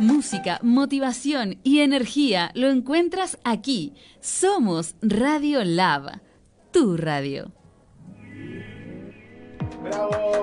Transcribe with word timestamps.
Música, 0.00 0.58
motivación 0.62 1.58
y 1.62 1.80
energía 1.80 2.52
lo 2.54 2.70
encuentras 2.70 3.38
aquí. 3.44 3.92
Somos 4.20 4.94
Radio 5.02 5.62
Lab, 5.62 6.22
tu 6.72 6.96
radio. 6.96 7.52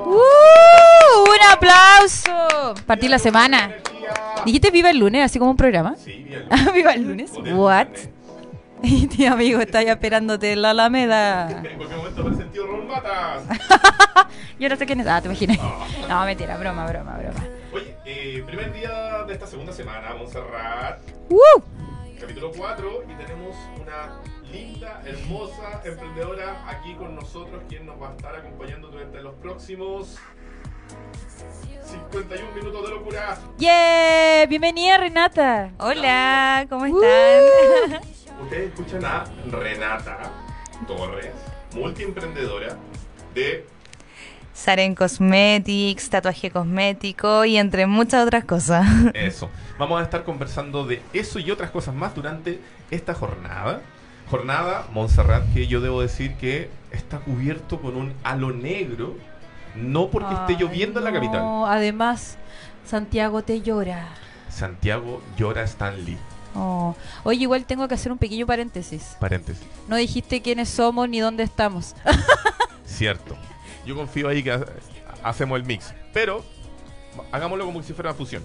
¡Uh! 0.05 0.20
¡Un 1.23 1.51
aplauso! 1.51 2.75
Partir 2.85 3.09
la 3.09 3.17
semana. 3.17 3.71
¿Dijiste 4.46 4.70
viva 4.70 4.92
el 4.92 4.99
lunes, 4.99 5.26
así 5.26 5.40
como 5.40 5.49
un 5.49 5.58
programa? 5.58 5.96
Sí, 5.96 6.24
bien. 6.24 6.46
¿Viva 6.76 6.94
el 6.94 7.08
lunes? 7.08 7.31
¿What? 7.51 7.87
Y 8.83 9.10
mi 9.17 9.26
amigo 9.26 9.60
está 9.60 9.81
ya 9.81 9.94
esperándote 9.94 10.51
en 10.51 10.62
la 10.62 10.69
Alameda. 10.69 11.49
En 11.49 11.78
cualquier 11.78 11.97
momento 11.97 12.24
me 12.24 12.35
he 12.35 12.37
sentido 12.37 12.67
Ron 12.67 12.87
Matas. 12.87 13.42
Yo 14.60 14.69
no 14.69 14.76
sé 14.76 14.85
quién 14.85 14.99
es. 14.99 15.08
Ah, 15.08 15.19
te 15.19 15.28
imaginé. 15.28 15.60
No, 16.08 16.23
mentira, 16.26 16.58
broma, 16.58 16.85
broma, 16.85 17.17
broma. 17.17 17.56
Eh, 18.09 18.41
primer 18.45 18.71
día 18.71 19.23
de 19.27 19.34
esta 19.34 19.45
segunda 19.45 19.73
semana, 19.73 20.13
Montserrat, 20.13 21.02
¡Uh! 21.30 21.62
capítulo 22.18 22.54
4, 22.55 23.04
y 23.04 23.13
tenemos 23.22 23.54
una 23.82 24.22
linda, 24.49 25.02
hermosa 25.05 25.82
emprendedora 25.84 26.70
aquí 26.70 26.94
con 26.96 27.16
nosotros, 27.16 27.62
quien 27.68 27.85
nos 27.85 28.02
va 28.02 28.12
a 28.12 28.16
estar 28.16 28.34
acompañando 28.34 28.88
durante 28.88 29.22
los 29.22 29.34
próximos 29.35 30.18
51 31.84 32.52
minutos 32.55 32.82
de 32.84 32.96
locura. 32.96 33.38
¡Yeah! 33.58 34.46
Bienvenida, 34.48 34.99
Renata. 34.99 35.71
Hola, 35.77 36.66
¿cómo 36.70 36.85
Uh. 36.85 37.04
están? 37.04 38.02
Ustedes 38.44 38.70
escuchan 38.70 39.04
a 39.04 39.26
Renata 39.52 40.32
Torres, 40.88 41.34
multiemprendedora 41.74 42.77
de 43.34 43.66
Saren 44.58 44.96
Cosmetics, 44.96 46.10
tatuaje 46.10 46.50
cosmético 46.50 47.46
y 47.46 47.58
entre 47.58 47.86
muchas 47.86 48.26
otras 48.26 48.44
cosas. 48.44 48.88
Eso. 49.14 49.52
Vamos 49.78 50.02
a 50.02 50.04
estar 50.04 50.24
conversando 50.24 50.84
de 50.84 51.00
eso 51.14 51.38
y 51.38 51.52
otras 51.52 51.70
cosas 51.70 51.94
más 51.94 52.16
durante 52.16 52.60
esta 52.90 53.14
jornada. 53.14 53.82
Jornada 54.32 54.88
Montserrat, 54.91 55.44
que 55.54 55.68
yo 55.68 55.80
debo 55.80 56.02
decir 56.02 56.34
que 56.38 56.72
está 56.91 57.20
cubierto 57.20 57.80
con 57.80 57.96
un 57.96 58.14
halo 58.24 58.52
negro, 58.52 59.16
no 59.76 60.08
porque 60.10 60.34
esté 60.34 60.55
lloviendo 60.55 60.99
en 60.99 61.05
la 61.05 61.14
capital. 61.14 61.40
no, 61.40 61.68
Además, 61.68 62.40
Santiago 62.84 63.44
te 63.44 63.62
llora. 63.62 64.08
Santiago 64.49 65.21
llora 65.38 65.61
Stan 65.64 66.03
Lee. 66.03 66.17
Oh. 66.55 66.95
Oye, 67.23 67.44
igual 67.44 67.66
tengo 67.66 67.88
que 67.88 67.94
hacer 67.94 68.11
un 68.11 68.17
pequeño 68.17 68.47
paréntesis. 68.47 69.17
Paréntesis. 69.19 69.64
No 69.88 69.97
dijiste 69.97 70.42
quiénes 70.42 70.67
somos 70.67 71.08
ni 71.08 71.19
dónde 71.19 71.44
estamos. 71.44 71.95
Cierto. 72.86 73.38
Yo 73.88 73.95
confío 73.95 74.27
ahí 74.30 74.43
que 74.43 74.52
ha- 74.52 74.66
hacemos 75.23 75.57
el 75.57 75.66
mix. 75.66 75.93
Pero 76.13 76.43
hagámoslo 77.31 77.66
como 77.66 77.81
si 77.81 77.93
fuera 77.93 78.11
una 78.11 78.17
fusión. 78.17 78.43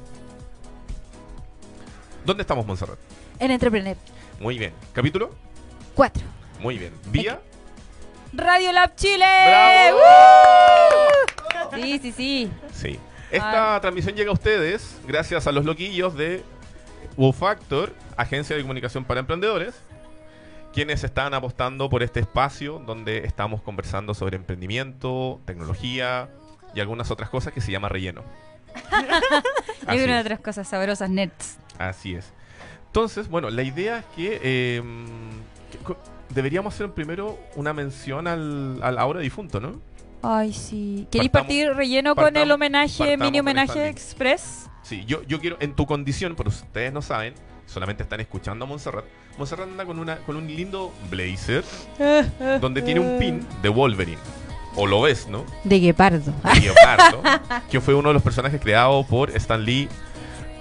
¿Dónde 2.25 2.43
estamos, 2.43 2.65
Montserrat? 2.65 2.99
En 3.39 3.51
Entrepreneur 3.51 3.97
Muy 4.39 4.59
bien. 4.59 4.73
¿Capítulo? 4.93 5.35
4. 5.95 6.23
Muy 6.61 6.79
bien. 6.79 6.93
¿Vía? 7.07 7.41
Radio 8.33 8.73
Lab 8.73 8.95
Chile. 8.95 9.25
¡Bravo! 9.25 9.99
¡Woo! 9.99 11.81
Sí, 11.83 11.99
sí, 12.01 12.13
sí. 12.13 12.51
Sí. 12.73 12.99
Esta 13.31 13.81
transmisión 13.81 14.15
llega 14.15 14.31
a 14.31 14.35
ustedes 14.35 14.97
gracias 15.07 15.47
a 15.47 15.53
los 15.53 15.65
loquillos 15.65 16.15
de 16.15 16.43
Wow 17.17 17.33
Factor, 17.33 17.93
agencia 18.17 18.55
de 18.55 18.63
comunicación 18.63 19.05
para 19.05 19.21
emprendedores, 19.21 19.75
quienes 20.73 21.05
están 21.05 21.35
apostando 21.35 21.89
por 21.91 22.03
este 22.03 22.21
espacio 22.21 22.79
donde 22.87 23.19
estamos 23.27 23.61
conversando 23.63 24.15
sobre 24.15 24.37
emprendimiento, 24.37 25.41
tecnología 25.45 26.31
y 26.75 26.81
algunas 26.81 27.11
otras 27.11 27.29
cosas 27.29 27.53
que 27.53 27.61
se 27.61 27.71
llama 27.73 27.89
relleno. 27.89 28.23
Hay 28.91 29.05
Así 29.99 30.05
una 30.05 30.15
de 30.17 30.21
otras 30.21 30.41
cosas 30.41 30.67
sabrosas, 30.69 31.11
nerds. 31.11 31.59
Así 31.79 32.15
es. 32.15 32.33
Entonces, 32.87 33.29
bueno, 33.29 33.51
la 33.51 33.63
idea 33.63 33.99
es 33.99 34.05
que, 34.17 34.41
eh, 34.43 34.83
que 35.71 35.79
co- 35.79 35.97
deberíamos 36.31 36.75
hacer 36.75 36.91
primero 36.93 37.39
una 37.57 37.73
mención 37.73 38.27
al, 38.27 38.81
al 38.83 38.99
ahora 38.99 39.21
difunto, 39.21 39.61
¿no? 39.61 39.81
Ay, 40.23 40.53
sí. 40.53 41.07
¿Queréis 41.11 41.31
partir 41.31 41.73
relleno 41.75 42.15
con 42.15 42.37
el 42.37 42.51
homenaje, 42.51 43.17
mini 43.17 43.41
homenaje 43.41 43.89
express? 43.89 44.69
Sí, 44.83 45.05
yo, 45.05 45.23
yo 45.25 45.41
quiero, 45.41 45.57
en 45.61 45.75
tu 45.75 45.85
condición, 45.87 46.35
pero 46.37 46.49
ustedes 46.51 46.93
no 46.93 47.03
saben, 47.03 47.35
solamente 47.67 48.03
están 48.03 48.21
escuchando 48.21 48.65
a 48.65 48.69
Montserrat. 48.69 49.05
Montserrat 49.39 49.69
anda 49.69 49.85
con, 49.85 49.99
una, 49.99 50.17
con 50.19 50.37
un 50.37 50.47
lindo 50.47 50.93
blazer 51.11 51.65
donde 52.61 52.83
tiene 52.83 53.01
un 53.01 53.19
pin 53.19 53.47
de 53.63 53.69
Wolverine. 53.69 54.19
O 54.75 54.87
lo 54.87 55.03
ves, 55.03 55.29
¿no? 55.29 55.45
De 55.65 55.81
guepardo. 55.81 56.33
De 56.55 56.61
Leopardo, 56.61 57.23
que 57.71 57.81
fue 57.81 57.95
uno 57.95 58.09
de 58.09 58.15
los 58.15 58.23
personajes 58.23 58.61
creados 58.61 59.05
por 59.07 59.31
Stan 59.37 59.63
Lee, 59.63 59.89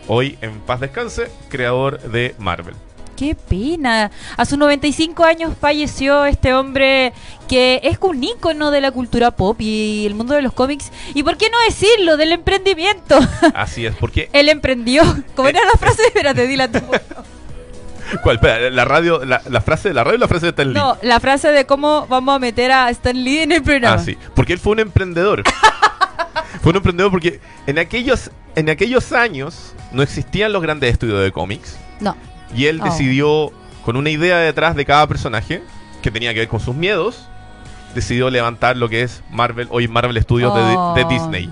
hoy 0.08 0.38
en 0.42 0.60
paz 0.62 0.82
descanse, 0.82 1.32
creador 1.50 2.00
de 2.02 2.36
Marvel. 2.38 2.76
Qué 3.22 3.36
pena. 3.36 4.10
A 4.36 4.46
sus 4.46 4.58
95 4.58 5.24
años 5.24 5.54
falleció 5.62 6.26
este 6.26 6.56
hombre 6.56 7.14
que 7.48 7.80
es 7.84 8.00
un 8.02 8.24
ícono 8.24 8.72
de 8.72 8.82
la 8.82 8.90
cultura 8.90 9.30
pop 9.30 9.62
y 9.62 10.08
el 10.08 10.16
mundo 10.16 10.34
de 10.34 10.42
los 10.42 10.54
cómics. 10.54 10.92
¿Y 11.14 11.22
por 11.22 11.38
qué 11.38 11.52
no 11.52 11.58
decirlo? 11.68 12.18
Del 12.18 12.32
emprendimiento. 12.32 13.20
Así 13.54 13.86
es, 13.86 13.96
porque... 13.96 14.32
Él 14.34 14.50
emprendió. 14.50 15.04
¿Cómo 15.36 15.50
era 15.50 15.60
la 15.72 15.78
frase? 15.78 16.02
Espérate, 16.08 16.48
dila 16.48 16.72
tú. 16.72 16.80
¿Cuál? 18.24 18.38
Espera, 18.38 18.72
la 18.72 18.86
radio, 18.86 19.24
la, 19.24 19.40
la 19.48 19.62
frase 19.62 19.90
de 19.90 19.94
la 19.94 20.04
radio 20.04 20.18
o 20.18 20.20
la 20.20 20.28
frase 20.28 20.48
de 20.48 20.50
Stan 20.50 20.74
Lee? 20.74 20.80
No, 20.80 20.98
la 21.04 21.20
frase 21.20 21.52
de 21.52 21.68
cómo 21.68 22.08
vamos 22.08 22.36
a 22.36 22.40
meter 22.40 22.72
a 22.72 22.90
Stan 22.90 23.24
Lee 23.24 23.42
en 23.42 23.52
el 23.52 23.62
programa. 23.62 23.98
Ah, 23.98 24.04
sí. 24.04 24.18
Porque 24.34 24.54
él 24.54 24.60
fue 24.60 24.72
un 24.72 24.80
emprendedor. 24.80 25.44
fue 26.64 26.72
un 26.72 26.78
emprendedor 26.78 27.12
porque 27.12 27.40
en 27.68 27.78
aquellos, 27.78 28.32
en 28.56 28.72
aquellos 28.72 29.12
años 29.12 29.76
no 29.92 30.02
existían 30.02 30.52
los 30.52 30.64
grandes 30.64 30.92
estudios 30.92 31.22
de 31.22 31.32
cómics. 31.32 31.78
No. 32.00 32.18
Y 32.56 32.66
él 32.66 32.80
Oh. 32.82 32.86
decidió, 32.86 33.52
con 33.86 33.96
una 33.96 34.10
idea 34.10 34.38
detrás 34.38 34.76
de 34.76 34.86
cada 34.86 35.08
personaje, 35.08 35.64
que 36.02 36.12
tenía 36.12 36.34
que 36.34 36.40
ver 36.40 36.48
con 36.48 36.60
sus 36.60 36.76
miedos, 36.76 37.28
decidió 37.96 38.30
levantar 38.30 38.78
lo 38.78 38.90
que 38.90 39.02
es 39.04 39.22
Marvel, 39.30 39.68
hoy 39.72 39.88
Marvel 39.88 40.22
Studios 40.22 40.54
de- 40.56 40.62
Oh. 40.78 40.94
de, 40.96 41.06
Disney. 41.06 41.50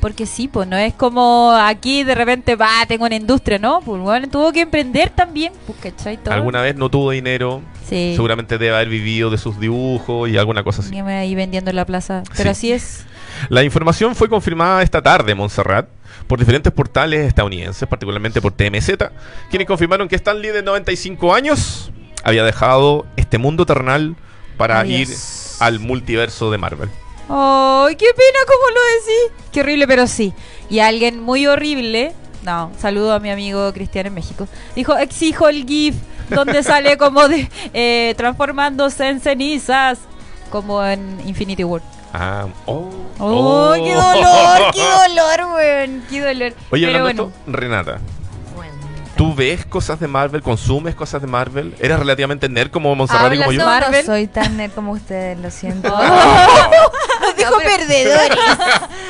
Porque 0.00 0.26
sí, 0.26 0.48
pues 0.48 0.66
no 0.66 0.76
es 0.76 0.92
como 0.94 1.52
aquí 1.52 2.02
de 2.02 2.16
repente, 2.16 2.56
va, 2.56 2.84
tengo 2.88 3.04
una 3.06 3.14
industria, 3.14 3.60
¿no? 3.60 3.80
Pues 3.82 4.02
bueno, 4.02 4.28
tuvo 4.28 4.50
que 4.52 4.62
emprender 4.62 5.10
también, 5.10 5.52
pues, 5.64 5.78
¿cachai? 5.78 6.16
Todo. 6.16 6.34
Alguna 6.34 6.60
vez 6.60 6.74
no 6.74 6.88
tuvo 6.88 7.12
dinero, 7.12 7.62
Sí. 7.88 8.12
seguramente 8.16 8.58
debe 8.58 8.74
haber 8.74 8.88
vivido 8.88 9.30
de 9.30 9.38
sus 9.38 9.60
dibujos 9.60 10.28
y 10.28 10.36
alguna 10.36 10.64
cosa 10.64 10.82
así. 10.82 10.92
Y 10.96 11.02
me 11.04 11.14
ahí 11.14 11.36
vendiendo 11.36 11.70
en 11.70 11.76
la 11.76 11.84
plaza. 11.86 12.24
Pero 12.36 12.44
Sí. 12.44 12.48
así 12.50 12.72
es. 12.72 13.04
La 13.48 13.62
información 13.62 14.16
fue 14.16 14.28
confirmada 14.28 14.82
esta 14.82 15.00
tarde, 15.02 15.36
Montserrat, 15.36 15.86
por 16.32 16.38
diferentes 16.38 16.72
portales 16.72 17.26
estadounidenses, 17.26 17.86
particularmente 17.86 18.40
por 18.40 18.52
TMZ, 18.52 18.92
quienes 19.50 19.68
confirmaron 19.68 20.08
que 20.08 20.16
Stan 20.16 20.40
Lee, 20.40 20.48
de 20.48 20.62
95 20.62 21.34
años, 21.34 21.92
había 22.24 22.42
dejado 22.42 23.04
este 23.16 23.36
mundo 23.36 23.66
terrenal 23.66 24.16
para 24.56 24.80
Adiós. 24.80 25.10
ir 25.10 25.16
al 25.60 25.78
multiverso 25.78 26.50
de 26.50 26.56
Marvel. 26.56 26.88
¡Ay, 27.28 27.96
qué 27.96 28.06
pena 28.16 28.38
cómo 28.46 28.70
lo 28.70 28.80
decís! 28.80 29.44
Qué 29.52 29.60
horrible, 29.60 29.86
pero 29.86 30.06
sí. 30.06 30.32
Y 30.70 30.78
alguien 30.78 31.20
muy 31.20 31.46
horrible, 31.46 32.14
no, 32.44 32.72
saludo 32.78 33.12
a 33.12 33.18
mi 33.18 33.28
amigo 33.28 33.70
Cristian 33.74 34.06
en 34.06 34.14
México, 34.14 34.48
dijo, 34.74 34.96
exijo 34.96 35.50
el 35.50 35.66
GIF 35.66 35.96
donde 36.30 36.62
sale 36.62 36.96
como 36.96 37.28
de 37.28 37.46
eh, 37.74 38.14
transformándose 38.16 39.06
en 39.06 39.20
cenizas, 39.20 39.98
como 40.48 40.82
en 40.82 41.20
Infinity 41.26 41.62
War. 41.62 41.82
Ah, 42.12 42.46
oh, 42.66 42.90
¡Oh, 43.18 43.72
qué 43.74 43.94
dolor! 43.94 44.72
¡Qué 44.72 44.82
dolor, 45.08 45.54
weón! 45.56 46.02
¡Qué 46.10 46.20
dolor! 46.20 46.54
Oye, 46.70 46.86
pero 46.86 46.98
hablando 46.98 47.24
bueno, 47.24 47.38
esto, 47.46 47.50
Renata, 47.58 47.98
¿tú 49.16 49.34
ves 49.34 49.64
cosas 49.64 49.98
de 50.00 50.08
Marvel? 50.08 50.42
¿Consumes 50.42 50.94
cosas 50.94 51.22
de 51.22 51.28
Marvel? 51.28 51.74
¿Eres 51.80 51.98
relativamente 51.98 52.48
nerd 52.48 52.70
como 52.70 52.94
Montserrat 52.94 53.22
y 53.22 53.36
Habla 53.36 53.44
como 53.46 53.52
yo? 53.58 53.64
Marvel. 53.64 54.06
No 54.06 54.12
soy 54.12 54.26
tan 54.26 54.56
nerd 54.58 54.72
como 54.72 54.92
ustedes, 54.92 55.38
lo 55.38 55.50
siento. 55.50 55.88
nos 57.20 57.36
dijo 57.36 57.52
pero- 57.58 57.76
perdedores. 57.76 58.38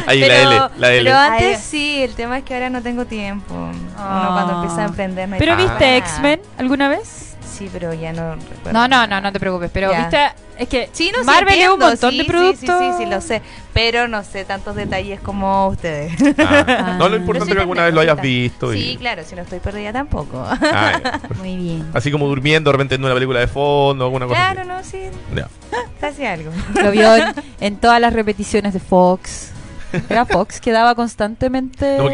Ahí 0.06 0.20
pero- 0.20 0.34
la 0.34 0.56
L, 0.66 0.68
la 0.78 0.90
L. 0.92 1.04
Pero 1.10 1.16
antes 1.18 1.56
Ay. 1.58 1.62
sí, 1.64 2.02
el 2.02 2.14
tema 2.14 2.38
es 2.38 2.44
que 2.44 2.54
ahora 2.54 2.70
no 2.70 2.82
tengo 2.82 3.04
tiempo. 3.06 3.54
Uno 3.54 3.72
Ah. 3.98 4.30
cuando 4.32 4.62
empieza 4.62 4.82
a 4.82 4.86
emprender 4.86 5.28
no 5.28 5.34
hay 5.34 5.38
¿Pero 5.40 5.56
tiempo 5.56 5.72
viste 5.74 5.96
X-Men 5.96 6.40
alguna 6.58 6.88
vez? 6.88 7.31
Sí, 7.62 7.70
pero 7.72 7.94
ya 7.94 8.12
no 8.12 8.34
recuerdo. 8.34 8.72
No, 8.72 8.88
no, 8.88 9.06
no, 9.06 9.20
no 9.20 9.32
te 9.32 9.38
preocupes. 9.38 9.70
Pero 9.72 9.90
Ya. 9.92 9.98
viste, 10.00 10.18
es 10.58 10.68
que 10.68 10.88
Sí, 10.92 11.12
no 11.12 11.20
sí, 11.20 11.24
Marvel 11.26 11.60
es 11.60 11.68
un 11.68 11.78
montón 11.78 12.10
sí, 12.10 12.18
de 12.18 12.24
productos. 12.24 12.78
Sí, 12.78 12.84
sí, 12.90 13.04
sí, 13.04 13.06
lo 13.06 13.20
sé. 13.20 13.40
Pero 13.72 14.08
no 14.08 14.24
sé 14.24 14.44
tantos 14.44 14.74
detalles 14.74 15.20
como 15.20 15.68
ustedes. 15.68 16.12
Ah, 16.38 16.96
no, 16.98 17.08
lo 17.08 17.14
Ah. 17.14 17.18
importante 17.18 17.50
es 17.52 17.54
que 17.56 17.60
alguna 17.60 17.84
vez 17.84 17.94
lo 17.94 18.00
hayas 18.00 18.20
visto. 18.20 18.74
y- 18.74 18.82
Sí, 18.82 18.96
claro, 18.98 19.22
si 19.24 19.36
no 19.36 19.42
estoy 19.42 19.60
perdida 19.60 19.92
tampoco. 19.92 20.44
Ya. 20.60 21.20
Muy 21.38 21.56
bien. 21.56 21.86
Así 21.94 22.10
como 22.10 22.26
durmiendo, 22.26 22.70
de 22.70 22.72
repente 22.72 22.94
en 22.96 23.04
una 23.04 23.14
película 23.14 23.38
de 23.40 23.46
fondo, 23.46 24.04
alguna 24.06 24.26
cosa 24.26 24.52
claro, 24.52 24.72
así. 24.78 24.98
no, 24.98 25.10
sí, 25.12 25.16
Ya. 25.36 25.48
casi 26.00 26.26
algo. 26.26 26.50
Lo 26.82 26.90
vio 26.90 27.14
en, 27.16 27.26
en 27.60 27.76
todas 27.76 28.00
las 28.00 28.12
repeticiones 28.12 28.72
de 28.74 28.80
Fox. 28.80 29.50
Era 30.08 30.24
Fox 30.24 30.58
que 30.60 30.72
daba 30.72 30.94
constantemente. 30.94 31.98
No, 31.98 32.08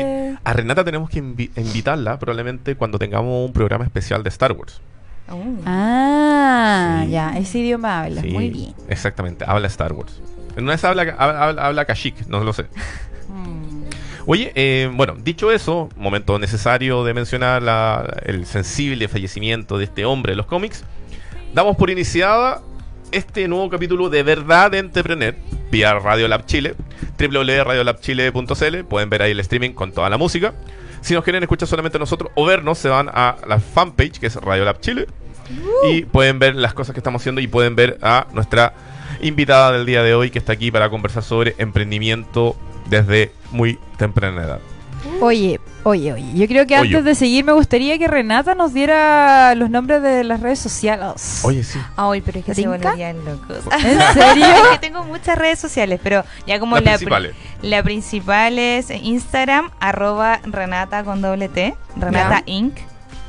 a 0.44 0.52
Renata 0.52 0.82
tenemos 0.84 1.08
que 1.10 1.22
invi- 1.22 1.50
invitarla 1.56 2.18
probablemente 2.18 2.74
cuando 2.74 2.98
tengamos 2.98 3.46
un 3.46 3.52
programa 3.52 3.84
especial 3.84 4.22
de 4.24 4.28
Star 4.30 4.50
Wars. 4.52 4.80
Oh. 5.30 5.42
Ah, 5.66 7.02
Sí. 7.04 7.10
ya, 7.12 7.36
ese 7.38 7.58
idioma 7.58 8.02
habla. 8.02 8.22
Sí, 8.22 8.28
Muy 8.30 8.50
bien. 8.50 8.74
Exactamente, 8.88 9.44
habla 9.46 9.66
Star 9.68 9.92
Wars. 9.92 10.20
Una 10.56 10.72
vez 10.72 10.82
habla, 10.84 11.14
habla, 11.18 11.62
habla 11.66 11.84
Kashyyyk, 11.84 12.26
no 12.28 12.42
lo 12.42 12.52
sé. 12.52 12.66
Oye, 14.26 14.52
eh, 14.54 14.90
bueno, 14.92 15.14
dicho 15.18 15.50
eso, 15.52 15.88
momento 15.96 16.38
necesario 16.38 17.02
de 17.04 17.14
mencionar 17.14 17.62
la- 17.62 18.14
el 18.26 18.44
sensible 18.44 19.08
fallecimiento 19.08 19.78
de 19.78 19.84
este 19.84 20.04
hombre 20.04 20.32
de 20.32 20.36
los 20.36 20.46
cómics, 20.46 20.84
damos 21.54 21.76
por 21.76 21.88
iniciada 21.88 22.60
este 23.10 23.48
nuevo 23.48 23.70
capítulo 23.70 24.10
de 24.10 24.22
Verdad 24.22 24.70
de 24.70 24.78
Entrepreneur 24.78 25.34
vía 25.70 25.94
Radio 25.98 26.28
Lab 26.28 26.44
Chile, 26.44 26.74
www.radiolabchile.cl, 27.18 28.84
pueden 28.84 29.08
ver 29.08 29.22
ahí 29.22 29.30
el 29.32 29.40
streaming 29.40 29.70
con 29.70 29.92
toda 29.92 30.10
la 30.10 30.18
música. 30.18 30.52
Si 31.00 31.14
nos 31.14 31.24
quieren 31.24 31.42
escuchar 31.42 31.68
solamente 31.68 31.98
a 31.98 32.00
nosotros 32.00 32.30
o 32.34 32.44
vernos, 32.44 32.78
se 32.78 32.88
van 32.88 33.08
a 33.12 33.36
la 33.46 33.60
fanpage 33.60 34.18
que 34.18 34.26
es 34.26 34.36
Radio 34.36 34.64
Lab 34.64 34.80
Chile 34.80 35.06
y 35.88 36.02
pueden 36.02 36.38
ver 36.38 36.54
las 36.54 36.74
cosas 36.74 36.92
que 36.92 37.00
estamos 37.00 37.22
haciendo 37.22 37.40
y 37.40 37.46
pueden 37.46 37.76
ver 37.76 37.98
a 38.02 38.26
nuestra 38.32 38.74
invitada 39.20 39.72
del 39.72 39.86
día 39.86 40.02
de 40.02 40.14
hoy 40.14 40.30
que 40.30 40.38
está 40.38 40.52
aquí 40.52 40.70
para 40.70 40.90
conversar 40.90 41.22
sobre 41.22 41.54
emprendimiento 41.58 42.56
desde 42.88 43.32
muy 43.50 43.78
temprana 43.96 44.42
edad. 44.42 44.60
Oye, 45.20 45.60
oye, 45.88 46.12
oye. 46.12 46.24
Yo 46.34 46.46
creo 46.46 46.66
que 46.66 46.78
Oye. 46.78 46.88
antes 46.88 47.04
de 47.04 47.14
seguir 47.14 47.44
me 47.44 47.52
gustaría 47.52 47.98
que 47.98 48.06
Renata 48.08 48.54
nos 48.54 48.72
diera 48.74 49.54
los 49.54 49.70
nombres 49.70 50.02
de 50.02 50.24
las 50.24 50.40
redes 50.40 50.58
sociales. 50.58 51.40
Oye, 51.44 51.62
sí. 51.64 51.78
Ay, 51.96 52.20
pero 52.20 52.38
es 52.38 52.44
que 52.44 52.54
se 52.54 52.66
volverían 52.66 53.24
locos. 53.24 53.58
¿En 53.84 53.98
serio? 54.14 54.46
es 54.64 54.68
que 54.72 54.78
tengo 54.80 55.04
muchas 55.04 55.36
redes 55.38 55.58
sociales, 55.58 56.00
pero 56.02 56.24
ya 56.46 56.58
como 56.60 56.78
Las 56.78 57.02
la, 57.02 57.22
la 57.62 57.82
principal 57.82 58.58
es 58.58 58.90
Instagram, 58.90 59.70
arroba 59.80 60.40
Renata 60.44 61.04
con 61.04 61.20
doble 61.20 61.48
T, 61.48 61.74
Renata. 61.96 62.42
Inc. 62.46 62.76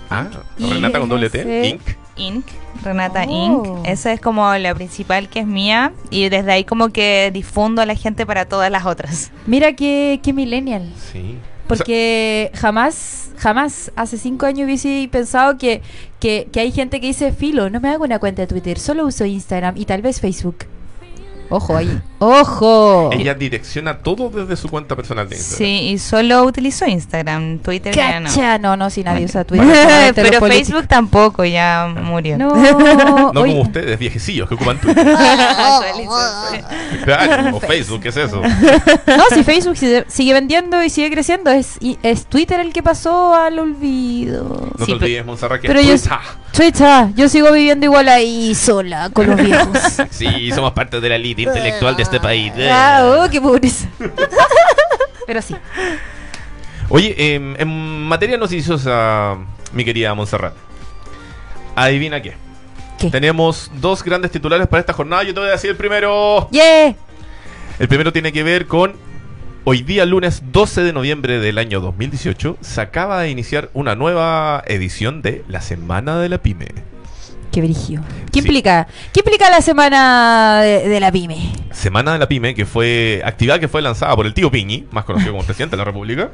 Ah, 0.09 0.27
Y 0.57 0.71
Renata 0.71 0.99
con 0.99 1.09
doble 1.09 1.29
T, 1.29 1.67
Inc. 1.69 1.81
Inc. 2.17 2.45
Renata 2.83 3.25
Oh. 3.27 3.77
Inc. 3.79 3.87
Esa 3.87 4.13
es 4.13 4.21
como 4.21 4.53
la 4.55 4.73
principal 4.75 5.29
que 5.29 5.39
es 5.39 5.45
mía 5.47 5.93
y 6.09 6.29
desde 6.29 6.51
ahí 6.51 6.63
como 6.63 6.89
que 6.89 7.29
difundo 7.33 7.81
a 7.81 7.85
la 7.85 7.95
gente 7.95 8.25
para 8.25 8.45
todas 8.45 8.71
las 8.71 8.85
otras. 8.85 9.31
Mira 9.45 9.73
qué, 9.73 10.19
qué 10.23 10.33
millennial. 10.33 10.91
Sí. 11.11 11.37
Porque 11.69 12.49
jamás, 12.55 13.29
jamás, 13.37 13.91
hace 13.95 14.17
cinco 14.17 14.47
años 14.47 14.65
hubiese 14.65 15.07
pensado 15.11 15.59
que, 15.59 15.83
que, 16.19 16.47
que 16.51 16.61
hay 16.61 16.71
gente 16.71 16.99
que 16.99 17.05
dice, 17.05 17.31
filo, 17.31 17.69
no 17.69 17.79
me 17.79 17.89
hago 17.89 18.05
una 18.05 18.17
cuenta 18.17 18.41
de 18.41 18.47
Twitter, 18.47 18.79
solo 18.79 19.05
uso 19.05 19.23
Instagram 19.23 19.77
y 19.77 19.85
tal 19.85 20.01
vez 20.01 20.19
Facebook. 20.19 20.65
Ojo 21.51 21.75
ahí. 21.75 21.99
¡Ojo! 22.19 23.09
Ella 23.13 23.33
direcciona 23.33 23.97
todo 23.99 24.29
desde 24.29 24.55
su 24.55 24.69
cuenta 24.69 24.95
personal 24.95 25.27
de 25.27 25.35
Instagram. 25.37 25.57
Sí, 25.57 25.89
y 25.91 25.97
solo 25.97 26.43
utilizo 26.43 26.85
Instagram, 26.85 27.59
Twitter 27.59 27.95
ya 27.95 28.19
no. 28.19 28.29
No, 28.59 28.77
no, 28.77 28.89
si 28.89 29.03
nadie 29.03 29.25
usa 29.25 29.43
Twitter. 29.45 30.13
Pero. 30.15 30.39
Facebook 30.45 30.87
tampoco, 30.87 31.43
ya 31.45 31.91
murió. 32.03 32.37
No, 32.37 32.49
No 33.33 33.41
oye, 33.41 33.51
como 33.53 33.61
ustedes, 33.63 33.97
viejecillos 33.97 34.47
que 34.47 34.55
ocupan 34.55 34.79
Twitter. 34.79 35.05
claro, 37.03 37.55
o 37.57 37.59
Facebook, 37.59 38.01
¿qué 38.01 38.09
es 38.09 38.17
eso? 38.17 38.41
No, 38.41 39.23
si 39.33 39.43
Facebook 39.43 39.77
sigue, 39.77 40.05
sigue 40.07 40.33
vendiendo 40.33 40.83
y 40.83 40.89
sigue 40.89 41.09
creciendo, 41.11 41.51
es, 41.51 41.77
y 41.79 41.97
es 42.03 42.25
Twitter 42.25 42.59
el 42.59 42.73
que 42.73 42.83
pasó 42.83 43.33
al 43.35 43.59
olvido. 43.59 44.69
No 44.77 44.85
Sí, 44.85 44.91
te 44.93 45.03
olvides, 45.05 45.25
Monserrat, 45.25 45.61
que 45.61 45.67
pero 45.67 45.79
es 45.79 45.87
yo- 45.87 45.93
Twitter, 46.51 47.07
yo 47.15 47.29
sigo 47.29 47.51
viviendo 47.51 47.85
igual 47.85 48.09
ahí 48.09 48.53
sola 48.55 49.09
con 49.11 49.27
los 49.27 49.35
viejos. 49.37 49.77
Sí, 50.11 50.51
somos 50.51 50.73
parte 50.73 50.99
de 50.99 51.09
la 51.09 51.15
elite 51.15 51.43
intelectual 51.43 51.95
de 51.95 52.03
este 52.03 52.19
país. 52.19 52.51
ah, 52.69 53.23
oh, 53.25 53.29
qué 53.29 53.39
pobreza. 53.39 53.87
Pero 55.27 55.41
sí. 55.41 55.55
Oye, 56.89 57.15
em, 57.35 57.55
en 57.59 58.03
materia 58.07 58.37
noticiosa, 58.37 59.37
mi 59.73 59.85
querida 59.85 60.13
Montserrat. 60.15 60.53
Adivina 61.75 62.21
qué. 62.21 62.35
¿Qué? 62.97 63.09
Tenemos 63.09 63.71
dos 63.75 64.03
grandes 64.03 64.31
titulares 64.31 64.67
para 64.67 64.81
esta 64.81 64.91
jornada. 64.93 65.23
Yo 65.23 65.33
te 65.33 65.39
voy 65.39 65.49
a 65.49 65.53
decir 65.53 65.69
el 65.69 65.77
primero. 65.77 66.49
¡Yeah! 66.51 66.95
El 67.77 67.87
primero 67.87 68.11
tiene 68.11 68.33
que 68.33 68.43
ver 68.43 68.67
con 68.67 68.93
hoy 69.71 69.83
día, 69.83 70.03
lunes 70.07 70.41
12 70.51 70.81
de 70.81 70.93
noviembre 70.93 71.37
del 71.37 71.59
año 71.59 71.79
2018, 71.79 72.57
se 72.59 72.81
acaba 72.81 73.21
de 73.21 73.29
iniciar 73.29 73.69
una 73.73 73.93
nueva 73.93 74.63
edición 74.65 75.21
de 75.21 75.43
la 75.47 75.61
Semana 75.61 76.17
de 76.19 76.27
la 76.27 76.39
Pyme. 76.39 76.69
Qué 77.51 77.61
brigio. 77.61 78.01
¿Qué 78.31 78.39
Sí. 78.41 78.47
implica? 78.47 78.87
¿Qué 79.13 79.19
implica 79.19 79.47
la 79.51 79.61
semana 79.61 80.61
de, 80.63 80.89
de 80.89 80.99
la 80.99 81.11
pyme? 81.11 81.53
Semana 81.71 82.13
de 82.13 82.17
la 82.17 82.27
Pyme, 82.27 82.55
que 82.55 82.65
fue 82.65 83.21
actividad 83.23 83.59
que 83.59 83.67
fue 83.67 83.83
lanzada 83.83 84.15
por 84.15 84.25
el 84.25 84.33
tío 84.33 84.49
Piñi, 84.49 84.87
más 84.89 85.03
conocido 85.05 85.33
como 85.33 85.43
presidente 85.43 85.75
de 85.75 85.77
la 85.77 85.85
República. 85.85 86.31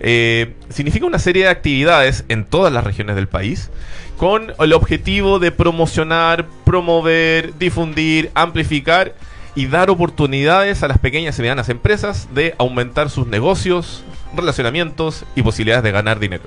eh, 0.00 0.52
significa 0.68 1.06
una 1.06 1.18
serie 1.18 1.44
de 1.44 1.48
actividades 1.48 2.26
en 2.28 2.44
todas 2.44 2.70
las 2.70 2.84
regiones 2.84 3.16
del 3.16 3.28
país 3.28 3.70
con 4.18 4.52
el 4.58 4.72
objetivo 4.74 5.38
de 5.38 5.52
promocionar, 5.52 6.44
promover, 6.64 7.56
difundir, 7.58 8.30
amplificar 8.34 9.14
y 9.58 9.66
dar 9.66 9.90
oportunidades 9.90 10.84
a 10.84 10.88
las 10.88 10.98
pequeñas 10.98 11.36
y 11.36 11.42
medianas 11.42 11.68
empresas 11.68 12.28
de 12.32 12.54
aumentar 12.58 13.10
sus 13.10 13.26
negocios, 13.26 14.04
relacionamientos 14.32 15.24
y 15.34 15.42
posibilidades 15.42 15.82
de 15.82 15.90
ganar 15.90 16.20
dinero. 16.20 16.44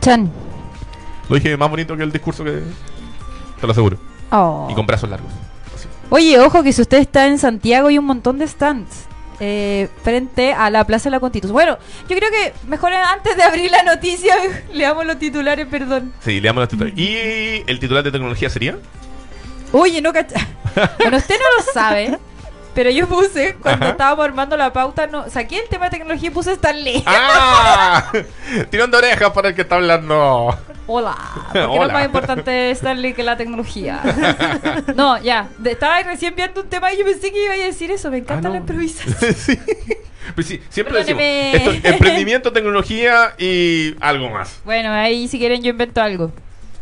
Chan. 0.00 0.28
Lo 1.28 1.36
dije 1.36 1.56
más 1.56 1.70
bonito 1.70 1.96
que 1.96 2.02
el 2.02 2.10
discurso 2.10 2.42
que 2.42 2.62
te 3.60 3.66
lo 3.66 3.70
aseguro. 3.70 3.96
Oh. 4.32 4.66
Y 4.68 4.74
con 4.74 4.86
brazos 4.86 5.08
largos. 5.08 5.30
Así. 5.72 5.86
Oye, 6.10 6.40
ojo 6.40 6.64
que 6.64 6.72
si 6.72 6.82
usted 6.82 6.98
está 6.98 7.28
en 7.28 7.38
Santiago 7.38 7.86
hay 7.86 7.98
un 7.98 8.06
montón 8.06 8.40
de 8.40 8.48
stands 8.48 9.06
eh, 9.38 9.88
frente 10.02 10.52
a 10.52 10.68
la 10.68 10.84
Plaza 10.84 11.04
de 11.04 11.12
la 11.12 11.20
Constitución. 11.20 11.54
Bueno, 11.54 11.78
yo 12.08 12.16
creo 12.16 12.30
que 12.32 12.54
mejor 12.66 12.92
antes 12.92 13.36
de 13.36 13.44
abrir 13.44 13.70
la 13.70 13.84
noticia 13.84 14.34
leamos 14.74 15.06
los 15.06 15.20
titulares, 15.20 15.68
perdón. 15.68 16.12
Sí, 16.24 16.40
le 16.40 16.48
damos 16.48 16.62
los 16.62 16.70
titulares. 16.70 16.98
¿Y 16.98 17.62
el 17.68 17.78
titular 17.78 18.02
de 18.02 18.10
tecnología 18.10 18.50
sería? 18.50 18.78
Oye, 19.78 20.00
no 20.00 20.12
cacha. 20.12 20.46
Bueno, 20.98 21.16
usted 21.16 21.36
no 21.38 21.56
lo 21.64 21.72
sabe, 21.72 22.18
pero 22.74 22.90
yo 22.90 23.06
puse, 23.08 23.54
cuando 23.62 23.86
Ajá. 23.86 23.92
estábamos 23.92 24.26
armando 24.26 24.54
la 24.58 24.70
pauta, 24.74 25.06
no 25.06 25.30
saqué 25.30 25.58
el 25.60 25.68
tema 25.70 25.86
de 25.86 25.92
tecnología 25.92 26.28
y 26.28 26.30
puse 26.32 26.52
Stanley. 26.52 27.02
¡Ah! 27.06 28.12
Tirando 28.70 28.98
orejas 28.98 29.30
para 29.30 29.48
el 29.48 29.54
que 29.54 29.62
está 29.62 29.76
hablando. 29.76 30.54
Hola, 30.86 31.16
porque 31.46 31.58
no 31.60 31.72
Hola. 31.72 31.86
es 31.86 31.92
más 31.94 32.04
importante 32.04 32.70
Stanley 32.72 33.14
que 33.14 33.22
la 33.22 33.38
tecnología. 33.38 34.02
no, 34.94 35.16
ya, 35.22 35.48
estaba 35.64 36.02
recién 36.02 36.34
viendo 36.36 36.60
un 36.60 36.68
tema 36.68 36.92
y 36.92 36.98
yo 36.98 37.04
pensé 37.06 37.32
que 37.32 37.42
iba 37.42 37.54
a 37.54 37.56
decir 37.56 37.90
eso, 37.90 38.10
me 38.10 38.18
encanta 38.18 38.48
Ah, 38.48 38.52
la 38.52 38.56
no. 38.58 38.60
improvisación. 38.60 39.34
sí. 39.34 39.58
Pues 40.34 40.46
sí, 40.46 40.60
siempre 40.68 40.98
decimos 40.98 41.22
esto, 41.24 41.70
emprendimiento, 41.88 42.52
tecnología 42.52 43.34
y 43.38 43.94
algo 44.00 44.28
más. 44.28 44.60
Bueno, 44.64 44.92
ahí 44.92 45.26
si 45.28 45.38
quieren 45.38 45.62
yo 45.62 45.70
invento 45.70 46.02
algo. 46.02 46.32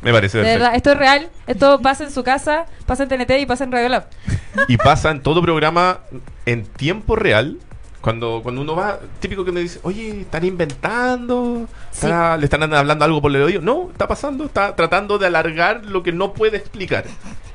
Me 0.05 0.12
parece 0.12 0.39
De 0.39 0.45
verdad, 0.45 0.75
esto 0.75 0.93
es 0.93 0.99
real, 0.99 1.29
esto 1.47 1.81
pasa 1.81 2.05
en 2.05 2.11
su 2.11 2.23
casa, 2.23 2.67
pasa 2.87 3.05
en 3.05 3.09
TNT 3.09 3.31
y 3.41 3.47
pasa 3.47 3.65
en 3.65 3.73
Radio 3.73 3.89
Lab. 3.89 4.06
Y 4.69 4.77
pasa 4.77 5.11
en 5.11 5.21
todo 5.23 5.43
programa 5.43 5.99
en 6.47 6.65
tiempo 6.65 7.17
real. 7.17 7.59
Cuando, 8.01 8.41
cuando 8.43 8.61
uno 8.61 8.77
va, 8.77 9.01
típico 9.19 9.47
que 9.47 9.51
me 9.53 9.61
dice, 9.61 9.81
oye, 9.83 10.21
están 10.21 10.45
inventando, 10.45 11.67
¿Estará- 11.91 12.37
le 12.37 12.45
están 12.45 12.62
hablando 12.75 13.03
algo 13.03 13.23
por 13.23 13.35
el 13.35 13.43
oído. 13.43 13.63
No, 13.63 13.89
está 13.91 14.06
pasando, 14.06 14.44
está 14.44 14.77
tratando 14.77 15.17
de 15.17 15.27
alargar 15.27 15.87
lo 15.87 16.03
que 16.03 16.13
no 16.13 16.34
puede 16.34 16.58
explicar. 16.58 17.05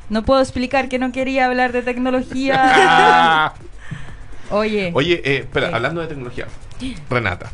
No 0.10 0.24
puedo 0.24 0.41
explicar 0.41 0.89
que 0.89 0.98
no 0.98 1.12
quería 1.12 1.46
hablar 1.46 1.72
de 1.72 1.84
tecnología. 1.84 3.53
Oye, 4.50 4.89
Oye, 4.96 5.22
eh, 5.24 5.38
espera, 5.41 5.70
hablando 5.72 6.01
de 6.01 6.08
tecnología, 6.08 6.48
Renata, 7.12 7.51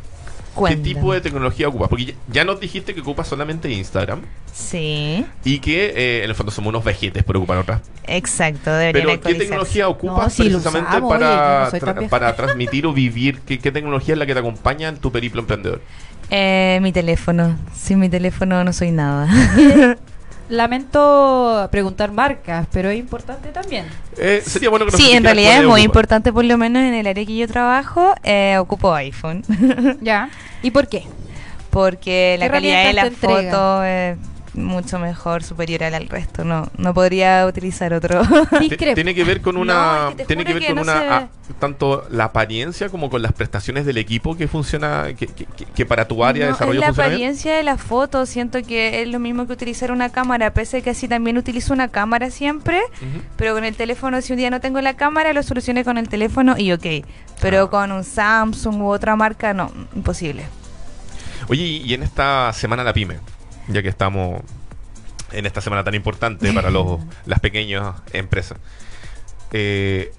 ¿qué 0.64 0.76
tipo 0.76 1.12
de 1.12 1.20
tecnología 1.20 1.68
ocupas? 1.68 1.88
Porque 1.88 2.06
ya, 2.06 2.14
ya 2.32 2.44
nos 2.44 2.58
dijiste 2.60 2.94
que 2.94 3.00
ocupas 3.00 3.28
solamente 3.28 3.70
Instagram 3.70 4.22
Sí, 4.52 5.24
y 5.44 5.58
que 5.58 5.92
eh, 5.96 6.24
en 6.24 6.30
el 6.30 6.34
fondo 6.34 6.50
somos 6.52 6.70
unos 6.70 6.82
vejetes 6.84 7.22
por 7.24 7.36
ocupar 7.36 7.58
otras. 7.58 7.82
exacto, 8.06 8.70
Pero 8.92 9.20
¿qué 9.20 9.34
tecnología 9.34 9.88
ocupas 9.88 10.38
No, 10.38 10.44
precisamente 10.44 10.88
usamos, 10.88 11.12
oye, 11.12 11.20
yo 11.20 11.26
para, 11.26 11.70
no 11.72 11.78
tra- 11.78 12.08
para 12.08 12.36
transmitir 12.36 12.86
o 12.86 12.92
vivir? 12.92 13.40
¿Qué, 13.40 13.58
qué 13.58 13.70
tecnología 13.72 14.14
es 14.14 14.18
la 14.18 14.26
que 14.26 14.32
te 14.34 14.40
acompaña 14.40 14.88
en 14.88 14.96
tu 14.96 15.12
periplo 15.12 15.40
emprendedor? 15.40 15.80
Eh, 16.30 16.78
mi 16.82 16.92
teléfono. 16.92 17.56
Sin 17.74 17.98
mi 18.00 18.08
teléfono 18.08 18.64
no 18.64 18.72
soy 18.72 18.90
nada. 18.92 19.28
lamento 20.48 21.68
preguntar 21.70 22.12
marcas, 22.12 22.66
pero 22.72 22.90
es 22.90 22.98
importante 22.98 23.50
también. 23.50 23.86
Eh, 24.16 24.42
sería 24.44 24.70
bueno 24.70 24.86
que 24.86 24.92
nos 24.92 25.00
sí, 25.00 25.12
en 25.12 25.24
realidad 25.24 25.60
es 25.60 25.66
muy 25.66 25.82
importante, 25.82 26.32
por 26.32 26.44
lo 26.44 26.56
menos 26.58 26.82
en 26.82 26.94
el 26.94 27.06
área 27.06 27.24
que 27.24 27.36
yo 27.36 27.46
trabajo, 27.46 28.14
eh, 28.22 28.56
ocupo 28.58 28.94
iPhone. 28.94 29.44
¿Ya? 30.00 30.30
¿Y 30.62 30.70
por 30.70 30.88
qué? 30.88 31.04
Porque 31.70 32.36
la 32.38 32.46
¿Qué 32.46 32.52
calidad 32.52 32.84
de 32.86 32.92
la 32.92 33.10
foto 33.10 33.84
es 33.84 34.16
mucho 34.56 34.98
mejor, 34.98 35.42
superior 35.42 35.84
al 35.84 35.94
al 35.94 36.08
resto. 36.08 36.44
No, 36.44 36.68
no 36.78 36.92
podría 36.94 37.46
utilizar 37.46 37.92
otro. 37.94 38.22
Tiene 38.94 39.14
que 39.14 39.24
ver 39.24 39.40
con 39.40 39.54
No, 39.56 39.60
una. 39.62 40.08
es 40.10 40.14
que 40.14 40.16
te 40.22 40.24
tiene 40.26 40.44
que 40.44 40.52
ver 40.54 40.62
que 40.62 40.68
con 40.68 40.76
no 40.76 40.82
una. 40.82 41.28
se- 41.46 41.54
tanto 41.60 42.06
la 42.10 42.24
apariencia 42.24 42.88
como 42.88 43.08
con 43.08 43.22
las 43.22 43.32
prestaciones 43.32 43.86
del 43.86 43.98
equipo 43.98 44.36
que 44.36 44.48
funciona. 44.48 45.08
Que, 45.16 45.26
que- 45.26 45.44
que- 45.46 45.64
que 45.64 45.86
para 45.86 46.06
tu 46.08 46.24
área 46.24 46.44
de 46.46 46.50
No, 46.50 46.54
es 46.54 46.58
desarrollo 46.58 46.80
la 46.80 46.86
funciona 46.88 47.08
bien. 47.08 47.16
apariencia 47.20 47.54
de 47.56 47.62
la 47.62 47.76
foto. 47.78 48.26
Siento 48.26 48.62
que 48.62 49.02
es 49.02 49.08
lo 49.08 49.18
mismo 49.18 49.46
que 49.46 49.52
utilizar 49.52 49.90
una 49.92 50.10
cámara, 50.10 50.52
pese 50.52 50.78
a 50.78 50.80
que 50.80 50.90
así 50.90 51.08
también 51.08 51.38
utilizo 51.38 51.72
una 51.72 51.88
cámara 51.88 52.30
siempre. 52.30 52.80
Pero 53.36 53.54
con 53.54 53.64
el 53.64 53.76
teléfono, 53.76 54.20
si 54.20 54.32
un 54.32 54.38
día 54.38 54.50
no 54.50 54.60
tengo 54.60 54.80
la 54.80 54.94
cámara, 54.94 55.32
lo 55.32 55.42
solucioné 55.42 55.84
con 55.84 55.98
el 55.98 56.08
teléfono 56.08 56.56
y 56.58 56.72
ok. 56.72 56.86
Pero 57.40 57.64
Ah. 57.64 57.70
con 57.70 57.92
un 57.92 58.04
Samsung 58.04 58.80
u 58.82 58.88
otra 58.88 59.14
marca, 59.16 59.52
no, 59.54 59.70
imposible. 59.94 60.44
Oye, 61.48 61.62
y 61.62 61.94
en 61.94 62.02
esta 62.02 62.52
semana 62.52 62.82
la 62.82 62.92
pyme, 62.92 63.18
ya 63.68 63.82
que 63.82 63.88
estamos 63.88 64.42
en 65.32 65.46
esta 65.46 65.60
semana 65.60 65.84
tan 65.84 65.94
importante 65.94 66.52
para 66.52 66.70
los, 66.70 67.00
las 67.26 67.40
pequeñas 67.40 67.96
empresas, 68.12 68.58
eh, 69.52 70.12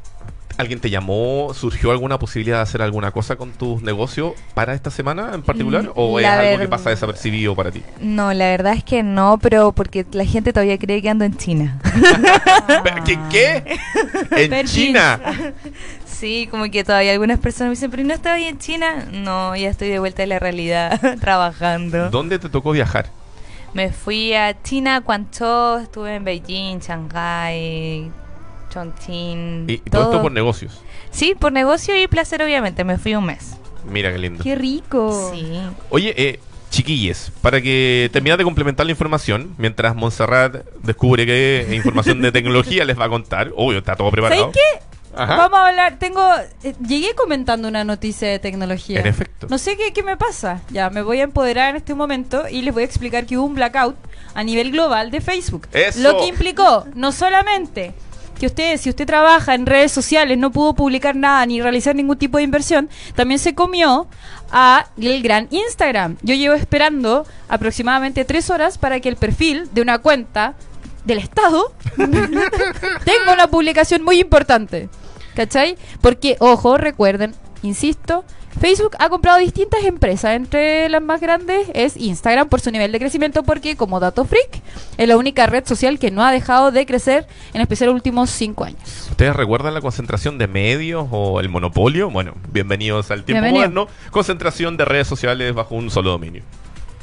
¿Alguien 0.57 0.79
te 0.79 0.89
llamó? 0.89 1.53
¿Surgió 1.53 1.91
alguna 1.91 2.17
posibilidad 2.17 2.57
de 2.57 2.63
hacer 2.63 2.81
alguna 2.81 3.11
cosa 3.11 3.35
con 3.35 3.51
tus 3.51 3.83
negocios 3.83 4.33
para 4.55 4.73
esta 4.73 4.89
semana 4.89 5.29
en 5.35 5.43
particular? 5.43 5.83
Mm, 5.83 5.91
¿O 5.93 6.19
es 6.19 6.25
algo 6.25 6.57
que 6.57 6.67
pasa 6.67 6.89
desapercibido 6.89 7.55
para 7.55 7.69
ti? 7.69 7.83
No, 8.01 8.33
la 8.33 8.45
verdad 8.45 8.73
es 8.73 8.83
que 8.83 9.03
no, 9.03 9.37
pero 9.39 9.71
porque 9.71 10.03
la 10.13 10.25
gente 10.25 10.53
todavía 10.53 10.79
cree 10.79 10.99
que 11.03 11.09
ando 11.09 11.25
en 11.25 11.37
China. 11.37 11.79
¿Qué? 13.05 13.19
qué? 13.29 13.77
¿En. 14.31 14.65
China? 14.65 15.19
Sí, 16.07 16.47
como 16.49 16.65
que 16.71 16.83
todavía 16.83 17.11
algunas 17.11 17.37
personas 17.37 17.69
me 17.69 17.75
dicen, 17.75 17.91
pero 17.91 18.03
¿no 18.03 18.15
estaba 18.15 18.37
ahí 18.37 18.45
en 18.45 18.57
China? 18.57 19.05
No, 19.11 19.55
ya 19.55 19.69
estoy 19.69 19.89
de 19.89 19.99
vuelta 19.99 20.23
en 20.23 20.29
la 20.29 20.39
realidad, 20.39 20.99
trabajando. 21.21 22.09
¿Dónde 22.09 22.39
te 22.39 22.49
tocó 22.49 22.71
viajar? 22.71 23.11
Me 23.74 23.91
fui 23.91 24.33
a 24.33 24.62
China, 24.63 25.00
Guangzhou, 25.01 25.79
estuve 25.79 26.15
en 26.15 26.24
Beijing, 26.24 26.79
Shanghai, 26.79 28.12
Chongqing. 28.69 29.65
Y, 29.69 29.74
y 29.74 29.77
todo 29.79 30.03
esto 30.03 30.21
por 30.21 30.31
negocios. 30.31 30.81
Sí, 31.12 31.36
por 31.38 31.51
negocio 31.51 32.00
y 32.01 32.07
placer, 32.07 32.41
obviamente. 32.41 32.83
Me 32.83 32.97
fui 32.97 33.15
un 33.15 33.25
mes. 33.25 33.57
Mira 33.89 34.12
qué 34.12 34.17
lindo. 34.17 34.43
Qué 34.43 34.55
rico. 34.55 35.31
Sí. 35.33 35.62
Oye, 35.89 36.13
eh, 36.17 36.39
chiquilles, 36.69 37.31
para 37.41 37.62
que 37.62 38.09
termines 38.12 38.38
de 38.38 38.43
complementar 38.43 38.86
la 38.86 38.91
información, 38.91 39.53
mientras 39.57 39.95
Montserrat 39.95 40.65
descubre 40.83 41.25
qué 41.25 41.67
información 41.74 42.21
de 42.21 42.31
tecnología 42.31 42.86
les 42.86 43.00
va 43.00 43.05
a 43.05 43.09
contar, 43.09 43.51
obvio, 43.55 43.79
está 43.79 43.95
todo 43.95 44.12
preparado. 44.12 44.51
¿Sabes 44.51 44.55
qué? 44.55 44.96
Ajá. 45.17 45.36
Vamos 45.36 45.59
a 45.59 45.67
hablar, 45.67 45.97
tengo, 45.97 46.21
eh, 46.63 46.75
llegué 46.86 47.15
comentando 47.15 47.67
una 47.67 47.83
noticia 47.83 48.29
de 48.29 48.39
tecnología. 48.39 49.00
En 49.00 49.07
efecto. 49.07 49.47
No 49.50 49.57
sé 49.57 49.75
qué, 49.75 49.91
qué 49.93 50.03
me 50.03 50.17
pasa. 50.17 50.62
Ya, 50.69 50.89
me 50.89 51.01
voy 51.01 51.19
a 51.19 51.24
empoderar 51.24 51.71
en 51.71 51.77
este 51.77 51.95
momento 51.95 52.47
y 52.50 52.62
les 52.62 52.74
voy 52.74 52.83
a 52.83 52.86
explicar 52.86 53.25
que 53.25 53.38
hubo 53.38 53.45
un 53.45 53.55
blackout 53.55 53.95
a 54.36 54.43
nivel 54.43 54.71
global 54.71 55.09
de 55.09 55.21
Facebook. 55.21 55.67
¡Eso! 55.74 56.00
Lo 56.01 56.17
que 56.19 56.27
implicó 56.27 56.86
no 56.93 57.12
solamente 57.12 57.93
que 58.38 58.45
usted, 58.45 58.77
si 58.77 58.89
usted 58.89 59.05
trabaja 59.05 59.55
en 59.55 59.65
redes 59.65 59.91
sociales, 59.91 60.38
no 60.38 60.51
pudo 60.51 60.74
publicar 60.74 61.15
nada 61.15 61.45
ni 61.45 61.62
realizar 61.62 61.95
ningún 61.95 62.17
tipo 62.17 62.38
de 62.38 62.43
inversión, 62.43 62.89
también 63.15 63.39
se 63.39 63.55
comió 63.55 64.07
a 64.51 64.88
el 64.97 65.21
gran 65.21 65.47
Instagram. 65.51 66.17
Yo 66.21 66.36
llevo 66.36 66.55
esperando 66.55 67.25
aproximadamente 67.50 68.25
tres 68.25 68.50
horas 68.50 68.77
para 68.77 69.00
que 69.00 69.09
el 69.09 69.15
perfil 69.15 69.69
de 69.74 69.81
una 69.81 70.00
cuenta 70.00 70.53
del 71.05 71.17
Estado 71.19 71.74
tenga 71.95 73.33
una 73.33 73.47
publicación 73.47 74.03
muy 74.03 74.19
importante. 74.19 74.89
¿Cachai? 75.38 75.77
Porque, 76.01 76.36
ojo, 76.39 76.79
recuerden, 76.79 77.36
insisto, 77.62 78.25
Facebook 78.60 78.96
ha 78.98 79.08
comprado 79.08 79.38
distintas 79.38 79.84
empresas. 79.84 80.36
Entre 80.36 80.89
las 80.89 81.03
más 81.03 81.22
grandes 81.22 81.67
es 81.75 81.96
Instagram 81.96 82.50
por 82.50 82.60
su 82.60 82.72
nivel 82.72 82.91
de 82.91 82.98
crecimiento, 82.98 83.44
porque 83.44 83.75
como 83.75 84.00
dato 84.00 84.25
freak, 84.25 84.63
es 84.98 85.08
la 85.08 85.15
única 85.15 85.46
red 85.46 85.63
social 85.63 86.00
que 86.00 86.10
no 86.10 86.24
ha 86.25 86.32
dejado 86.32 86.72
de 86.72 86.88
crecer, 86.88 87.27
en 87.53 87.62
especial 87.62 87.89
los 87.89 87.96
últimos 87.96 88.32
cinco 88.32 88.63
años. 88.63 89.10
¿Ustedes 89.12 89.36
recuerdan 89.36 89.75
la 89.75 89.82
concentración 89.82 90.39
de 90.39 90.48
medios 90.48 91.08
o 91.12 91.39
el 91.39 91.50
monopolio? 91.50 92.10
Bueno, 92.10 92.34
bienvenidos 92.51 93.12
al 93.12 93.24
tiempo 93.24 93.44
Bienvenido. 93.44 93.84
moderno. 93.84 93.88
Concentración 94.10 94.75
de 94.75 94.86
redes 94.86 95.06
sociales 95.06 95.53
bajo 95.53 95.75
un 95.75 95.91
solo 95.91 96.10
dominio. 96.10 96.41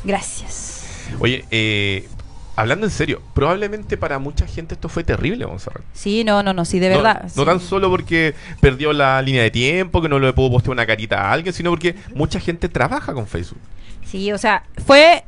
Gracias. 0.02 0.88
Oye, 1.20 1.44
eh, 1.52 2.08
hablando 2.56 2.86
en 2.86 2.90
serio, 2.92 3.20
probablemente 3.34 3.96
para 3.96 4.18
mucha 4.18 4.46
gente 4.46 4.74
esto 4.74 4.88
fue 4.88 5.04
terrible, 5.04 5.46
Montserrat. 5.46 5.82
Sí, 5.92 6.24
no, 6.24 6.42
no, 6.42 6.52
no, 6.52 6.64
sí, 6.64 6.78
de 6.78 6.88
verdad. 6.88 7.22
No, 7.22 7.28
sí. 7.28 7.44
tan 7.44 7.60
solo 7.60 7.90
porque 7.90 8.34
perdió 8.60 8.92
la 8.92 9.20
línea 9.22 9.42
de 9.42 9.50
tiempo, 9.50 10.00
que 10.02 10.08
no 10.08 10.18
le 10.18 10.32
pudo 10.32 10.50
postear 10.52 10.72
una 10.72 10.86
carita 10.86 11.20
a 11.22 11.32
alguien, 11.32 11.52
sino 11.54 11.70
porque 11.70 11.94
mucha 12.14 12.38
gente 12.40 12.68
trabaja 12.68 13.12
con 13.12 13.26
Facebook. 13.26 13.58
Sí, 14.06 14.32
o 14.32 14.38
sea, 14.38 14.64
fue... 14.86 15.24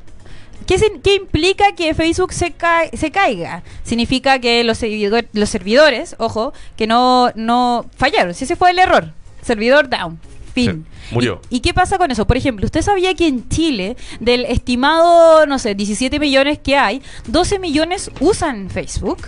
¿Qué, 0.67 0.79
sin- 0.79 1.01
qué 1.01 1.15
implica 1.15 1.75
que 1.77 1.95
Facebook 1.95 2.33
se, 2.33 2.51
ca- 2.53 2.89
se 2.93 3.11
caiga? 3.13 3.63
Significa 3.85 4.39
que 4.41 4.65
los, 4.65 4.83
servidor- 4.83 5.27
los 5.33 5.49
servidores, 5.49 6.17
ojo, 6.19 6.53
que 6.77 6.87
no, 6.89 7.31
no 7.37 7.87
fallaron. 7.97 8.35
Si 8.35 8.45
ese 8.45 8.57
fue 8.57 8.71
el 8.71 8.79
error. 8.81 9.13
Servidor 9.43 9.89
down. 9.89 10.19
Fin. 10.57 10.87
Sí, 11.09 11.15
murió. 11.15 11.41
¿Y, 11.51 11.57
y 11.59 11.61
qué 11.61 11.73
pasa 11.75 11.99
con 11.99 12.11
eso? 12.11 12.27
Por 12.27 12.37
ejemplo, 12.39 12.65
¿usted 12.65 12.81
sabía 12.83 13.13
que 13.15 13.29
en 13.29 13.49
Chile, 13.49 13.97
del 14.21 14.45
estimado, 14.47 15.47
no 15.47 15.59
sé, 15.59 15.75
17 15.75 16.19
millones 16.19 16.59
que 16.59 16.77
hay, 16.77 17.03
12 17.27 17.59
millones 17.59 18.11
usan 18.21 18.71
Facebook? 18.71 19.19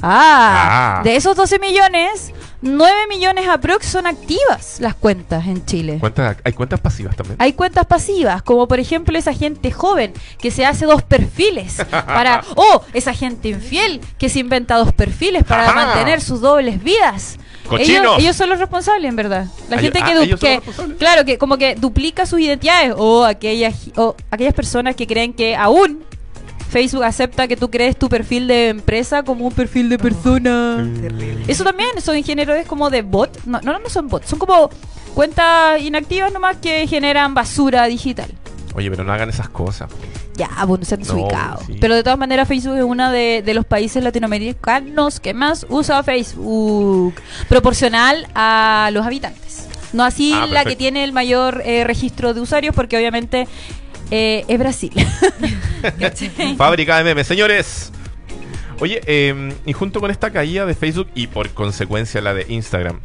Ah, 0.00 1.00
Ah. 1.00 1.02
de 1.02 1.16
esos 1.16 1.34
12 1.36 1.58
millones, 1.58 2.32
9 2.62 2.94
millones 3.08 3.48
aprox 3.48 3.84
son 3.86 4.06
activas 4.06 4.76
las 4.78 4.94
cuentas 4.94 5.46
en 5.46 5.64
Chile. 5.66 5.96
¿Cuántas, 5.98 6.36
hay 6.44 6.52
cuentas 6.52 6.78
pasivas 6.80 7.16
también. 7.16 7.36
Hay 7.40 7.52
cuentas 7.52 7.84
pasivas, 7.86 8.42
como 8.42 8.68
por 8.68 8.78
ejemplo 8.78 9.18
esa 9.18 9.32
gente 9.34 9.72
joven 9.72 10.12
que 10.38 10.50
se 10.52 10.64
hace 10.64 10.86
dos 10.86 11.02
perfiles 11.02 11.84
para... 11.90 12.42
O 12.56 12.82
esa 12.94 13.12
gente 13.12 13.48
infiel 13.48 14.00
que 14.18 14.28
se 14.28 14.38
inventa 14.38 14.76
dos 14.76 14.92
perfiles 14.92 15.42
para 15.44 15.64
Ajá. 15.68 15.74
mantener 15.74 16.20
sus 16.20 16.40
dobles 16.40 16.82
vidas. 16.82 17.36
¡Cochinos! 17.68 17.88
Ellos, 17.88 18.18
ellos 18.18 18.36
son 18.36 18.48
los 18.48 18.58
responsables, 18.58 19.08
en 19.08 19.16
verdad. 19.16 19.46
La 19.68 19.76
Ah, 19.76 19.80
gente 19.80 20.00
ah, 20.02 20.06
que, 20.38 20.54
responsables. 20.56 20.96
claro, 20.98 21.24
que 21.24 21.38
como 21.38 21.56
que 21.58 21.74
duplica 21.74 22.26
sus 22.26 22.40
identidades 22.40 22.94
o 22.96 23.24
aquellas, 23.24 23.74
o 23.96 24.16
aquellas 24.30 24.54
personas 24.54 24.96
que 24.96 25.06
creen 25.06 25.32
que 25.32 25.54
aún 25.54 26.02
Facebook 26.70 27.04
acepta 27.04 27.48
que 27.48 27.56
tú 27.56 27.70
crees 27.70 27.96
tu 27.96 28.08
perfil 28.10 28.46
de 28.46 28.68
empresa 28.68 29.22
como 29.22 29.46
un 29.46 29.52
perfil 29.52 29.88
de 29.88 29.98
persona. 29.98 30.86
Eso 31.46 31.64
también 31.64 31.88
son 32.02 32.22
generadores 32.22 32.66
como 32.66 32.90
de 32.90 33.02
bot. 33.02 33.38
No, 33.46 33.60
no, 33.62 33.78
no 33.78 33.88
son 33.88 34.08
bots, 34.08 34.28
son 34.28 34.38
como 34.38 34.68
cuentas 35.14 35.80
inactivas 35.80 36.32
nomás 36.32 36.56
que 36.58 36.86
generan 36.86 37.32
basura 37.34 37.86
digital. 37.86 38.30
Oye, 38.74 38.90
pero 38.90 39.04
no 39.04 39.12
hagan 39.12 39.28
esas 39.28 39.48
cosas. 39.48 39.90
Ya, 40.36 40.48
bueno, 40.66 40.84
se 40.84 40.94
han 40.94 41.00
No, 41.02 41.28
sí. 41.66 41.76
Pero 41.80 41.94
de 41.94 42.02
todas 42.02 42.18
maneras, 42.18 42.46
Facebook 42.46 42.76
es 42.76 42.84
uno 42.84 43.10
de, 43.10 43.42
de 43.44 43.54
los 43.54 43.64
países 43.64 44.02
latinoamericanos 44.02 45.20
que 45.20 45.34
más 45.34 45.66
usa 45.68 46.02
Facebook, 46.02 47.14
proporcional 47.48 48.26
a 48.34 48.90
los 48.92 49.04
habitantes. 49.04 49.66
No 49.92 50.04
así 50.04 50.32
Ah, 50.34 50.46
la 50.46 50.64
que 50.64 50.76
tiene 50.76 51.02
el 51.04 51.12
mayor 51.12 51.62
eh, 51.64 51.84
registro 51.84 52.34
de 52.34 52.40
usuarios, 52.40 52.74
porque 52.74 52.96
obviamente 52.96 53.48
eh, 54.10 54.44
es 54.46 54.58
Brasil. 54.58 54.92
Fábrica 56.56 56.98
de 56.98 57.04
memes, 57.04 57.26
señores. 57.26 57.90
Oye, 58.80 59.00
eh, 59.06 59.52
y 59.66 59.72
junto 59.72 60.00
con 60.00 60.10
esta 60.10 60.30
caída 60.30 60.64
de 60.66 60.74
Facebook 60.74 61.08
y 61.14 61.26
por 61.26 61.50
consecuencia 61.50 62.20
la 62.20 62.32
de 62.32 62.46
Instagram, 62.48 63.00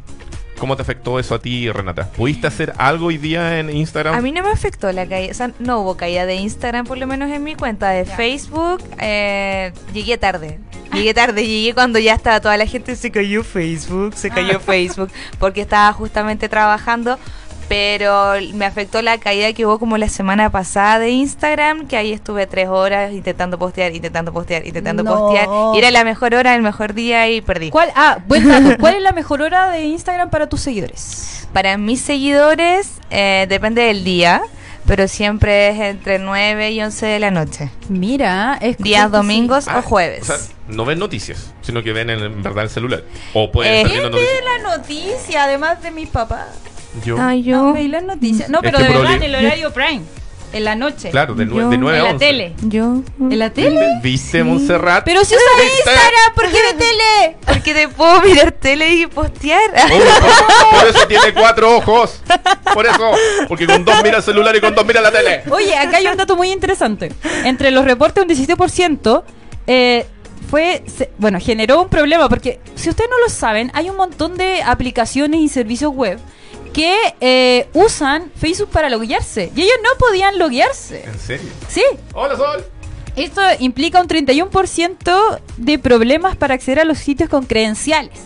¿cómo 0.58 0.76
te 0.76 0.82
afectó 0.82 1.20
eso 1.20 1.36
a 1.36 1.40
ti, 1.40 1.72
Renata? 1.72 2.10
¿Pudiste 2.10 2.48
hacer 2.48 2.74
algo 2.78 3.08
hoy 3.08 3.18
día 3.18 3.60
en 3.60 3.70
Instagram? 3.70 4.16
A 4.16 4.22
mí 4.22 4.32
no 4.32 4.44
me 4.44 4.50
afectó 4.52 4.92
la 4.92 5.08
caída, 5.08 5.32
o 5.32 5.36
sea, 5.36 5.52
no 5.60 5.80
hubo 5.80 5.98
caída 5.98 6.26
de 6.26 6.36
Instagram, 6.36 6.86
por 6.86 6.98
lo 6.98 7.08
menos 7.08 7.32
en 7.32 7.44
mi 7.44 7.56
cuenta 7.56 7.90
de 7.90 8.06
Facebook. 8.06 8.84
eh, 9.00 9.72
llegué 9.94 10.18
tarde. 10.18 10.60
Llegué 10.94 11.14
tarde, 11.16 11.48
llegué 11.48 11.74
cuando 11.74 11.98
ya 11.98 12.14
estaba 12.14 12.40
toda 12.40 12.56
la 12.56 12.68
gente, 12.68 12.96
se 12.96 13.10
cayó 13.10 13.44
Facebook, 13.44 14.14
se 14.16 14.30
cayó 14.30 14.60
Facebook, 14.60 15.10
porque 15.40 15.62
estaba 15.62 15.92
justamente 15.92 16.48
trabajando. 16.50 17.18
Pero 17.74 18.34
me 18.54 18.66
afectó 18.66 19.02
la 19.02 19.18
caída 19.18 19.52
que 19.54 19.66
hubo 19.66 19.80
como 19.80 19.98
la 19.98 20.08
semana 20.08 20.52
pasada 20.52 21.00
de 21.00 21.10
Instagram, 21.10 21.88
que 21.88 21.98
ahí 21.98 22.14
estuve 22.14 22.46
tres 22.46 22.68
horas 22.68 23.12
intentando 23.14 23.58
postear, 23.58 23.96
intentando 23.96 24.32
postear, 24.32 24.68
intentando 24.68 25.02
No. 25.02 25.12
postear. 25.18 25.48
Y 25.74 25.80
era 25.80 25.90
la 25.90 26.04
mejor 26.04 26.36
hora, 26.36 26.54
el 26.54 26.62
mejor 26.62 26.94
día 26.94 27.28
y 27.32 27.42
perdí. 27.42 27.72
¿Cuál, 27.72 27.90
ah, 27.96 28.20
buen 28.28 28.48
dato. 28.48 28.78
¿Cuál 28.80 28.94
es 28.94 29.02
la 29.02 29.12
mejor 29.12 29.42
hora 29.42 29.72
de 29.72 29.86
Instagram 29.86 30.30
para 30.30 30.48
tus 30.48 30.62
seguidores? 30.62 31.48
Para 31.52 31.78
mis 31.80 32.00
seguidores 32.00 32.92
eh, 33.10 33.48
depende 33.50 33.82
del 33.82 34.04
día, 34.04 34.44
pero 34.86 35.08
siempre 35.08 35.70
es 35.70 35.80
entre 35.80 36.20
9 36.20 36.70
y 36.74 36.80
11 36.82 37.06
de 37.08 37.20
la 37.20 37.32
noche. 37.32 37.72
Mira, 37.90 38.56
es 38.62 38.78
Días 38.78 39.06
sí. 39.08 39.12
domingos 39.18 39.68
Ah, 39.68 39.80
o 39.80 39.82
jueves. 39.82 40.22
O 40.22 40.26
sea, 40.26 40.38
no 40.68 40.86
ven 40.86 41.00
noticias, 41.00 41.52
sino 41.64 41.82
que 41.82 41.92
ven 41.92 42.12
en, 42.12 42.20
en 42.20 42.44
verdad 42.44 42.66
el 42.66 42.70
celular. 42.70 43.04
O 43.34 43.52
pueden 43.52 43.74
Eh, 43.74 43.78
estar 43.78 43.92
viendo 43.94 44.10
noticias. 44.12 44.44
la 44.64 44.78
noticia, 44.78 45.44
además 45.46 45.82
de 45.82 45.90
mis 45.90 46.10
papás. 46.10 46.46
Yo, 47.06 47.18
Ay, 47.20 47.42
No, 47.42 47.70
yo. 47.70 47.74
veis 47.74 47.90
las 47.90 48.04
noticias. 48.04 48.50
No, 48.50 48.62
pero 48.62 48.78
de 48.80 48.88
verdad 48.90 49.14
en 49.14 49.24
el 49.24 49.36
horario 49.36 49.72
prime. 49.74 50.02
En 50.54 50.66
la 50.66 50.76
noche. 50.76 51.10
claro, 51.10 51.34
de, 51.34 51.48
nue- 51.48 51.56
yo- 51.62 51.70
de 51.72 51.78
9 51.80 51.98
a 51.98 52.02
En 52.02 52.06
la 52.06 52.14
11. 52.14 52.26
tele. 52.28 52.54
Yo. 52.62 53.02
¿En 53.20 53.40
la 53.40 53.50
tele? 53.50 53.80
¿Viste, 53.80 54.00
¿Viste 54.04 54.44
Montserrat? 54.44 55.04
Pero 55.04 55.26
si 55.26 55.34
usa 55.34 55.44
Instagram, 55.80 56.36
¿por 56.36 56.44
qué 56.46 56.58
de 56.62 56.74
tele? 56.74 57.38
Porque 57.48 57.74
te 57.74 57.88
puedo 57.88 58.22
mirar 58.22 58.52
tele 58.52 58.94
y 58.94 59.08
postear. 59.08 59.60
Oh, 59.84 60.70
por, 60.70 60.80
por 60.80 60.90
eso 60.90 61.08
tiene 61.08 61.34
cuatro 61.34 61.76
ojos. 61.78 62.22
Por 62.72 62.86
eso. 62.86 63.12
Porque 63.48 63.66
con 63.66 63.84
dos 63.84 63.96
mira 64.04 64.18
el 64.18 64.24
celular 64.24 64.56
y 64.56 64.62
con 64.62 64.76
dos 64.76 64.86
mira 64.86 65.02
la 65.02 65.12
tele. 65.12 65.42
Oye, 65.50 65.76
acá 65.76 65.98
hay 65.98 66.06
un 66.06 66.18
dato 66.18 66.36
muy 66.36 66.52
interesante. 66.52 67.12
Entre 67.46 67.72
los 67.72 67.84
reportes, 67.84 68.24
un 68.24 68.30
17% 68.30 69.24
eh, 69.66 70.06
fue, 70.52 70.84
se- 70.86 71.10
bueno, 71.18 71.40
generó 71.42 71.82
un 71.82 71.90
problema 71.90 72.30
porque 72.30 72.60
si 72.76 72.92
ustedes 72.92 73.10
no 73.10 73.20
lo 73.20 73.30
saben, 73.30 73.72
hay 73.74 73.90
un 73.90 73.98
montón 73.98 74.38
de 74.38 74.62
aplicaciones 74.62 75.40
y 75.42 75.48
servicios 75.50 75.92
web 75.92 76.20
que 76.74 76.96
eh, 77.22 77.68
usan 77.74 78.32
Facebook 78.36 78.70
para 78.70 78.90
loguearse 78.90 79.52
y 79.56 79.62
ellos 79.62 79.76
no 79.84 79.90
podían 80.00 80.38
loguearse. 80.40 81.04
¿En 81.06 81.20
serio? 81.20 81.50
Sí, 81.70 81.84
Hola, 82.14 82.36
Sol. 82.36 82.66
esto 83.16 83.42
implica 83.60 84.02
un 84.02 84.08
31% 84.08 85.40
de 85.58 85.80
problemas 85.80 86.36
para 86.36 86.56
acceder 86.56 86.80
a 86.80 86.84
los 86.84 86.98
sitios 86.98 87.30
con 87.30 87.46
credenciales. 87.46 88.20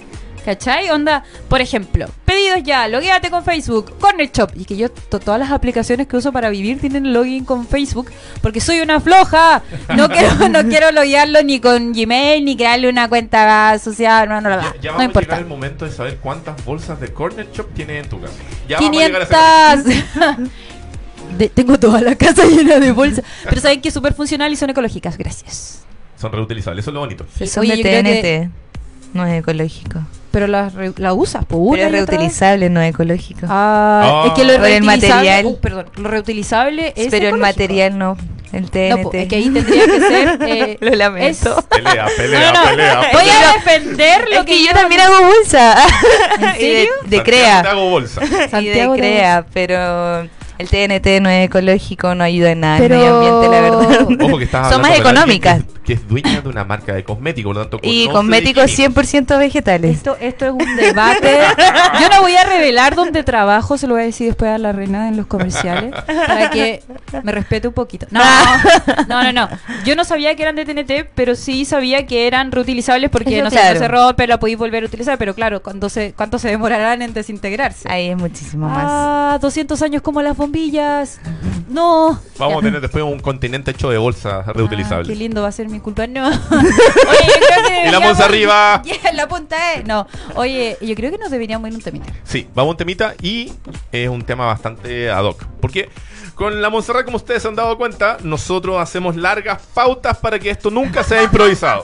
¿Cachai? 0.47 0.89
Onda, 0.91 1.25
por 1.49 1.59
ejemplo, 1.59 2.07
pedidos 2.23 2.63
ya, 2.63 2.87
logueate 2.87 3.29
con 3.29 3.43
Facebook, 3.43 3.97
Corner 3.99 4.31
Shop. 4.31 4.49
Y 4.55 4.63
que 4.63 4.77
yo, 4.77 4.89
to- 4.89 5.19
todas 5.19 5.37
las 5.41 5.51
aplicaciones 5.51 6.07
que 6.07 6.15
uso 6.15 6.31
para 6.31 6.49
vivir 6.49 6.79
tienen 6.79 7.11
login 7.11 7.43
con 7.43 7.67
Facebook, 7.67 8.09
porque 8.41 8.61
soy 8.61 8.79
una 8.79 9.01
floja. 9.01 9.61
No 9.97 10.07
quiero, 10.13 10.47
no 10.47 10.63
quiero 10.69 10.93
loguearlo 10.93 11.43
ni 11.43 11.59
con 11.59 11.91
Gmail, 11.91 12.45
ni 12.45 12.55
crearle 12.55 12.87
una 12.87 13.09
cuenta 13.09 13.77
social, 13.77 14.29
no, 14.29 14.39
no, 14.39 14.49
no, 14.51 14.61
Ya, 14.61 14.73
ya 14.79 14.91
no 14.91 14.97
vamos 14.97 15.01
a 15.01 15.03
importa. 15.03 15.19
llegar 15.27 15.39
el 15.41 15.47
momento 15.47 15.83
de 15.83 15.91
saber 15.91 16.15
cuántas 16.19 16.63
bolsas 16.63 16.97
de 17.01 17.11
Corner 17.11 17.51
Shop 17.51 17.67
tienes 17.73 18.05
en 18.05 18.09
tu 18.09 18.21
casa. 18.21 18.33
Ya 18.69 18.77
vamos 18.79 18.97
a 19.03 19.05
llegar 19.05 19.21
a 19.23 19.73
ese 19.73 19.83
momento. 19.83 20.15
500. 20.15 20.51
De- 21.37 21.49
tengo 21.49 21.77
toda 21.77 21.99
la 21.99 22.15
casa 22.15 22.45
llena 22.45 22.79
de 22.79 22.93
bolsas. 22.93 23.25
Pero 23.43 23.59
saben 23.59 23.81
que 23.81 23.89
es 23.89 23.93
súper 23.93 24.13
funcional 24.13 24.49
y 24.53 24.55
son 24.55 24.69
ecológicas. 24.69 25.17
Gracias. 25.17 25.83
Son 26.17 26.31
reutilizables, 26.31 26.83
eso 26.83 26.91
es 26.91 26.93
lo 26.93 27.01
bonito. 27.01 27.25
Si 27.37 27.47
son 27.47 27.63
Oye, 27.63 27.75
de 27.75 27.83
TNT, 27.83 28.21
que- 28.21 28.49
no 29.13 29.25
es 29.25 29.39
ecológico. 29.41 29.99
Pero 30.37 30.45
la, 30.45 30.69
re- 30.69 30.93
la 30.97 31.13
usas, 31.13 31.45
pues 31.45 31.59
una 31.59 31.71
Pero 31.77 31.85
es 31.87 31.91
reutilizable, 31.93 32.69
no 32.69 32.79
es 32.79 32.91
ecológico. 32.91 33.47
Ah, 33.49 34.01
Ah. 34.03 34.27
es 34.27 34.33
que 34.33 34.43
lo 34.43 34.53
el 34.53 34.61
reutilizable. 34.61 35.07
material. 35.07 35.45
uh, 35.47 35.59
perdón, 35.59 35.85
lo 35.95 36.09
reutilizable 36.09 36.87
es. 36.95 37.07
Pero 37.09 37.29
el 37.29 37.35
ecológico. 37.35 37.37
material 37.39 37.97
no. 37.97 38.17
El 38.53 38.69
TNT. 38.69 39.03
No, 39.03 39.09
es 39.13 39.27
que 39.27 39.35
ahí 39.35 39.49
tendría 39.49 39.85
que 39.85 39.99
ser. 39.99 40.37
eh, 40.47 40.77
Lo 40.79 40.95
lamento. 40.95 41.57
es- 41.57 41.65
Pelea, 41.83 42.05
pelea, 42.15 42.51
No, 42.53 42.63
no, 42.63 42.69
pelea. 42.69 42.95
Voy 43.13 43.21
pelea. 43.23 43.49
a 43.49 43.53
defender 43.55 44.25
lo 44.29 44.39
Es 44.41 44.45
que 44.45 44.59
yo 44.63 44.67
yo 44.67 44.73
también 44.79 45.01
hago 45.01 45.15
bolsa. 45.25 45.75
¿En 46.37 46.43
Y 46.43 46.45
de- 46.45 46.53
serio? 46.59 46.91
De, 47.05 47.17
Santiago, 47.17 47.23
crea. 47.25 47.61
Te 47.63 47.67
hago 47.69 47.89
bolsa. 47.89 48.21
Y 48.23 48.27
de 48.29 48.49
Santiago 48.49 48.93
crea, 48.93 49.45
pero 49.53 50.21
el 50.59 50.69
TNT 50.69 51.19
no 51.19 51.29
es 51.29 51.45
ecológico, 51.47 52.13
no 52.15 52.23
ayuda 52.23 52.51
en 52.51 52.59
nada 52.59 52.77
Pero- 52.77 52.95
al 52.95 53.01
medio 53.01 53.15
ambiente, 53.17 53.47
la 53.55 53.61
verdad. 53.61 54.07
Ojo 54.29 54.37
que 54.37 54.43
estás 54.43 54.69
Son 54.71 54.81
más 54.83 54.97
económicas. 54.99 55.63
Que, 55.87 55.93
es 55.93 56.07
dueña 56.07 56.41
de 56.41 56.49
una 56.49 56.63
marca 56.65 56.93
de 56.93 57.03
cosméticos, 57.03 57.49
por 57.49 57.55
lo 57.55 57.61
tanto 57.69 57.79
Y 57.81 58.07
cosméticos 58.09 58.65
de 58.65 58.75
químicos. 58.75 59.13
100% 59.13 59.39
vegetales. 59.39 59.95
Esto, 59.97 60.17
esto 60.19 60.45
es 60.45 60.51
un 60.51 60.75
debate. 60.75 61.39
Yo 62.01 62.09
no 62.09 62.21
voy 62.21 62.35
a 62.35 62.43
revelar 62.43 62.93
dónde 62.95 63.23
trabajo, 63.23 63.77
se 63.77 63.87
lo 63.87 63.93
voy 63.93 64.03
a 64.03 64.05
decir 64.05 64.27
después 64.27 64.51
a 64.51 64.57
la 64.57 64.71
reina 64.73 65.07
en 65.07 65.17
los 65.17 65.25
comerciales, 65.27 65.93
para 66.27 66.49
que 66.49 66.83
me 67.23 67.31
respete 67.31 67.67
un 67.67 67.73
poquito. 67.73 68.05
No, 68.11 68.21
no, 69.07 69.23
no, 69.23 69.31
no. 69.33 69.49
Yo 69.85 69.95
no 69.95 70.03
sabía 70.03 70.35
que 70.35 70.43
eran 70.43 70.55
de 70.55 70.65
TNT, 70.65 71.09
pero 71.15 71.35
sí 71.35 71.65
sabía 71.65 72.05
que 72.05 72.27
eran 72.27 72.51
reutilizables 72.51 73.09
porque 73.09 73.35
Eso 73.35 73.43
no 73.45 73.49
sé, 73.49 73.55
claro. 73.55 73.73
no 73.75 73.79
se 73.79 73.87
rompe, 73.87 74.27
la 74.27 74.39
podéis 74.39 74.57
volver 74.57 74.83
a 74.83 74.85
utilizar, 74.87 75.17
pero 75.17 75.33
claro, 75.33 75.63
¿cuánto 75.63 75.89
se, 75.89 76.13
cuánto 76.13 76.37
se 76.39 76.49
demorarán 76.49 77.01
en 77.01 77.13
desintegrarse? 77.13 77.89
Ahí 77.89 78.07
es 78.09 78.17
muchísimo 78.17 78.67
más. 78.67 78.83
Ah, 78.87 79.37
200 79.41 79.81
años 79.81 80.01
como 80.01 80.21
las 80.21 80.35
bombillas. 80.35 81.19
No. 81.69 82.19
Vamos 82.37 82.53
Ya. 82.55 82.59
a 82.59 82.61
tener 82.61 82.81
después 82.81 83.03
un 83.03 83.19
continente 83.19 83.71
hecho 83.71 83.89
de 83.89 83.97
bolsas 83.97 84.45
Ah, 84.47 84.53
reutilizables. 84.53 85.07
qué 85.07 85.15
lindo 85.15 85.41
va 85.41 85.49
a 85.49 85.51
ser 85.51 85.69
mi 85.69 85.76
culpa. 85.81 86.07
No. 86.07 86.27
Oye, 86.29 86.35
yo 86.39 86.41
creo 86.51 87.65
que 87.67 87.87
Y 87.87 87.91
la 87.91 87.99
deberíamos- 87.99 88.19
arriba. 88.19 88.81
Yeah, 88.85 89.13
la 89.13 89.27
punta 89.27 89.73
es. 89.73 89.85
No. 89.85 90.07
Oye, 90.35 90.77
yo 90.81 90.95
creo 90.95 91.11
que 91.11 91.17
nos 91.17 91.31
deberíamos 91.31 91.69
ir 91.69 91.75
un 91.75 91.81
temita. 91.81 92.11
Sí, 92.23 92.47
vamos 92.55 92.69
a 92.69 92.71
un 92.71 92.77
temita 92.77 93.15
y 93.21 93.51
es 93.91 94.09
un 94.09 94.21
tema 94.23 94.45
bastante 94.45 95.09
ad 95.09 95.23
hoc. 95.25 95.43
Porque 95.61 95.89
con 96.35 96.61
la 96.61 96.69
Montserrat, 96.69 97.03
como 97.05 97.17
ustedes 97.17 97.41
se 97.41 97.47
han 97.47 97.55
dado 97.55 97.77
cuenta, 97.77 98.17
nosotros 98.23 98.77
hacemos 98.79 99.15
largas 99.15 99.59
pautas 99.73 100.17
para 100.17 100.37
que 100.37 100.49
esto 100.51 100.69
nunca 100.69 101.03
sea 101.03 101.23
improvisado. 101.23 101.83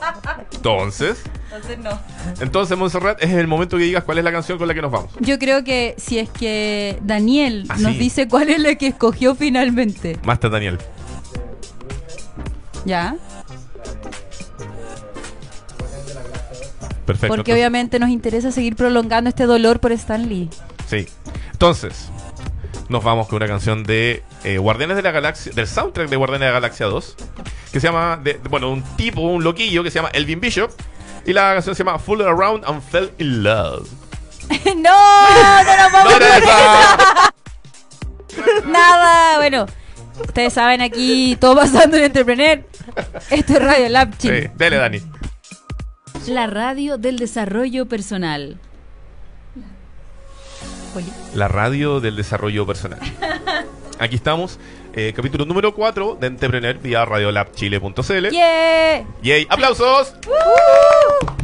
Entonces, 0.53 1.23
Entonces 1.45 1.77
no. 1.79 1.99
entonces 2.39 2.77
Montserrat, 2.77 3.21
es 3.23 3.31
el 3.31 3.47
momento 3.47 3.77
que 3.77 3.83
digas 3.85 4.03
cuál 4.03 4.19
es 4.19 4.23
la 4.23 4.31
canción 4.31 4.57
con 4.59 4.67
la 4.67 4.73
que 4.75 4.81
nos 4.83 4.91
vamos. 4.91 5.11
Yo 5.19 5.39
creo 5.39 5.63
que 5.63 5.95
si 5.97 6.19
es 6.19 6.29
que 6.29 6.99
Daniel 7.01 7.65
Ah, 7.69 7.75
nos 7.79 7.97
dice 7.97 8.27
cuál 8.27 8.49
es 8.49 8.59
la 8.59 8.75
que 8.75 8.87
escogió 8.87 9.33
finalmente. 9.35 10.19
Master 10.23 10.51
Daniel. 10.51 10.77
¿Ya? 12.85 13.15
Perfecto. 17.05 17.27
Porque 17.35 17.51
entonces- 17.51 17.53
obviamente 17.55 17.99
nos 17.99 18.09
interesa 18.09 18.51
seguir 18.51 18.75
prolongando 18.75 19.29
este 19.29 19.45
dolor 19.45 19.79
por 19.79 19.91
Stan 19.91 20.27
Lee. 20.27 20.49
Sí. 20.87 21.07
Entonces, 21.51 22.09
nos 22.89 23.03
vamos 23.03 23.27
con 23.27 23.37
una 23.37 23.47
canción 23.47 23.83
de 23.83 24.23
eh, 24.43 24.57
Guardianes 24.57 24.95
de 24.97 25.03
la 25.03 25.11
Galaxia, 25.11 25.51
del 25.53 25.67
soundtrack 25.67 26.09
de 26.09 26.15
Guardianes 26.15 26.41
de 26.41 26.47
la 26.47 26.53
Galaxia 26.59 26.85
2, 26.87 27.15
que 27.71 27.79
se 27.79 27.87
llama, 27.87 28.17
de, 28.23 28.39
bueno, 28.49 28.69
un 28.71 28.83
tipo, 28.95 29.21
un 29.21 29.43
loquillo 29.43 29.83
que 29.83 29.91
se 29.91 29.95
llama 29.95 30.09
Elvin 30.13 30.39
Bishop, 30.39 30.71
y 31.25 31.33
la 31.33 31.53
canción 31.53 31.75
se 31.75 31.83
llama 31.83 31.97
Fool 31.99 32.21
Around 32.21 32.65
and 32.65 32.81
Fell 32.81 33.11
in 33.19 33.43
Love. 33.43 33.87
no, 34.75 35.63
no 35.63 35.77
nos 35.77 35.91
vamos 35.93 36.11
No 36.19 36.25
esa. 36.25 37.33
Nada, 38.65 39.37
bueno. 39.37 39.65
Ustedes 40.21 40.53
saben 40.53 40.81
aquí 40.81 41.35
todo 41.39 41.55
pasando 41.55 41.97
en 41.97 42.03
Entrepreneur. 42.03 42.63
Esto 43.31 43.53
es 43.53 43.63
Radio 43.63 43.89
Lab, 43.89 44.11
Sí, 44.19 44.27
chicos. 44.29 44.57
dele, 44.57 44.75
Dani. 44.77 45.01
La 46.27 46.47
radio 46.47 46.97
del 46.97 47.17
desarrollo 47.17 47.85
personal. 47.85 48.57
La 51.35 51.49
radio 51.49 51.99
del 51.99 52.15
desarrollo 52.15 52.65
personal. 52.65 52.99
Aquí 53.99 54.15
estamos, 54.15 54.57
eh, 54.93 55.11
capítulo 55.13 55.45
número 55.45 55.73
4 55.73 56.17
de 56.19 56.27
Entrepreneur 56.27 56.77
vía 56.79 57.03
radiolabchile.cl. 57.03 58.29
Yeah. 58.29 59.05
¡Yay! 59.21 59.47
¡Aplausos! 59.49 60.15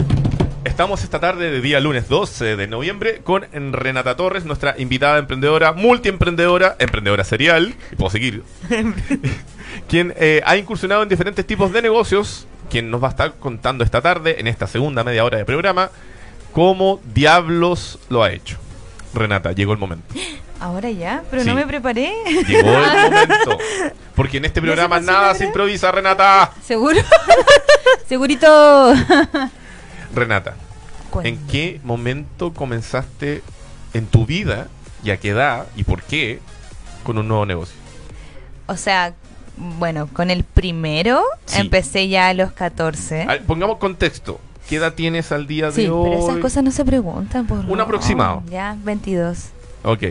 Estamos 0.63 1.03
esta 1.03 1.19
tarde 1.19 1.51
de 1.51 1.59
día 1.59 1.81
lunes 1.81 2.07
12 2.07 2.55
de 2.55 2.67
noviembre 2.67 3.19
con 3.21 3.45
Renata 3.73 4.15
Torres, 4.15 4.45
nuestra 4.45 4.75
invitada 4.77 5.19
emprendedora, 5.19 5.73
multiemprendedora, 5.73 6.77
emprendedora 6.79 7.25
serial, 7.25 7.75
y 7.91 7.95
puedo 7.97 8.09
seguir, 8.09 8.43
quien 9.89 10.13
eh, 10.17 10.41
ha 10.45 10.55
incursionado 10.55 11.03
en 11.03 11.09
diferentes 11.09 11.45
tipos 11.45 11.73
de 11.73 11.81
negocios, 11.81 12.47
quien 12.69 12.89
nos 12.91 13.01
va 13.03 13.07
a 13.07 13.11
estar 13.11 13.33
contando 13.35 13.83
esta 13.83 14.01
tarde, 14.01 14.39
en 14.39 14.47
esta 14.47 14.67
segunda 14.67 15.03
media 15.03 15.23
hora 15.25 15.37
de 15.37 15.45
programa, 15.45 15.89
cómo 16.53 16.99
diablos 17.13 17.99
lo 18.09 18.23
ha 18.23 18.31
hecho. 18.31 18.57
Renata, 19.13 19.51
llegó 19.51 19.73
el 19.73 19.79
momento. 19.79 20.13
Ahora 20.61 20.89
ya, 20.91 21.23
pero 21.31 21.41
Sí. 21.43 21.47
no 21.49 21.55
me 21.55 21.65
preparé. 21.65 22.11
Llegó 22.47 22.69
el 22.69 23.01
momento. 23.11 23.57
Porque 24.15 24.37
en 24.37 24.45
este 24.45 24.61
programa 24.61 24.99
nada 24.99 25.33
se 25.33 25.45
improvisa, 25.45 25.89
Renata. 25.91 26.51
¿Seguro? 26.65 26.99
Segurito. 28.07 28.93
Renata, 30.13 30.55
¿En 31.23 31.37
qué 31.47 31.79
momento 31.83 32.53
comenzaste 32.53 33.41
en 33.93 34.05
tu 34.07 34.25
vida 34.25 34.67
y 35.03 35.11
a 35.11 35.17
qué 35.17 35.29
edad 35.29 35.65
y 35.75 35.83
por 35.83 36.03
qué 36.03 36.39
con 37.03 37.17
un 37.17 37.27
nuevo 37.27 37.45
negocio? 37.45 37.75
O 38.67 38.75
sea, 38.75 39.13
bueno, 39.59 40.07
con 40.13 40.29
el 40.31 40.43
primero 40.43 41.21
Sí. 41.45 41.59
empecé 41.61 42.07
ya 42.07 42.29
a 42.29 42.33
los 42.33 42.51
14. 42.53 43.23
A 43.23 43.25
ver, 43.27 43.43
pongamos 43.43 43.77
contexto. 43.77 44.39
¿Qué 44.67 44.75
edad 44.77 44.93
tienes 44.93 45.31
al 45.31 45.47
día 45.47 45.71
Sí, 45.71 45.83
de 45.83 45.89
hoy? 45.89 46.09
Pero 46.11 46.23
esas 46.27 46.37
cosas 46.39 46.63
no 46.63 46.71
se 46.71 46.85
preguntan 46.85 47.47
por 47.47 47.59
Un 47.67 47.81
aproximado. 47.81 48.43
Ya, 48.49 48.75
22. 48.83 49.45
Ok. 49.83 49.99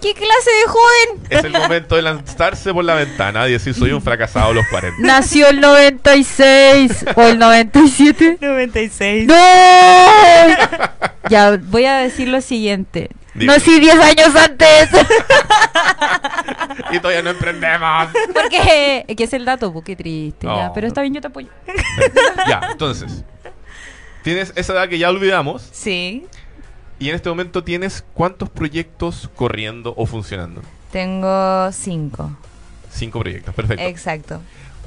¿Qué 0.00 0.12
clase 0.12 0.50
de 0.50 0.66
joven? 0.68 1.26
Es 1.30 1.44
el 1.44 1.52
momento 1.52 1.96
de 1.96 2.02
lanzarse 2.02 2.72
por 2.74 2.84
la 2.84 2.94
ventana 2.94 3.48
y 3.48 3.52
decir 3.52 3.72
soy 3.74 3.92
un 3.92 4.02
fracasado 4.02 4.50
a 4.50 4.54
los 4.54 4.66
40. 4.68 4.98
Nació 5.00 5.48
el 5.48 5.60
96 5.60 7.06
o 7.16 7.22
el 7.22 7.38
97. 7.38 8.38
96. 8.40 9.26
¡No! 9.26 9.34
Ya, 11.30 11.58
voy 11.70 11.86
a 11.86 11.96
decir 11.98 12.28
lo 12.28 12.40
siguiente. 12.42 13.08
Dime. 13.34 13.52
Nací 13.52 13.80
10 13.80 13.94
años 14.00 14.34
antes. 14.36 14.88
y 16.92 16.98
todavía 17.00 17.22
no 17.22 17.30
emprendemos. 17.30 18.08
Porque 18.32 19.04
es 19.08 19.16
que 19.16 19.24
es 19.24 19.32
el 19.32 19.44
dato, 19.44 19.72
pues, 19.72 19.84
qué 19.84 19.96
triste. 19.96 20.46
ya, 20.46 20.66
No. 20.68 20.72
pero 20.72 20.86
está 20.86 21.00
bien, 21.02 21.14
yo 21.14 21.20
te 21.20 21.26
apoyo. 21.28 21.48
ya, 22.48 22.60
entonces. 22.70 23.24
Tienes 24.22 24.52
esa 24.56 24.72
edad 24.72 24.88
que 24.88 24.98
ya 24.98 25.10
olvidamos 25.10 25.68
Sí. 25.72 26.26
y 26.98 27.10
en 27.10 27.14
este 27.14 27.28
momento 27.28 27.62
tienes 27.62 28.04
cuántos 28.14 28.48
proyectos 28.48 29.28
corriendo 29.34 29.92
o 29.96 30.06
funcionando. 30.06 30.62
Tengo 30.92 31.70
5. 31.72 32.38
Cinco 32.90 33.18
proyectos, 33.20 33.54
perfecto. 33.54 33.82
Exacto. 33.84 34.40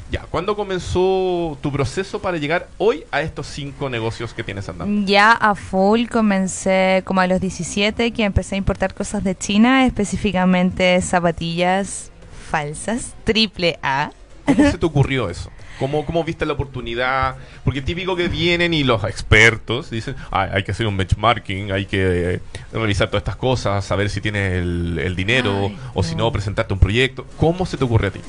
Ya, 0.10 0.22
¿cuándo 0.22 0.56
comenzó 0.56 1.58
tu 1.62 1.70
proceso 1.72 2.22
para 2.22 2.38
llegar 2.38 2.70
hoy 2.78 3.04
a 3.12 3.22
estos 3.22 3.46
cinco 3.48 3.90
negocios 3.90 4.34
que 4.34 4.42
tienes 4.42 4.70
andando? 4.70 5.06
Ya 5.06 5.34
a 5.34 5.54
full 5.54 6.08
comencé 6.08 7.02
como 7.06 7.20
a 7.20 7.28
los 7.28 7.42
17 7.42 8.12
que 8.12 8.24
empecé 8.24 8.56
a 8.56 8.58
importar 8.58 8.94
cosas 8.94 9.24
de 9.26 9.36
China, 9.36 9.86
específicamente 9.86 11.02
zapatillas 11.02 12.12
falsas, 12.50 13.16
triple 13.26 13.80
A. 13.84 14.12
¿Cómo 14.46 14.72
se 14.72 14.78
te 14.78 14.86
ocurrió 14.86 15.30
eso? 15.30 15.52
¿Cómo, 15.78 16.06
¿Cómo 16.06 16.24
viste 16.24 16.46
la 16.46 16.54
oportunidad? 16.54 17.36
Porque 17.66 17.82
típico 17.82 18.16
que 18.16 18.30
vienen 18.30 18.74
y 18.74 18.86
los 18.86 19.04
expertos 19.04 19.90
dicen, 19.90 20.16
"Ay, 20.32 20.50
hay 20.54 20.64
que 20.64 20.72
hacer 20.72 20.88
un 20.88 20.96
benchmarking, 20.96 21.72
hay 21.74 21.86
que 21.86 22.36
eh, 22.36 22.40
revisar 22.72 23.10
todas 23.10 23.22
estas 23.22 23.36
cosas, 23.36 23.84
saber 23.84 24.10
si 24.10 24.22
tienes 24.22 24.54
el, 24.54 25.00
el 25.00 25.16
dinero 25.18 25.68
Ay, 25.68 25.78
o 25.94 26.02
si 26.02 26.16
no. 26.16 26.24
no, 26.24 26.32
presentarte 26.32 26.74
un 26.74 26.80
proyecto. 26.80 27.28
¿Cómo 27.38 27.66
se 27.66 27.76
te 27.76 27.84
ocurrió 27.84 28.08
a 28.10 28.14
ti? 28.14 28.22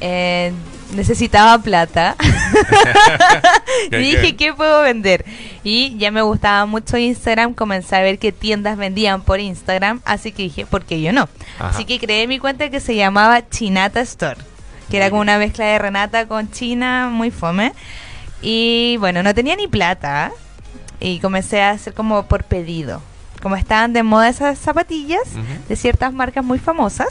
Eh, 0.00 0.52
necesitaba 0.94 1.58
plata. 1.62 2.16
y 3.86 3.90
¿Qué- 3.90 3.96
dije, 3.98 4.20
qué? 4.22 4.36
¿qué 4.36 4.54
puedo 4.54 4.82
vender? 4.82 5.24
Y 5.64 5.96
ya 5.98 6.10
me 6.10 6.22
gustaba 6.22 6.66
mucho 6.66 6.96
Instagram, 6.96 7.54
comencé 7.54 7.96
a 7.96 8.00
ver 8.00 8.18
qué 8.18 8.32
tiendas 8.32 8.76
vendían 8.76 9.22
por 9.22 9.40
Instagram, 9.40 10.00
así 10.04 10.32
que 10.32 10.44
dije, 10.44 10.66
¿por 10.66 10.84
qué 10.84 11.00
yo 11.00 11.12
no? 11.12 11.28
Ajá. 11.58 11.68
Así 11.70 11.84
que 11.84 11.98
creé 11.98 12.26
mi 12.26 12.38
cuenta 12.38 12.70
que 12.70 12.80
se 12.80 12.94
llamaba 12.94 13.48
Chinata 13.48 14.00
Store, 14.00 14.40
que 14.90 14.96
era 14.96 15.10
como 15.10 15.20
una 15.20 15.38
mezcla 15.38 15.66
de 15.66 15.78
Renata 15.78 16.26
con 16.26 16.50
China, 16.50 17.08
muy 17.12 17.30
fome. 17.30 17.72
Y 18.40 18.96
bueno, 18.98 19.22
no 19.22 19.34
tenía 19.34 19.56
ni 19.56 19.66
plata, 19.68 20.30
Y 21.00 21.18
comencé 21.20 21.60
a 21.62 21.70
hacer 21.70 21.92
como 21.94 22.24
por 22.26 22.44
pedido. 22.44 23.02
Como 23.42 23.54
estaban 23.56 23.92
de 23.92 24.02
moda 24.02 24.28
esas 24.28 24.58
zapatillas 24.58 25.22
de 25.68 25.76
ciertas 25.76 26.12
marcas 26.12 26.44
muy 26.44 26.58
famosas 26.58 27.08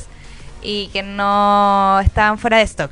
y 0.69 0.87
que 0.87 1.01
no 1.01 1.97
estaban 2.01 2.37
fuera 2.37 2.57
de 2.57 2.63
stock. 2.63 2.91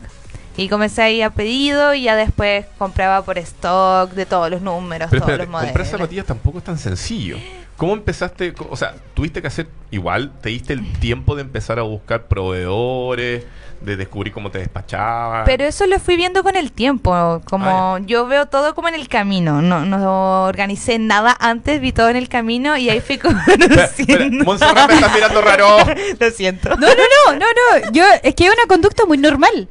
Y 0.55 0.69
comencé 0.69 1.01
a 1.01 1.09
ir 1.09 1.23
a 1.25 1.29
pedido 1.31 1.93
y 1.93 2.03
ya 2.03 2.15
después 2.15 2.65
compraba 2.77 3.25
por 3.25 3.38
stock 3.38 4.11
de 4.11 4.25
todos 4.25 4.49
los 4.49 4.61
números, 4.61 5.09
Pero 5.11 5.21
todos 5.23 5.31
espérate, 5.33 5.43
los 5.43 5.51
modelos. 5.51 5.71
comprar 5.73 5.85
zapatillas 5.88 6.25
tampoco 6.25 6.59
es 6.59 6.63
tan 6.63 6.77
sencillo. 6.77 7.38
¿Cómo 7.75 7.91
empezaste? 7.93 8.53
O 8.69 8.77
sea, 8.77 8.95
tuviste 9.13 9.41
que 9.41 9.47
hacer 9.49 9.67
igual, 9.91 10.31
te 10.41 10.47
diste 10.47 10.71
el 10.71 10.93
tiempo 10.99 11.35
de 11.35 11.41
empezar 11.41 11.77
a 11.77 11.81
buscar 11.81 12.27
proveedores, 12.27 13.43
de 13.86 13.95
descubrir 13.98 14.34
cómo 14.34 14.52
te 14.52 14.58
despachabas. 14.60 15.43
Pero 15.45 15.63
eso 15.65 15.86
lo 15.88 16.00
fui 16.00 16.15
viendo 16.15 16.43
con 16.43 16.56
el 16.56 16.71
tiempo, 16.71 17.41
como 17.45 17.95
Ah, 17.95 18.00
yo 18.06 18.26
veo 18.28 18.48
todo 18.48 18.76
como 18.76 18.88
en 18.88 18.95
el 18.95 19.08
camino, 19.08 19.62
no, 19.62 19.86
no 19.86 20.43
organicé 20.45 21.00
nada 21.00 21.36
antes, 21.39 21.80
vi 21.80 21.91
todo 21.91 22.10
en 22.10 22.15
el 22.17 22.28
camino 22.30 22.76
y 22.78 22.89
ahí 22.89 23.00
fui 23.02 23.17
conociendo. 23.19 24.43
Montserrat 24.45 24.89
me 24.89 24.95
estás 24.95 25.13
mirando 25.13 25.41
raro. 25.41 25.78
Lo 26.19 26.32
siento. 26.32 26.69
No, 26.69 26.88
no, 26.88 26.88
no, 26.88 27.34
no, 27.34 27.39
no. 27.39 27.91
Yo, 27.91 28.04
es 28.24 28.36
que 28.36 28.45
es 28.48 28.54
una 28.54 28.65
conducta 28.67 29.06
muy 29.06 29.17
normal. 29.17 29.67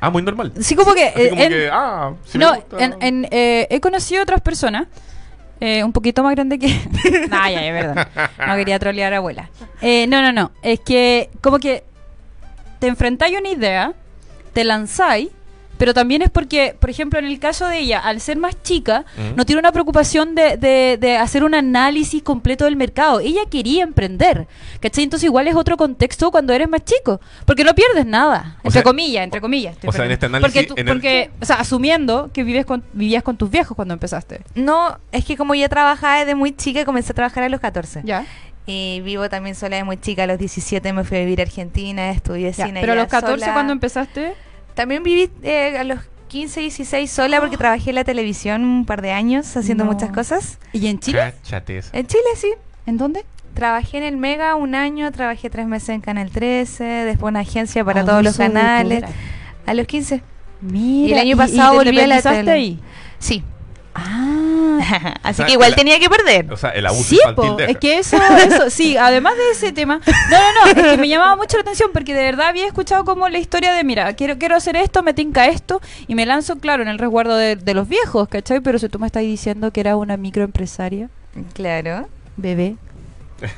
Ah, 0.00 0.10
muy 0.10 0.22
normal. 0.22 0.52
Así 0.58 0.74
como 0.76 0.94
que. 0.94 1.08
Así 1.08 1.28
como 1.30 1.42
en- 1.42 1.48
que, 1.50 1.70
ah, 1.72 2.12
sí 2.24 2.38
me 2.38 2.44
no, 2.44 2.54
gusta. 2.54 2.76
en, 2.84 2.96
en, 3.00 3.28
eh, 3.30 3.66
he 3.70 3.80
conocido 3.80 4.22
otras 4.22 4.40
personas. 4.40 4.86
eh, 5.60 5.82
un 5.82 5.92
poquito 5.92 6.22
más 6.22 6.36
grande 6.36 6.56
que. 6.58 6.68
nah, 7.28 7.50
ya, 7.50 7.60
ya, 7.62 7.72
perdón. 7.72 8.06
No 8.46 8.54
quería 8.56 8.78
trolear 8.78 9.12
a 9.12 9.16
abuela. 9.16 9.50
Eh, 9.80 10.06
no, 10.06 10.22
no, 10.22 10.32
no. 10.32 10.52
Es 10.62 10.78
que, 10.80 11.30
como 11.40 11.58
que 11.58 11.82
te 12.78 12.86
enfrentáis 12.86 13.36
a 13.36 13.40
una 13.40 13.50
idea, 13.50 13.92
te 14.52 14.64
lanzáis, 14.64 15.28
pero 15.78 15.94
también 15.94 16.22
es 16.22 16.30
porque, 16.30 16.74
por 16.76 16.90
ejemplo, 16.90 17.20
en 17.20 17.24
el 17.26 17.38
caso 17.38 17.68
de 17.68 17.78
ella, 17.78 18.00
al 18.00 18.20
ser 18.20 18.36
más 18.36 18.60
chica, 18.64 19.04
no 19.36 19.46
tiene 19.46 19.60
una 19.60 19.70
preocupación 19.70 20.34
de, 20.34 20.56
de- 20.56 20.96
de 21.00 21.16
hacer 21.16 21.44
un 21.44 21.54
análisis 21.54 22.20
completo 22.20 22.64
del 22.64 22.74
mercado. 22.74 23.20
Ella 23.20 23.42
quería 23.48 23.84
emprender. 23.84 24.48
¿Cachai? 24.80 25.04
Entonces, 25.04 25.26
igual 25.26 25.46
es 25.46 25.54
otro 25.54 25.76
contexto 25.76 26.32
cuando 26.32 26.52
eres 26.52 26.68
más 26.68 26.84
chico. 26.84 27.20
Porque 27.44 27.62
no 27.62 27.76
pierdes 27.76 28.06
nada. 28.06 28.54
O 28.56 28.66
Entre 28.66 28.72
sea, 28.72 28.82
comillas, 28.82 29.22
entre 29.22 29.40
comillas. 29.40 29.76
o 29.86 29.92
sea, 29.92 30.04
en 30.04 30.10
este 30.10 30.26
análisis, 30.26 30.52
Porque, 30.52 30.66
tú- 30.66 30.74
en 30.80 30.88
el- 30.88 30.94
porque, 30.94 31.30
o 31.40 31.44
sea, 31.44 31.56
asumiendo 31.60 32.30
que 32.34 32.42
vives 32.42 32.66
con, 32.66 32.82
vivías 32.92 33.22
con 33.22 33.36
tus 33.36 33.48
viejos 33.48 33.76
cuando 33.76 33.94
empezaste. 33.94 34.40
No, 34.56 34.98
es 35.12 35.24
que 35.24 35.36
como 35.36 35.54
ya 35.54 35.68
trabajaba 35.68 36.18
desde 36.18 36.34
muy 36.34 36.56
chica, 36.56 36.84
comencé 36.84 37.12
a 37.12 37.14
trabajar 37.14 37.44
a 37.44 37.48
los 37.48 37.60
14. 37.60 38.00
Ya. 38.02 38.26
Y 38.70 39.00
vivo 39.00 39.28
también 39.30 39.54
sola 39.54 39.76
de 39.76 39.84
muy 39.84 39.96
chica, 39.96 40.24
a 40.24 40.26
los 40.26 40.38
17 40.38 40.92
me 40.92 41.02
fui 41.02 41.16
a 41.16 41.20
vivir 41.20 41.40
a 41.40 41.44
Argentina, 41.44 42.10
estudié 42.10 42.52
Ya, 42.52 42.66
cine. 42.66 42.80
Pero 42.80 42.92
a 42.92 42.96
los 42.96 43.06
14 43.08 43.40
sola. 43.40 43.52
cuando 43.54 43.72
empezaste. 43.72 44.34
También 44.74 45.02
viví 45.02 45.30
eh, 45.42 45.78
a 45.78 45.84
los 45.84 46.00
15, 46.28 46.60
16 46.60 47.10
sola 47.10 47.40
porque 47.40 47.56
trabajé 47.56 47.88
en 47.90 47.94
la 47.96 48.04
televisión 48.04 48.64
un 48.64 48.84
par 48.84 49.00
de 49.00 49.12
años 49.12 49.56
haciendo 49.56 49.84
No. 49.84 49.92
muchas 49.92 50.10
cosas. 50.10 50.58
¿Y 50.74 50.86
en 50.88 51.00
Chile? 51.00 51.32
En 51.92 52.06
Chile 52.06 52.22
sí. 52.36 52.52
¿En 52.86 52.98
dónde? 52.98 53.24
Trabajé 53.54 53.96
en 53.96 54.04
el 54.04 54.16
Mega 54.18 54.54
un 54.54 54.74
año, 54.74 55.10
trabajé 55.12 55.48
tres 55.50 55.66
meses 55.66 55.88
en 55.88 56.00
Canal 56.02 56.30
13, 56.30 56.84
después 56.84 57.30
una 57.30 57.40
agencia 57.40 57.82
para 57.84 58.00
Abuso 58.02 58.12
todos 58.12 58.24
los 58.24 58.36
canales. 58.36 59.02
A 59.66 59.72
los 59.74 59.86
15. 59.86 60.22
Mira. 60.60 61.08
Y 61.08 61.12
el 61.14 61.18
año 61.18 61.34
¿y- 61.34 61.38
pasado 61.38 61.72
y 61.74 61.76
volví 61.86 61.98
a 62.00 62.06
la 62.06 62.20
tele. 62.22 62.50
ahí? 62.50 62.78
Sí. 63.18 63.42
Ah. 63.98 65.14
Así 65.22 65.30
O 65.32 65.34
sea, 65.34 65.46
que 65.46 65.52
igual 65.52 65.70
la- 65.70 65.76
tenía 65.76 65.98
que 65.98 66.08
perder. 66.08 66.52
O 66.52 66.56
sea, 66.56 66.70
el 66.70 66.86
abuso 66.86 67.02
Sí, 67.04 67.16
infantil 67.26 67.66
es 67.68 67.76
que 67.78 67.98
eso, 67.98 68.16
eso, 68.46 68.70
sí, 68.70 68.96
además 69.00 69.34
de 69.36 69.50
ese 69.52 69.72
tema, 69.72 70.00
no, 70.06 70.38
no, 70.38 70.72
no, 70.74 70.80
es 70.82 70.90
que 70.92 70.96
me 70.98 71.08
llamaba 71.08 71.36
mucho 71.36 71.56
la 71.56 71.62
atención 71.62 71.90
porque 71.92 72.14
de 72.14 72.22
verdad 72.22 72.48
había 72.48 72.66
escuchado 72.66 73.04
como 73.04 73.28
la 73.28 73.38
historia 73.38 73.72
de, 73.72 73.82
mira, 73.84 74.12
quiero, 74.14 74.38
quiero 74.38 74.56
hacer 74.56 74.76
esto, 74.76 75.02
me 75.02 75.14
tinca 75.14 75.46
esto 75.48 75.80
y 76.06 76.14
me 76.14 76.24
lanzo, 76.26 76.58
claro, 76.58 76.82
en 76.82 76.88
el 76.88 76.98
resguardo 76.98 77.36
de, 77.36 77.56
de 77.56 77.74
los 77.74 77.88
viejos, 77.88 78.28
¿cachai? 78.28 78.60
Pero 78.60 78.78
si 78.78 78.88
tú 78.88 78.98
me 78.98 79.06
estás 79.06 79.22
diciendo 79.22 79.72
que 79.72 79.80
era 79.80 79.96
una 79.96 80.16
microempresaria, 80.16 81.08
Claro. 81.54 82.08
bebé, 82.36 82.76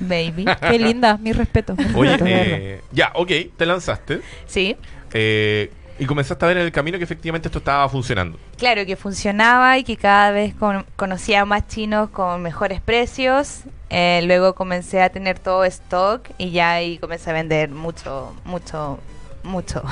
Baby. 0.00 0.44
qué 0.70 0.78
linda, 0.78 1.16
mi 1.16 1.32
respeto. 1.32 1.74
Oye, 1.94 2.16
eh, 2.24 2.80
ya, 2.92 3.12
ok, 3.14 3.30
te 3.56 3.66
lanzaste. 3.66 4.20
Sí. 4.46 4.76
eh, 5.12 5.70
y 6.00 6.06
comenzaste 6.06 6.44
a 6.44 6.48
ver 6.48 6.56
en 6.56 6.64
el 6.64 6.72
camino 6.72 6.98
que 6.98 7.04
efectivamente 7.04 7.46
esto 7.48 7.58
estaba 7.58 7.88
funcionando. 7.88 8.38
Claro, 8.56 8.84
que 8.86 8.96
funcionaba 8.96 9.78
y 9.78 9.84
que 9.84 9.96
cada 9.96 10.30
vez 10.32 10.54
con- 10.54 10.84
conocía 10.96 11.44
más 11.44 11.68
chinos 11.68 12.10
con 12.10 12.42
mejores 12.42 12.80
precios. 12.80 13.60
Eh, 13.90 14.22
luego 14.24 14.54
comencé 14.54 15.02
a 15.02 15.10
tener 15.10 15.38
todo 15.38 15.64
stock 15.64 16.28
y 16.38 16.50
ya 16.50 16.72
ahí 16.72 16.98
comencé 16.98 17.30
a 17.30 17.32
vender 17.34 17.68
mucho, 17.70 18.34
mucho, 18.44 18.98
mucho, 19.42 19.82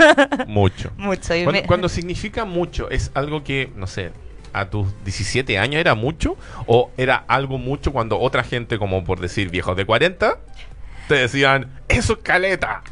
Mucho. 0.46 0.90
mucho. 0.96 1.34
Y 1.34 1.44
Cuando, 1.44 1.60
me- 1.62 1.66
cuando 1.66 1.88
significa 1.88 2.44
mucho, 2.44 2.90
¿es 2.90 3.10
algo 3.14 3.44
que, 3.44 3.70
no 3.76 3.86
sé, 3.86 4.12
a 4.52 4.70
tus 4.70 4.86
17 5.04 5.58
años 5.58 5.80
era 5.80 5.94
mucho? 5.94 6.36
¿O 6.66 6.90
era 6.96 7.24
algo 7.28 7.58
mucho 7.58 7.92
cuando 7.92 8.18
otra 8.18 8.42
gente, 8.42 8.78
como 8.78 9.04
por 9.04 9.20
decir 9.20 9.50
viejos 9.50 9.76
de 9.76 9.84
40, 9.84 10.38
te 11.08 11.14
decían, 11.14 11.70
eso 11.88 12.14
es 12.14 12.18
caleta? 12.20 12.82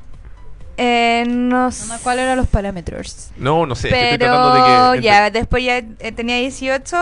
Eh, 0.79 1.25
no 1.27 1.65
No, 1.67 1.71
sé. 1.73 1.89
no, 1.89 1.99
¿Cuáles 2.03 2.25
eran 2.25 2.37
los 2.37 2.47
parámetros? 2.49 3.31
No, 3.37 3.65
no 3.67 3.75
sé, 3.75 3.89
estoy 3.89 4.19
Pero 4.19 4.33
tratando 4.35 4.91
de 4.93 4.99
que... 5.01 5.05
ya, 5.07 5.31
después 5.31 5.65
ya 5.65 5.79
eh, 5.79 6.13
tenía 6.15 6.37
18 6.37 6.97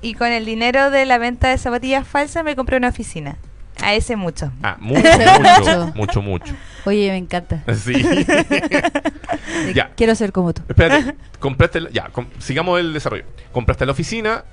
y 0.00 0.14
con 0.14 0.28
el 0.28 0.44
dinero 0.46 0.90
de 0.90 1.04
la 1.06 1.18
venta 1.18 1.48
de 1.48 1.58
zapatillas 1.58 2.06
falsas 2.06 2.44
me 2.44 2.56
compré 2.56 2.76
una 2.78 2.88
oficina. 2.88 3.36
A 3.82 3.94
ese 3.94 4.16
mucho. 4.16 4.50
Ah, 4.62 4.76
mucho, 4.80 5.00
Mucho. 5.02 5.52
mucho, 5.60 5.92
mucho, 5.94 6.22
mucho. 6.22 6.54
Oye, 6.84 7.10
me 7.10 7.16
encanta. 7.18 7.62
Sí. 7.74 7.92
ya. 9.74 9.90
Quiero 9.96 10.14
ser 10.14 10.32
como 10.32 10.52
tú. 10.52 10.62
Espérate, 10.68 11.14
compraste, 11.38 11.80
la- 11.82 11.90
ya, 11.90 12.08
com- 12.10 12.26
sigamos 12.38 12.80
el 12.80 12.92
desarrollo. 12.92 13.24
Compraste 13.52 13.86
la 13.86 13.92
oficina, 13.92 14.44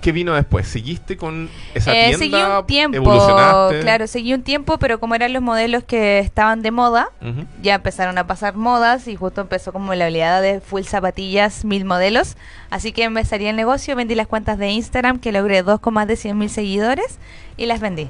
¿qué 0.00 0.12
vino 0.12 0.34
después? 0.34 0.66
¿Seguiste 0.68 1.16
con 1.16 1.48
esa 1.74 1.92
Eh, 1.92 2.16
tienda? 2.16 2.18
seguí 2.18 2.34
un 2.42 2.66
tiempo, 2.66 3.70
claro, 3.80 4.06
seguí 4.06 4.34
un 4.34 4.42
tiempo, 4.42 4.78
pero 4.78 4.98
como 5.00 5.14
eran 5.14 5.32
los 5.32 5.42
modelos 5.42 5.84
que 5.84 6.18
estaban 6.18 6.62
de 6.62 6.70
moda, 6.70 7.08
ya 7.62 7.74
empezaron 7.76 8.16
a 8.18 8.26
pasar 8.26 8.56
modas 8.56 9.06
y 9.08 9.16
justo 9.16 9.40
empezó 9.40 9.72
como 9.72 9.94
la 9.94 10.06
oleada 10.06 10.40
de 10.40 10.60
full 10.60 10.82
zapatillas, 10.82 11.64
mil 11.64 11.84
modelos. 11.84 12.36
Así 12.70 12.92
que 12.92 13.04
empezaría 13.04 13.50
el 13.50 13.56
negocio, 13.56 13.94
vendí 13.96 14.14
las 14.14 14.26
cuentas 14.26 14.58
de 14.58 14.70
Instagram, 14.70 15.18
que 15.18 15.32
logré 15.32 15.62
dos 15.62 15.80
con 15.80 15.94
más 15.94 16.06
de 16.08 16.16
100 16.16 16.36
mil 16.38 16.50
seguidores, 16.50 17.18
y 17.56 17.66
las 17.66 17.80
vendí. 17.80 18.08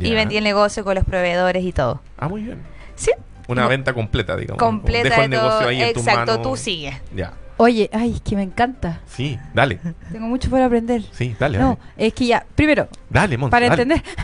Y 0.00 0.12
vendí 0.14 0.36
el 0.36 0.44
negocio 0.44 0.84
con 0.84 0.94
los 0.96 1.04
proveedores 1.04 1.64
y 1.64 1.72
todo. 1.72 2.00
Ah, 2.18 2.28
muy 2.28 2.42
bien. 2.42 2.58
Sí, 2.94 3.10
Una 3.46 3.66
venta 3.66 3.94
completa, 3.94 4.36
digamos. 4.36 4.58
completa 4.62 5.08
Dejo 5.08 5.22
el 5.22 5.30
de 5.30 5.36
todo. 5.38 5.48
negocio 5.48 5.68
ahí 5.68 5.82
en 5.82 5.92
tus 5.94 6.02
Exacto, 6.06 6.32
manos. 6.32 6.42
tú 6.46 6.56
sigues. 6.56 6.96
Ya. 7.14 7.32
Oye, 7.58 7.90
ay, 7.92 8.12
es 8.14 8.20
que 8.20 8.36
me 8.36 8.42
encanta. 8.42 9.00
Sí, 9.06 9.36
dale. 9.52 9.80
Tengo 10.12 10.28
mucho 10.28 10.48
por 10.48 10.60
aprender. 10.62 11.02
Sí, 11.12 11.34
dale, 11.38 11.58
No, 11.58 11.78
es 11.96 12.14
que 12.14 12.26
ya, 12.26 12.46
primero, 12.54 12.88
dale. 13.10 13.36
Monse, 13.36 13.50
para 13.50 13.68
dale. 13.68 13.82
entender. 13.82 14.02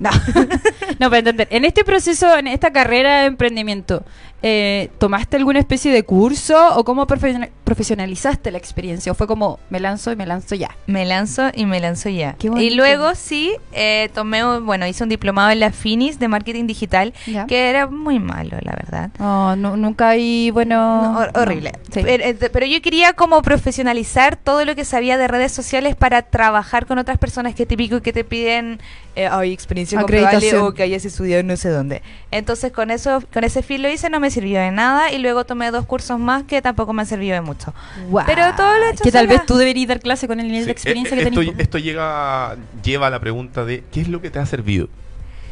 No. 0.00 0.10
no, 0.98 1.08
para 1.08 1.18
entender. 1.18 1.46
En 1.50 1.64
este 1.64 1.84
proceso, 1.84 2.36
en 2.36 2.48
esta 2.48 2.72
carrera 2.72 3.20
de 3.20 3.26
emprendimiento, 3.26 4.04
eh, 4.46 4.90
¿tomaste 4.98 5.38
alguna 5.38 5.58
especie 5.58 5.90
de 5.90 6.02
curso 6.02 6.76
o 6.76 6.84
cómo 6.84 7.06
profesiona- 7.06 7.48
profesionalizaste 7.64 8.50
la 8.50 8.58
experiencia? 8.58 9.10
¿O 9.10 9.14
fue 9.14 9.26
como 9.26 9.58
me 9.70 9.80
lanzo 9.80 10.12
y 10.12 10.16
me 10.16 10.26
lanzo 10.26 10.54
ya? 10.54 10.76
Me 10.86 11.06
lanzo 11.06 11.44
y 11.54 11.64
me 11.64 11.80
lanzo 11.80 12.10
ya. 12.10 12.34
Qué 12.38 12.48
y 12.54 12.68
luego 12.74 13.14
sí, 13.14 13.52
eh, 13.72 14.10
tomé, 14.12 14.44
bueno, 14.58 14.86
hice 14.86 15.02
un 15.02 15.08
diplomado 15.08 15.48
en 15.50 15.60
la 15.60 15.72
Finis 15.72 16.18
de 16.18 16.28
marketing 16.28 16.66
digital, 16.66 17.14
¿Ya? 17.26 17.46
que 17.46 17.70
era 17.70 17.86
muy 17.86 18.18
malo, 18.18 18.58
la 18.60 18.72
verdad. 18.72 19.10
Oh, 19.18 19.56
no, 19.56 19.78
nunca 19.78 20.10
hay, 20.10 20.50
bueno... 20.50 20.74
No, 21.14 21.18
hor- 21.20 21.32
no. 21.34 21.40
horrible. 21.40 21.72
Sí. 21.90 22.00
Pero, 22.04 22.22
eh, 22.24 22.34
pero 22.52 22.66
yo 22.66 22.82
quería 22.82 23.14
como 23.14 23.40
profesionalizar 23.40 24.36
todo 24.36 24.66
lo 24.66 24.74
que 24.74 24.84
sabía 24.84 25.16
de 25.16 25.26
redes 25.26 25.52
sociales 25.52 25.96
para 25.96 26.20
trabajar 26.20 26.84
con 26.84 26.98
otras 26.98 27.16
personas 27.16 27.54
que 27.54 27.64
típico 27.64 28.02
que 28.02 28.12
te 28.12 28.24
piden 28.24 28.78
eh, 29.16 29.28
experiencia 29.44 29.98
comprobable 29.98 30.56
o 30.58 30.74
que 30.74 30.82
hayas 30.82 31.04
estudiado 31.04 31.42
no 31.44 31.56
sé 31.56 31.70
dónde. 31.70 32.02
Entonces 32.30 32.72
con 32.72 32.90
eso, 32.90 33.22
con 33.32 33.44
ese 33.44 33.62
fin 33.62 33.80
lo 33.80 33.88
hice, 33.88 34.10
no 34.10 34.20
me 34.20 34.33
sirvió 34.34 34.60
de 34.60 34.70
nada 34.70 35.10
y 35.12 35.18
luego 35.18 35.44
tomé 35.44 35.70
dos 35.70 35.86
cursos 35.86 36.18
más 36.18 36.42
que 36.42 36.60
tampoco 36.60 36.92
me 36.92 37.02
han 37.02 37.06
servido 37.06 37.34
de 37.34 37.40
mucho. 37.40 37.72
Guau. 38.08 38.26
Pero 38.26 38.42
todo 38.56 38.76
lo 38.78 38.84
he 38.84 38.90
hecho 38.90 39.02
Que 39.04 39.10
tal 39.12 39.26
sola. 39.26 39.38
vez 39.38 39.46
tú 39.46 39.56
deberías 39.56 39.88
dar 39.88 40.00
clase 40.00 40.26
con 40.28 40.40
el 40.40 40.46
nivel 40.48 40.62
Sí, 40.62 40.66
de 40.66 40.72
experiencia 40.72 41.14
eh, 41.16 41.20
que 41.22 41.28
esto, 41.28 41.40
tenés. 41.40 41.58
esto 41.58 41.78
llega, 41.78 42.56
lleva 42.82 43.06
a 43.06 43.10
la 43.10 43.20
pregunta 43.20 43.64
de 43.64 43.84
¿qué 43.92 44.00
es 44.02 44.08
lo 44.08 44.20
que 44.20 44.30
te 44.30 44.38
ha 44.38 44.46
servido? 44.46 44.88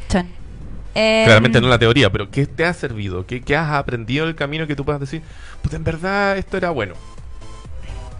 Chan. 0.09 0.27
Em, 0.95 1.25
Claramente 1.25 1.61
no 1.62 1.68
la 1.68 1.79
teoría, 1.79 2.11
pero 2.11 2.31
¿qué 2.31 2.45
te 2.47 2.66
ha 2.66 2.75
servido? 2.75 3.25
¿Qué, 3.27 3.40
qué 3.40 3.57
has 3.57 3.71
aprendido 3.71 4.25
en 4.25 4.29
el 4.31 4.35
camino 4.37 4.66
que 4.66 4.77
tú 4.77 4.85
puedas 4.85 5.01
decir? 5.01 5.23
Pues 5.62 5.73
en 5.75 5.85
verdad 5.85 6.37
esto 6.37 6.57
era 6.59 6.68
bueno. 6.71 6.95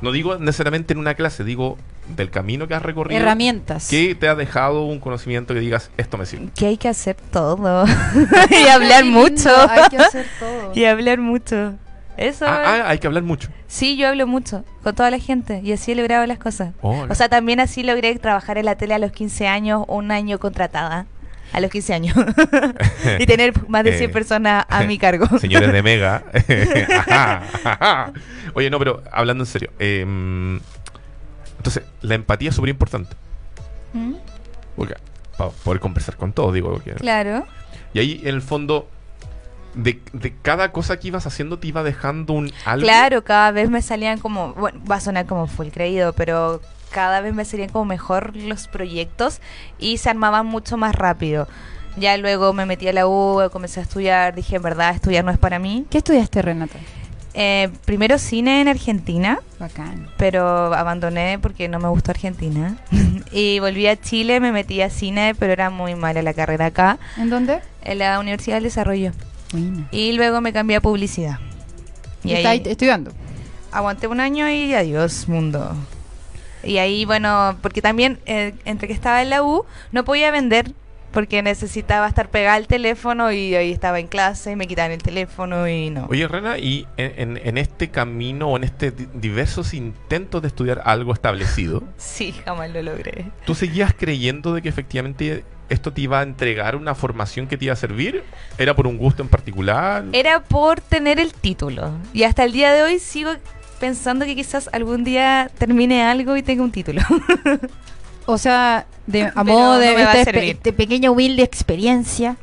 No 0.03 0.13
digo 0.13 0.37
necesariamente 0.37 0.93
en 0.93 0.99
una 0.99 1.15
clase, 1.15 1.45
digo 1.45 1.79
del 2.17 2.31
camino 2.31 2.67
que 2.69 2.75
has 2.75 2.83
recorrido. 2.83 3.21
Herramientas. 3.21 3.89
¿Qué 3.89 4.15
te 4.15 4.29
ha 4.29 4.35
dejado 4.35 4.85
un 4.85 4.99
conocimiento 4.99 5.55
que 5.55 5.61
digas, 5.61 5.91
esto 5.97 6.19
me 6.19 6.27
sirve? 6.27 6.49
que 6.55 6.67
hay 6.67 6.77
que 6.77 6.89
hacer 6.89 7.17
todo 7.31 7.85
y 8.51 8.69
hablar 8.69 9.05
mucho 9.05 9.51
Hay 9.71 9.89
que 9.89 9.99
hacer 9.99 10.27
todo. 10.39 10.73
y 10.75 10.85
hablar 10.85 11.19
mucho. 11.19 11.75
Eso. 12.17 12.45
Ah, 12.47 12.63
ah, 12.65 12.89
hay 12.89 12.99
que 12.99 13.07
hablar 13.07 13.23
mucho. 13.23 13.49
Sí, 13.69 13.97
yo 13.97 14.09
hablo 14.09 14.27
mucho 14.27 14.65
con 14.83 14.95
toda 14.95 15.11
la 15.11 15.19
gente 15.19 15.61
y 15.65 15.73
así 15.73 15.93
he 15.93 15.95
logrado 15.95 16.27
las 16.27 16.39
cosas. 16.39 16.75
Hola. 16.83 17.11
O 17.11 17.15
sea, 17.15 17.29
también 17.29 17.59
así 17.61 17.83
logré 17.83 18.15
trabajar 18.19 18.59
en 18.59 18.67
la 18.67 18.75
tele 18.75 18.95
a 18.95 18.99
los 18.99 19.13
15 19.13 19.47
años, 19.47 19.85
un 19.89 20.11
año 20.11 20.39
contratada. 20.39 21.07
A 21.53 21.61
los 21.61 21.71
15 21.71 21.95
años. 21.95 22.17
y 23.19 23.27
tener 23.27 23.53
más 23.69 23.85
de 23.85 23.97
100 23.99 24.11
Eh, 24.11 24.13
personas 24.13 24.65
a 24.69 24.83
mi 24.85 24.99
cargo. 24.99 25.27
Señores 25.39 25.73
de 25.73 25.83
Mega. 25.83 26.23
Ajá, 26.99 27.43
ajá. 27.65 28.13
Oye, 28.55 28.71
no, 28.71 28.79
pero 28.79 29.03
hablando 29.13 29.43
en 29.45 29.47
serio. 29.47 29.71
em, 29.79 30.61
entonces, 31.59 31.85
la 32.01 32.15
empatía 32.17 32.49
es 32.51 32.55
súper 32.57 32.71
importante. 32.71 33.15
¿Mm? 33.93 34.15
para 35.37 35.51
poder 35.51 35.81
conversar 35.81 36.17
con 36.17 36.33
todos, 36.33 36.53
digo. 36.55 36.71
porque- 36.73 36.93
Claro. 36.95 37.47
Y 37.95 37.99
ahí, 38.01 38.21
en 38.25 38.35
el 38.35 38.43
fondo, 38.43 38.89
de, 39.75 40.01
de 40.13 40.35
cada 40.43 40.73
cosa 40.73 40.99
que 40.99 41.09
ibas 41.09 41.27
haciendo, 41.27 41.59
te 41.59 41.69
iba 41.69 41.83
dejando 41.83 42.33
un 42.35 42.51
algo. 42.65 42.85
Claro, 42.87 43.25
cada 43.25 43.51
vez 43.51 43.71
me 43.71 43.81
salían 43.83 44.19
como, 44.19 44.53
bueno, 44.55 44.81
va 44.91 44.97
a 44.97 45.01
sonar 45.01 45.27
como 45.27 45.47
full 45.47 45.69
creído, 45.69 46.13
pero 46.15 46.61
cada 46.93 47.21
vez 47.21 47.35
me 47.35 47.45
salían 47.45 47.71
como 47.71 47.85
mejor 47.87 48.37
los 48.37 48.69
proyectos 48.69 49.41
y 49.79 49.99
se 49.99 50.11
armaban 50.11 50.47
mucho 50.47 50.77
más 50.77 50.95
rápido. 50.95 51.49
Ya 51.97 52.17
luego 52.17 52.53
me 52.53 52.65
metí 52.67 52.89
a 52.89 52.93
la 52.93 53.07
U, 53.07 53.41
comencé 53.53 53.81
a 53.81 53.83
estudiar, 53.83 54.35
dije, 54.35 54.57
en 54.57 54.63
verdad, 54.63 54.95
estudiar 54.95 55.25
no 55.25 55.31
es 55.31 55.39
para 55.39 55.59
mí. 55.59 55.85
¿Qué 55.91 55.99
estudiaste, 55.99 56.41
Renata? 56.41 56.79
Eh, 57.35 57.71
primero 57.87 58.19
cine 58.19 58.61
en 58.61 58.69
Argentina, 58.69 59.41
Bacán. 59.59 60.07
pero 60.19 60.75
abandoné 60.75 61.39
porque 61.41 61.67
no 61.69 61.79
me 61.79 61.89
gustó 61.89 62.11
Argentina. 62.11 62.77
y 63.33 63.59
volví 63.59 63.87
a 63.87 63.99
Chile, 64.01 64.39
me 64.41 64.53
metí 64.53 64.81
a 64.83 64.91
cine, 64.91 65.35
pero 65.39 65.53
era 65.53 65.71
muy 65.71 65.95
mala 65.95 66.21
la 66.23 66.35
carrera 66.35 66.67
acá, 66.67 66.99
¿En 67.17 67.31
dónde? 67.31 67.61
en 67.85 67.99
la 67.99 68.21
Universidad 68.21 68.57
del 68.57 68.65
Desarrollo. 68.65 69.13
Y 69.91 70.13
luego 70.13 70.41
me 70.41 70.53
cambié 70.53 70.77
a 70.77 70.81
publicidad. 70.81 71.39
¿Y 72.25 72.31
Y 72.31 72.35
está 72.35 72.51
ahí 72.51 72.63
estudiando? 72.65 73.13
aguanté 73.71 74.07
un 74.07 74.21
año 74.21 74.49
y 74.51 74.75
adiós, 74.75 75.29
mundo. 75.29 75.75
Y 76.65 76.79
ahí, 76.79 77.05
bueno, 77.05 77.57
porque 77.63 77.83
también 77.83 78.19
eh, 78.27 78.55
entre 78.65 78.89
que 78.89 78.95
estaba 78.95 79.23
en 79.23 79.31
la 79.31 79.43
U, 79.43 79.65
no 79.93 80.05
podía 80.05 80.31
vender 80.31 80.73
porque 81.13 81.43
necesitaba 81.43 82.09
estar 82.09 82.31
pegada 82.31 82.57
al 82.57 82.67
teléfono 82.67 83.31
y 83.33 83.55
ahí 83.55 83.71
estaba 83.71 84.01
en 84.01 84.07
clase 84.07 84.53
y 84.53 84.57
me 84.57 84.67
quitaban 84.67 84.93
el 84.93 85.03
teléfono 85.03 85.69
y 85.69 85.91
no. 85.91 86.07
Oye, 86.09 86.27
Rena, 86.27 86.57
y 86.57 86.87
en, 86.97 87.37
en- 87.37 87.41
en 87.47 87.59
este 87.59 87.91
camino 87.91 88.49
o 88.49 88.57
en 88.57 88.65
este 88.65 88.93
di- 88.93 89.07
diversos 89.13 89.75
intentos 89.75 90.41
de 90.41 90.49
estudiar 90.49 90.81
algo 90.87 91.13
establecido, 91.13 91.83
Sí, 91.99 92.33
jamás 92.47 92.71
lo 92.71 92.81
logré. 92.81 93.27
¿tú 93.45 93.55
seguías 93.55 93.93
creyendo 93.95 94.55
de 94.55 94.63
que 94.63 94.71
efectivamente 94.71 95.45
esto 95.69 95.93
te 95.93 96.01
iba 96.01 96.21
a 96.21 96.23
entregar 96.23 96.77
una 96.77 96.95
formación 96.95 97.47
que 97.47 97.59
te 97.59 97.67
iba 97.67 97.75
a 97.75 97.77
servir? 97.77 98.25
¿Era 98.57 98.75
por 98.75 98.87
un 98.87 98.97
gusto 98.97 99.23
en 99.23 99.29
particular? 99.29 100.05
Era 100.13 100.41
por 100.43 100.81
tener 100.81 101.21
el 101.21 101.35
título. 101.35 101.91
Y 102.15 102.23
hasta 102.23 102.45
el 102.45 102.53
día 102.53 102.73
de 102.73 102.83
hoy 102.85 102.99
sigo 102.99 103.33
pensando 103.83 104.25
que 104.25 104.37
quizás 104.37 104.71
algún 104.73 105.03
día 105.03 105.51
termine 105.59 106.05
algo 106.05 106.37
y 106.37 106.43
tenga 106.43 106.63
un 106.63 106.71
título. 106.71 107.03
O 108.25 108.39
sea, 108.39 108.87
de, 109.09 109.25
a 109.25 109.33
Pero 109.33 109.45
modo 109.45 109.79
de, 109.79 109.97
no 109.97 110.09
a 110.09 110.13
servir. 110.13 110.57
de 110.63 110.73
pequeña 110.73 111.11
humilde 111.11 111.43
experiencia. 111.43 112.37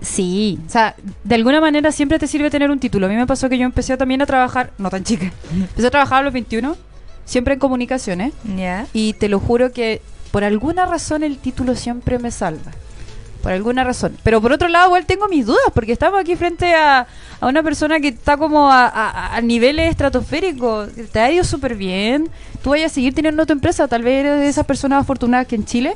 Sí, 0.00 0.60
o 0.64 0.70
sea, 0.70 0.94
de 1.24 1.34
alguna 1.34 1.60
manera 1.60 1.90
siempre 1.90 2.20
te 2.20 2.28
sirve 2.28 2.48
tener 2.48 2.70
un 2.70 2.78
título. 2.78 3.06
A 3.06 3.08
mí 3.08 3.16
me 3.16 3.26
pasó 3.26 3.48
que 3.48 3.58
yo 3.58 3.64
empecé 3.64 3.96
también 3.96 4.22
a 4.22 4.26
trabajar, 4.26 4.70
no 4.78 4.88
tan 4.88 5.02
chica, 5.02 5.32
empecé 5.52 5.88
a 5.88 5.90
trabajar 5.90 6.20
a 6.20 6.22
los 6.22 6.32
21, 6.32 6.76
siempre 7.24 7.54
en 7.54 7.58
comunicaciones, 7.58 8.34
¿Ya? 8.56 8.86
y 8.92 9.14
te 9.14 9.28
lo 9.28 9.40
juro 9.40 9.72
que 9.72 10.00
por 10.30 10.44
alguna 10.44 10.86
razón 10.86 11.24
el 11.24 11.38
título 11.38 11.74
siempre 11.74 12.20
me 12.20 12.30
salva. 12.30 12.70
Por 13.46 13.52
alguna 13.52 13.84
razón. 13.84 14.16
Pero 14.24 14.40
por 14.42 14.50
otro 14.50 14.66
lado, 14.66 14.86
igual 14.88 15.06
tengo 15.06 15.28
mis 15.28 15.46
dudas, 15.46 15.62
porque 15.72 15.92
estamos 15.92 16.18
aquí 16.18 16.34
frente 16.34 16.74
a, 16.74 17.06
a 17.38 17.46
una 17.46 17.62
persona 17.62 18.00
que 18.00 18.08
está 18.08 18.36
como 18.36 18.72
a, 18.72 18.86
a- 18.88 19.36
a 19.36 19.40
niveles 19.40 19.88
estratosféricos. 19.88 20.88
Te 21.12 21.20
ha 21.20 21.30
ido 21.30 21.44
súper 21.44 21.76
bien. 21.76 22.28
Tú 22.60 22.70
vayas 22.70 22.90
a 22.90 22.94
seguir 22.96 23.14
teniendo 23.14 23.46
tu 23.46 23.52
empresa. 23.52 23.86
Tal 23.86 24.02
vez 24.02 24.24
eres 24.24 24.40
de 24.40 24.48
esas 24.48 24.66
personas 24.66 25.00
afortunadas 25.02 25.46
que 25.46 25.54
en 25.54 25.64
Chile 25.64 25.94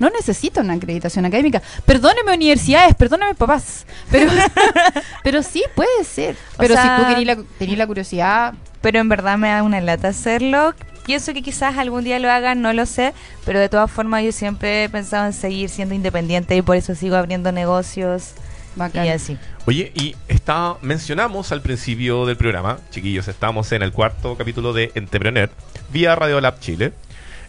no 0.00 0.10
necesita 0.10 0.60
una 0.60 0.72
acreditación 0.72 1.24
académica. 1.24 1.62
Perdóneme 1.86 2.34
universidades, 2.34 2.96
perdóneme 2.96 3.36
papás. 3.36 3.86
Pero, 4.10 4.32
pero 5.22 5.42
sí, 5.44 5.62
puede 5.76 6.02
ser. 6.02 6.34
O 6.54 6.58
Pero 6.58 6.74
sea- 6.74 6.82
si 6.96 7.02
tú 7.04 7.14
tenías 7.14 7.36
la, 7.38 7.44
tenías 7.60 7.78
la 7.78 7.86
curiosidad, 7.86 8.54
pero 8.80 8.98
en 8.98 9.08
verdad 9.08 9.38
me 9.38 9.50
da 9.50 9.62
una 9.62 9.80
lata 9.80 10.08
hacerlo. 10.08 10.74
Pienso 11.08 11.32
que 11.32 11.40
quizás 11.40 11.78
algún 11.78 12.04
día 12.04 12.18
lo 12.18 12.30
hagan, 12.30 12.60
no 12.60 12.70
lo 12.74 12.84
sé, 12.84 13.14
pero 13.46 13.58
de 13.58 13.70
todas 13.70 13.90
formas 13.90 14.24
yo 14.24 14.30
siempre 14.30 14.84
he 14.84 14.88
pensado 14.90 15.24
en 15.24 15.32
seguir 15.32 15.70
siendo 15.70 15.94
independiente 15.94 16.54
y 16.54 16.60
por 16.60 16.76
eso 16.76 16.94
sigo 16.94 17.16
abriendo 17.16 17.50
negocios 17.50 18.34
bacán. 18.76 19.06
y 19.06 19.08
así. 19.08 19.38
Oye, 19.64 19.90
y 19.94 20.16
está, 20.28 20.76
mencionamos 20.82 21.50
al 21.50 21.62
principio 21.62 22.26
del 22.26 22.36
programa, 22.36 22.80
chiquillos, 22.90 23.26
estamos 23.26 23.72
en 23.72 23.80
el 23.80 23.90
cuarto 23.90 24.36
capítulo 24.36 24.74
de 24.74 24.92
Entrepreneur, 24.96 25.48
vía 25.90 26.14
Radio 26.14 26.42
Lab 26.42 26.60
Chile. 26.60 26.92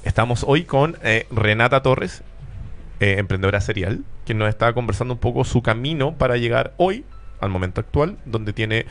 Estamos 0.06 0.46
hoy 0.48 0.64
con 0.64 0.98
eh, 1.04 1.28
Renata 1.30 1.82
Torres, 1.82 2.22
eh, 3.02 3.16
emprendedora 3.18 3.60
serial, 3.60 4.06
quien 4.26 4.38
nos 4.38 4.48
está 4.48 4.72
conversando 4.72 5.16
un 5.16 5.20
poco 5.20 5.44
su 5.44 5.62
camino 5.62 6.14
para 6.14 6.38
llegar 6.38 6.72
hoy 6.78 7.04
al 7.42 7.50
momento 7.50 7.82
actual, 7.82 8.18
donde 8.26 8.54
tiene 8.54 8.86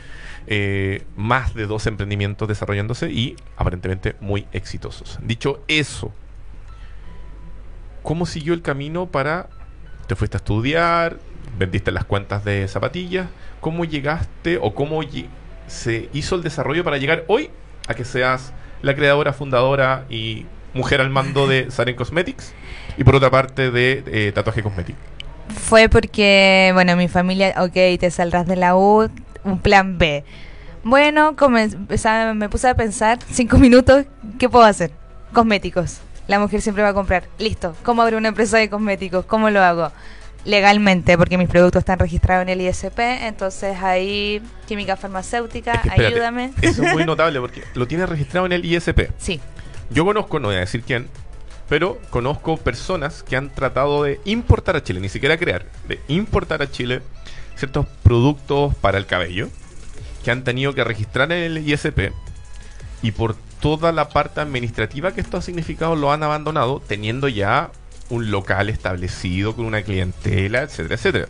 eh, 0.47 1.03
más 1.15 1.53
de 1.53 1.67
dos 1.67 1.87
emprendimientos 1.87 2.47
desarrollándose 2.47 3.11
y 3.11 3.35
aparentemente 3.57 4.15
muy 4.19 4.47
exitosos. 4.51 5.19
Dicho 5.21 5.63
eso, 5.67 6.11
¿cómo 8.03 8.25
siguió 8.25 8.53
el 8.53 8.61
camino 8.61 9.07
para... 9.07 9.49
Te 10.07 10.15
fuiste 10.15 10.37
a 10.37 10.39
estudiar, 10.39 11.19
vendiste 11.57 11.91
las 11.91 12.03
cuentas 12.05 12.43
de 12.43 12.67
zapatillas, 12.67 13.27
¿cómo 13.59 13.85
llegaste 13.85 14.57
o 14.59 14.73
cómo 14.73 15.01
se 15.67 16.09
hizo 16.13 16.35
el 16.35 16.41
desarrollo 16.41 16.83
para 16.83 16.97
llegar 16.97 17.25
hoy 17.27 17.51
a 17.87 17.93
que 17.93 18.05
seas 18.05 18.53
la 18.81 18.95
creadora, 18.95 19.33
fundadora 19.33 20.05
y 20.09 20.47
mujer 20.73 21.01
al 21.01 21.11
mando 21.11 21.45
de 21.45 21.69
Saren 21.69 21.95
Cosmetics? 21.95 22.53
Y 22.97 23.03
por 23.03 23.15
otra 23.15 23.29
parte 23.29 23.69
de 23.69 24.03
eh, 24.07 24.31
Tatuaje 24.33 24.63
Cosmetic. 24.63 24.95
Fue 25.53 25.89
porque, 25.89 26.71
bueno, 26.73 26.95
mi 26.95 27.07
familia, 27.07 27.53
ok, 27.57 27.73
te 27.99 28.11
saldrás 28.11 28.47
de 28.47 28.55
la 28.55 28.75
U, 28.75 29.09
un 29.43 29.59
plan 29.59 29.97
B. 29.97 30.23
Bueno, 30.83 31.35
come- 31.35 31.69
o 31.91 31.97
sea, 31.97 32.33
me 32.33 32.49
puse 32.49 32.67
a 32.69 32.75
pensar, 32.75 33.19
cinco 33.31 33.57
minutos, 33.57 34.05
¿qué 34.37 34.47
puedo 34.49 34.65
hacer? 34.65 34.91
Cosméticos. 35.33 35.99
La 36.27 36.39
mujer 36.39 36.61
siempre 36.61 36.83
va 36.83 36.89
a 36.89 36.93
comprar. 36.93 37.23
Listo. 37.39 37.75
¿Cómo 37.83 38.01
abro 38.01 38.17
una 38.17 38.29
empresa 38.29 38.57
de 38.57 38.69
cosméticos? 38.69 39.25
¿Cómo 39.25 39.49
lo 39.49 39.61
hago? 39.63 39.91
Legalmente, 40.45 41.17
porque 41.17 41.37
mis 41.37 41.49
productos 41.49 41.81
están 41.81 41.99
registrados 41.99 42.43
en 42.43 42.49
el 42.49 42.61
ISP, 42.61 42.99
entonces 42.99 43.77
ahí, 43.81 44.41
química 44.67 44.95
farmacéutica, 44.95 45.73
Es 45.73 45.81
que 45.81 45.87
espérate, 45.89 46.15
ayúdame. 46.15 46.51
Eso 46.61 46.83
es 46.83 46.93
muy 46.93 47.03
notable 47.05 47.39
porque 47.41 47.63
lo 47.73 47.87
tienes 47.87 48.07
registrado 48.07 48.45
en 48.45 48.53
el 48.53 48.63
ISP. 48.63 49.09
Sí, 49.17 49.41
Yo 49.89 50.05
conozco, 50.05 50.39
no 50.39 50.47
voy 50.47 50.55
a 50.57 50.59
decir 50.61 50.81
quién, 50.83 51.07
pero 51.69 51.99
conozco 52.09 52.57
personas 52.57 53.23
que 53.23 53.35
han 53.37 53.49
tratado 53.53 54.03
de 54.03 54.19
importar 54.25 54.75
a 54.75 54.83
Chile, 54.83 54.99
ni 54.99 55.09
siquiera 55.09 55.37
crear, 55.37 55.65
de 55.87 55.99
importar 56.07 56.61
a 56.61 56.69
Chile 56.71 57.01
ciertos 57.55 57.85
productos 58.03 58.73
para 58.75 58.97
el 58.97 59.05
cabello 59.05 59.49
que 60.23 60.31
han 60.31 60.43
tenido 60.43 60.73
que 60.73 60.83
registrar 60.83 61.31
en 61.31 61.43
el 61.43 61.57
ISP 61.69 62.11
y 63.01 63.11
por 63.11 63.35
toda 63.61 63.91
la 63.91 64.09
parte 64.09 64.41
administrativa 64.41 65.13
que 65.13 65.21
esto 65.21 65.37
ha 65.37 65.41
significado 65.41 65.95
lo 65.95 66.11
han 66.11 66.23
abandonado 66.23 66.81
teniendo 66.85 67.27
ya 67.27 67.71
un 68.09 68.31
local 68.31 68.69
establecido 68.69 69.55
con 69.55 69.65
una 69.65 69.81
clientela, 69.83 70.63
etcétera, 70.63 70.95
etcétera. 70.95 71.27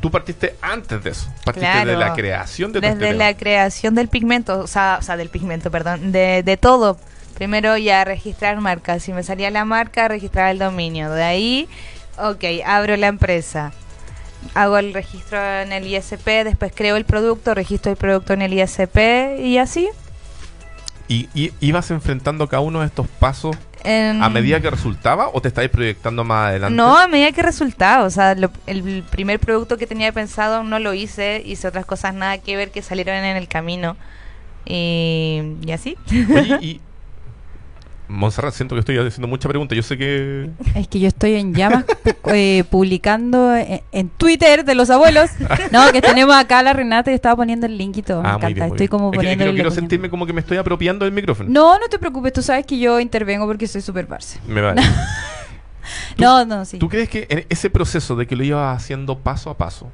Tú 0.00 0.10
partiste 0.10 0.56
antes 0.60 1.02
de 1.04 1.10
eso, 1.10 1.28
partiste 1.44 1.68
de 1.68 1.82
Claro. 1.84 1.98
la 1.98 2.12
creación 2.12 2.72
de 2.72 2.80
desde 2.80 2.92
este 2.94 3.12
la 3.12 3.26
tema. 3.28 3.38
creación 3.38 3.94
del 3.94 4.08
pigmento, 4.08 4.58
o 4.58 4.66
sea, 4.66 4.98
o 5.00 5.02
sea, 5.02 5.16
del 5.16 5.28
pigmento, 5.28 5.70
perdón, 5.70 6.10
de, 6.12 6.42
de 6.42 6.56
todo. 6.56 6.98
Primero 7.42 7.76
ya 7.76 8.04
registrar 8.04 8.60
marca, 8.60 9.00
si 9.00 9.12
me 9.12 9.24
salía 9.24 9.50
la 9.50 9.64
marca, 9.64 10.06
registrar 10.06 10.52
el 10.52 10.60
dominio. 10.60 11.10
De 11.10 11.24
ahí, 11.24 11.68
ok, 12.16 12.44
abro 12.64 12.96
la 12.96 13.08
empresa. 13.08 13.72
Hago 14.54 14.78
el 14.78 14.94
registro 14.94 15.42
en 15.60 15.72
el 15.72 15.84
ISP, 15.88 16.44
después 16.44 16.70
creo 16.72 16.94
el 16.94 17.04
producto, 17.04 17.52
registro 17.52 17.90
el 17.90 17.96
producto 17.96 18.32
en 18.32 18.42
el 18.42 18.52
ISP 18.52 19.40
y 19.40 19.58
así. 19.58 19.88
¿Y, 21.08 21.28
y 21.34 21.52
ibas 21.58 21.90
enfrentando 21.90 22.46
cada 22.48 22.60
uno 22.60 22.78
de 22.78 22.86
estos 22.86 23.08
pasos 23.08 23.56
En- 23.82 24.22
¿A 24.22 24.28
medida 24.28 24.60
que 24.60 24.70
resultaba 24.70 25.28
o 25.32 25.42
te 25.42 25.48
estáis 25.48 25.68
proyectando 25.68 26.22
más 26.22 26.50
adelante? 26.50 26.76
No, 26.76 26.96
a 26.96 27.08
medida 27.08 27.32
que 27.32 27.42
resultaba. 27.42 28.04
O 28.04 28.10
sea, 28.10 28.36
lo- 28.36 28.52
el 28.68 29.02
primer 29.10 29.40
producto 29.40 29.76
que 29.78 29.88
tenía 29.88 30.12
pensado 30.12 30.62
no 30.62 30.78
lo 30.78 30.94
hice, 30.94 31.42
hice 31.44 31.66
otras 31.66 31.86
cosas 31.86 32.14
nada 32.14 32.38
que 32.38 32.54
ver 32.54 32.70
que 32.70 32.82
salieron 32.82 33.16
en 33.16 33.36
el 33.36 33.48
camino. 33.48 33.96
Y, 34.64 35.56
y 35.66 35.72
así. 35.72 35.96
Oye, 36.32 36.58
y. 36.60 36.80
Montserrat, 38.08 38.52
siento 38.52 38.74
que 38.74 38.80
estoy 38.80 38.98
haciendo 38.98 39.26
mucha 39.28 39.48
pregunta. 39.48 39.74
Yo 39.74 39.82
sé 39.82 39.96
que. 39.96 40.50
Es 40.74 40.86
que 40.88 41.00
yo 41.00 41.08
estoy 41.08 41.34
en 41.34 41.54
llamas 41.54 41.84
eh, 42.26 42.62
publicando 42.70 43.54
en, 43.56 43.80
en 43.92 44.08
Twitter 44.10 44.64
de 44.64 44.74
los 44.74 44.90
abuelos. 44.90 45.30
No, 45.70 45.90
que 45.92 46.02
tenemos 46.02 46.34
acá 46.36 46.58
a 46.58 46.62
la 46.62 46.72
Renata 46.74 47.10
y 47.10 47.14
estaba 47.14 47.36
poniendo 47.36 47.64
el 47.66 47.78
link 47.78 47.96
y 47.96 48.02
todo. 48.02 48.22
Me 48.22 48.28
Ah, 48.28 48.32
muy 48.38 48.50
encanta. 48.52 48.54
bien, 48.54 48.64
estoy 48.66 48.78
bien. 48.78 48.88
como 48.88 49.12
Es 49.12 49.18
que- 49.18 49.24
es 49.26 49.30
que 49.30 49.36
poniendo 49.36 49.46
no 49.46 49.54
quiero 49.54 49.70
sentirme 49.70 50.10
como 50.10 50.26
que 50.26 50.32
me 50.34 50.40
estoy 50.40 50.58
apropiando 50.58 51.04
del 51.06 51.14
micrófono. 51.14 51.48
No, 51.50 51.78
no 51.78 51.88
te 51.88 51.98
preocupes, 51.98 52.32
tú 52.34 52.42
sabes 52.42 52.66
que 52.66 52.78
yo 52.78 53.00
intervengo 53.00 53.46
porque 53.46 53.66
soy 53.66 53.80
súper 53.80 54.06
parce. 54.06 54.38
Me 54.46 54.60
vale. 54.60 54.82
¿Tú- 54.82 54.88
No, 56.22 56.44
no, 56.44 56.64
sí. 56.64 56.78
¿Tú 56.78 56.88
crees 56.88 57.08
que 57.08 57.26
en 57.28 57.44
ese 57.48 57.68
proceso 57.70 58.14
de 58.14 58.26
que 58.26 58.36
lo 58.36 58.44
ibas 58.44 58.76
haciendo 58.76 59.18
paso 59.18 59.50
a 59.50 59.56
paso 59.56 59.90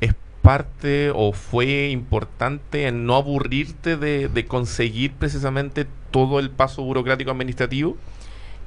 es 0.00 0.12
parte 0.42 1.10
o 1.14 1.32
fue 1.32 1.88
importante 1.90 2.86
en 2.88 3.06
no 3.06 3.14
aburrirte 3.16 3.96
de, 3.96 4.28
de 4.28 4.46
conseguir 4.46 5.12
precisamente 5.12 5.86
todo 6.14 6.38
el 6.38 6.48
paso 6.48 6.84
burocrático 6.84 7.32
administrativo? 7.32 7.96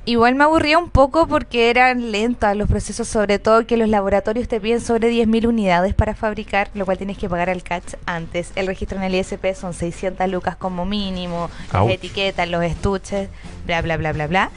Igual 0.03 0.35
me 0.35 0.43
aburría 0.43 0.77
un 0.77 0.89
poco 0.89 1.27
porque 1.27 1.69
eran 1.69 2.11
lentas 2.11 2.57
los 2.57 2.67
procesos, 2.67 3.07
sobre 3.07 3.39
todo 3.39 3.65
que 3.65 3.77
los 3.77 3.87
laboratorios 3.87 4.49
te 4.49 4.59
piden 4.59 4.81
sobre 4.81 5.09
10.000 5.09 5.47
unidades 5.47 5.93
para 5.93 6.13
fabricar, 6.13 6.69
lo 6.73 6.83
cual 6.83 6.97
tienes 6.97 7.17
que 7.17 7.29
pagar 7.29 7.49
al 7.49 7.63
CATS 7.63 7.95
antes. 8.05 8.51
El 8.55 8.67
registro 8.67 8.97
en 8.97 9.05
el 9.05 9.15
ISP 9.15 9.53
son 9.55 9.73
600 9.73 10.29
lucas 10.29 10.57
como 10.57 10.85
mínimo, 10.85 11.49
Ouch. 11.71 11.87
las 11.87 11.91
etiquetas, 11.91 12.49
los 12.49 12.63
estuches, 12.63 13.29
bla, 13.65 13.81
bla, 13.81 13.95
bla, 13.95 14.11
bla, 14.11 14.27
bla. 14.27 14.51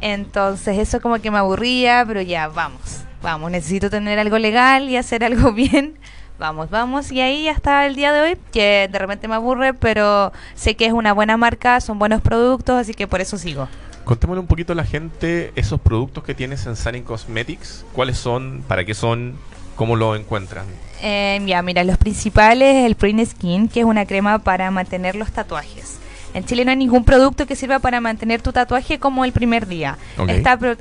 Entonces 0.00 0.78
eso 0.78 1.00
como 1.00 1.20
que 1.20 1.30
me 1.30 1.38
aburría, 1.38 2.04
pero 2.04 2.22
ya, 2.22 2.48
vamos, 2.48 3.02
vamos, 3.22 3.52
necesito 3.52 3.88
tener 3.88 4.18
algo 4.18 4.38
legal 4.38 4.88
y 4.88 4.96
hacer 4.96 5.22
algo 5.22 5.52
bien. 5.54 5.96
Vamos, 6.38 6.70
vamos, 6.70 7.12
y 7.12 7.20
ahí 7.20 7.48
hasta 7.48 7.86
el 7.86 7.94
día 7.94 8.12
de 8.12 8.20
hoy, 8.20 8.38
que 8.52 8.88
de 8.90 8.98
repente 8.98 9.28
me 9.28 9.34
aburre, 9.36 9.74
pero 9.74 10.32
sé 10.54 10.74
que 10.74 10.86
es 10.86 10.92
una 10.92 11.12
buena 11.12 11.36
marca, 11.36 11.80
son 11.80 11.98
buenos 11.98 12.20
productos, 12.20 12.76
así 12.80 12.94
que 12.94 13.06
por 13.06 13.20
eso 13.20 13.38
sigo. 13.38 13.68
Contémosle 14.04 14.40
un 14.40 14.48
poquito 14.48 14.72
a 14.72 14.76
la 14.76 14.84
gente 14.84 15.52
esos 15.54 15.80
productos 15.80 16.24
que 16.24 16.34
tienes 16.34 16.66
en 16.66 16.74
Sarin 16.74 17.04
Cosmetics. 17.04 17.84
¿Cuáles 17.92 18.18
son? 18.18 18.64
¿Para 18.66 18.84
qué 18.84 18.94
son? 18.94 19.36
¿Cómo 19.76 19.94
lo 19.94 20.16
encuentran? 20.16 20.66
Eh, 21.00 21.40
ya, 21.46 21.62
mira, 21.62 21.84
los 21.84 21.98
principales, 21.98 22.84
el 22.84 22.96
Print 22.96 23.24
Skin, 23.24 23.68
que 23.68 23.80
es 23.80 23.86
una 23.86 24.04
crema 24.04 24.40
para 24.40 24.70
mantener 24.70 25.14
los 25.14 25.30
tatuajes. 25.30 25.98
En 26.34 26.44
Chile 26.44 26.64
no 26.64 26.70
hay 26.70 26.76
ningún 26.76 27.04
producto 27.04 27.46
que 27.46 27.56
sirva 27.56 27.78
para 27.78 28.00
mantener 28.00 28.40
tu 28.42 28.52
tatuaje 28.52 28.98
como 28.98 29.24
el 29.24 29.32
primer 29.32 29.66
día. 29.66 29.98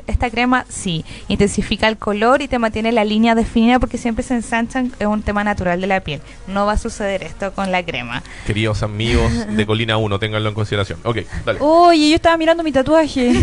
Esta 0.07 0.29
crema 0.29 0.65
sí, 0.69 1.05
intensifica 1.27 1.87
el 1.87 1.97
color 1.97 2.41
y 2.41 2.47
te 2.47 2.59
mantiene 2.59 2.91
la 2.91 3.03
línea 3.03 3.35
definida 3.35 3.79
porque 3.79 3.97
siempre 3.97 4.23
se 4.23 4.35
ensanchan, 4.35 4.93
es 4.99 5.07
un 5.07 5.21
tema 5.21 5.43
natural 5.43 5.81
de 5.81 5.87
la 5.87 5.99
piel. 6.01 6.21
No 6.47 6.65
va 6.65 6.73
a 6.73 6.77
suceder 6.77 7.23
esto 7.23 7.51
con 7.53 7.71
la 7.71 7.83
crema. 7.83 8.23
Queridos 8.45 8.83
amigos 8.83 9.31
de 9.47 9.65
Colina 9.65 9.97
1, 9.97 10.19
ténganlo 10.19 10.49
en 10.49 10.55
consideración. 10.55 10.99
Ok, 11.03 11.19
dale. 11.45 11.59
Oye, 11.61 12.09
yo 12.09 12.15
estaba 12.15 12.37
mirando 12.37 12.63
mi 12.63 12.71
tatuaje. 12.71 13.31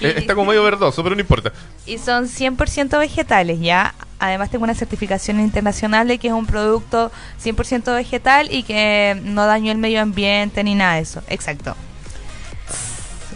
Eh, 0.00 0.14
está 0.16 0.34
como 0.34 0.48
medio 0.48 0.64
verdoso, 0.64 1.00
pero 1.04 1.14
no 1.14 1.20
importa. 1.20 1.52
Y 1.86 1.98
son 1.98 2.24
100% 2.24 2.98
vegetales, 2.98 3.60
¿ya? 3.60 3.94
Además 4.22 4.50
tengo 4.50 4.62
una 4.62 4.74
certificación 4.76 5.40
internacional 5.40 6.06
de 6.06 6.18
que 6.18 6.28
es 6.28 6.32
un 6.32 6.46
producto 6.46 7.10
100% 7.42 7.92
vegetal 7.92 8.46
y 8.52 8.62
que 8.62 9.20
no 9.24 9.46
dañó 9.46 9.72
el 9.72 9.78
medio 9.78 10.00
ambiente 10.00 10.62
ni 10.62 10.76
nada 10.76 10.94
de 10.94 11.00
eso. 11.00 11.24
Exacto. 11.26 11.74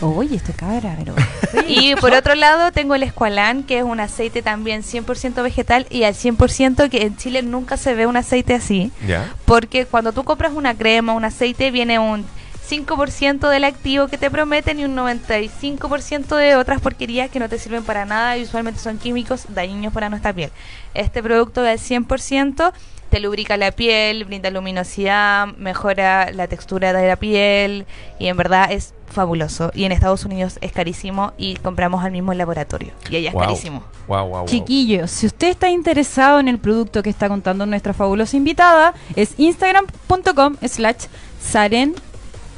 Oye, 0.01 0.37
este 0.37 0.53
cabra, 0.53 0.95
pero. 0.97 1.17
Y 1.67 1.97
por 1.97 2.13
otro 2.13 2.37
lado 2.37 2.71
tengo 2.71 2.95
el 2.95 3.03
Esqualán, 3.03 3.65
que 3.65 3.79
es 3.79 3.85
un 3.85 3.99
aceite 3.99 4.43
también 4.43 4.85
100% 4.85 5.43
vegetal 5.43 5.89
y 5.91 6.05
al 6.05 6.15
100% 6.15 6.89
que 6.89 7.03
en 7.03 7.17
Chile 7.17 7.43
nunca 7.43 7.77
se 7.77 7.95
ve 7.95 8.07
un 8.07 8.17
aceite 8.17 8.55
así. 8.55 8.93
Ya. 9.05 9.35
Porque 9.45 9.87
cuando 9.87 10.13
tú 10.13 10.23
compras 10.23 10.53
una 10.55 10.77
crema, 10.77 11.15
un 11.15 11.25
aceite, 11.25 11.73
viene 11.73 11.99
un 11.99 12.25
5% 12.69 13.49
del 13.49 13.65
activo 13.65 14.09
que 14.09 14.19
te 14.19 14.31
prometen 14.31 14.81
y 14.81 14.85
un 14.85 14.97
95% 14.97 16.37
de 16.37 16.57
otras 16.57 16.81
porquerías 16.81 17.31
que 17.31 17.39
no 17.39 17.49
te 17.49 17.59
sirven 17.59 17.85
para 17.85 18.05
nada 18.05 18.37
y 18.37 18.43
usualmente 18.43 18.81
son 18.81 18.99
químicos 18.99 19.47
dañinos 19.51 19.93
para 19.93 20.09
nuestra 20.09 20.33
piel. 20.33 20.51
Este 20.95 21.23
producto 21.23 21.63
del 21.63 21.79
100% 21.79 22.73
te 23.11 23.21
lubrica 23.21 23.57
la 23.57 23.71
piel, 23.71 24.25
brinda 24.25 24.51
luminosidad, 24.51 25.47
mejora 25.59 26.33
la 26.33 26.49
textura 26.49 26.93
de 26.93 27.07
la 27.07 27.17
piel 27.17 27.87
y 28.19 28.27
en 28.27 28.37
verdad 28.37 28.73
es 28.73 28.95
fabuloso. 29.09 29.71
Y 29.75 29.85
en 29.85 29.93
Estados 29.93 30.25
Unidos 30.25 30.59
es 30.61 30.73
carísimo 30.73 31.33
y 31.39 31.55
compramos 31.57 32.05
al 32.05 32.11
mismo 32.11 32.35
laboratorio. 32.35 32.93
Y 33.09 33.17
allá 33.17 33.29
es 33.29 33.35
Wow. 33.35 33.43
carísimo. 33.45 33.85
Wow, 34.09 34.19
wow, 34.27 34.39
wow. 34.41 34.47
Chiquillos, 34.47 35.11
si 35.13 35.27
usted 35.27 35.49
está 35.49 35.71
interesado 35.71 36.41
en 36.41 36.49
el 36.49 36.59
producto 36.59 37.03
que 37.05 37.11
está 37.11 37.29
contando 37.29 37.65
nuestra 37.65 37.93
fabulosa 37.93 38.37
invitada, 38.37 38.93
es 39.15 39.35
instagram.com 39.39 40.57
slash 40.67 41.07
Saren 41.41 41.95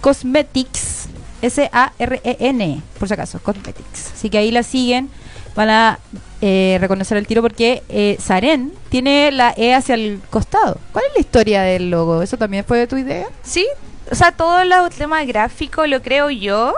Cosmetics. 0.00 1.08
S-A-R-E-N, 1.40 2.82
por 2.98 3.08
si 3.08 3.14
acaso, 3.14 3.38
Cosmetics. 3.40 4.12
Así 4.12 4.28
que 4.28 4.38
ahí 4.38 4.50
la 4.50 4.64
siguen, 4.64 5.08
van 5.54 5.70
a 5.70 5.98
eh, 6.40 6.78
reconocer 6.80 7.16
el 7.16 7.26
tiro 7.26 7.42
porque 7.42 7.82
eh, 7.88 8.16
Saren 8.20 8.72
tiene 8.88 9.30
la 9.30 9.54
E 9.56 9.74
hacia 9.74 9.94
el 9.94 10.20
costado. 10.30 10.78
¿Cuál 10.92 11.04
es 11.08 11.14
la 11.14 11.20
historia 11.20 11.62
del 11.62 11.90
logo? 11.90 12.22
¿Eso 12.22 12.36
también 12.36 12.64
fue 12.64 12.78
de 12.78 12.86
tu 12.86 12.96
idea? 12.96 13.26
Sí, 13.42 13.66
o 14.10 14.14
sea, 14.14 14.32
todo 14.32 14.60
el 14.60 14.72
tema 14.96 15.24
gráfico 15.24 15.86
lo 15.86 16.02
creo 16.02 16.30
yo. 16.30 16.74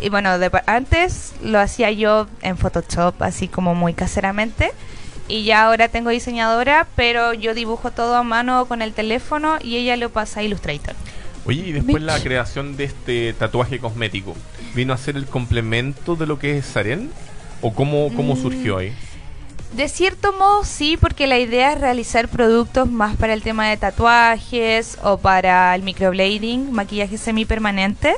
Y 0.00 0.08
bueno, 0.08 0.30
antes 0.66 1.34
lo 1.42 1.58
hacía 1.58 1.90
yo 1.90 2.26
en 2.42 2.56
Photoshop, 2.56 3.22
así 3.22 3.48
como 3.48 3.74
muy 3.74 3.92
caseramente. 3.92 4.72
Y 5.28 5.44
ya 5.44 5.64
ahora 5.64 5.88
tengo 5.88 6.10
diseñadora, 6.10 6.88
pero 6.96 7.34
yo 7.34 7.54
dibujo 7.54 7.90
todo 7.90 8.16
a 8.16 8.22
mano 8.22 8.66
con 8.66 8.82
el 8.82 8.92
teléfono 8.92 9.58
y 9.62 9.76
ella 9.76 9.96
lo 9.96 10.10
pasa 10.10 10.40
a 10.40 10.42
Illustrator. 10.42 10.96
Oye, 11.46 11.62
y 11.66 11.72
después 11.72 11.96
Bitch. 11.96 12.04
la 12.04 12.20
creación 12.20 12.76
de 12.76 12.84
este 12.84 13.32
tatuaje 13.32 13.78
cosmético, 13.78 14.36
¿vino 14.74 14.92
a 14.92 14.98
ser 14.98 15.16
el 15.16 15.26
complemento 15.26 16.14
de 16.16 16.26
lo 16.26 16.38
que 16.38 16.58
es 16.58 16.66
Saren? 16.66 17.10
¿O 17.62 17.72
cómo, 17.74 18.10
cómo 18.14 18.34
Mm. 18.34 18.42
surgió 18.42 18.78
ahí? 18.78 18.92
De 19.74 19.88
cierto 19.88 20.32
modo 20.32 20.64
sí, 20.64 20.96
porque 21.00 21.26
la 21.26 21.38
idea 21.38 21.72
es 21.72 21.80
realizar 21.80 22.26
productos 22.28 22.90
más 22.90 23.16
para 23.16 23.32
el 23.34 23.42
tema 23.42 23.68
de 23.68 23.76
tatuajes 23.76 24.98
o 25.02 25.18
para 25.18 25.74
el 25.76 25.82
microblading, 25.82 26.72
maquillaje 26.72 27.16
semipermanente, 27.18 28.14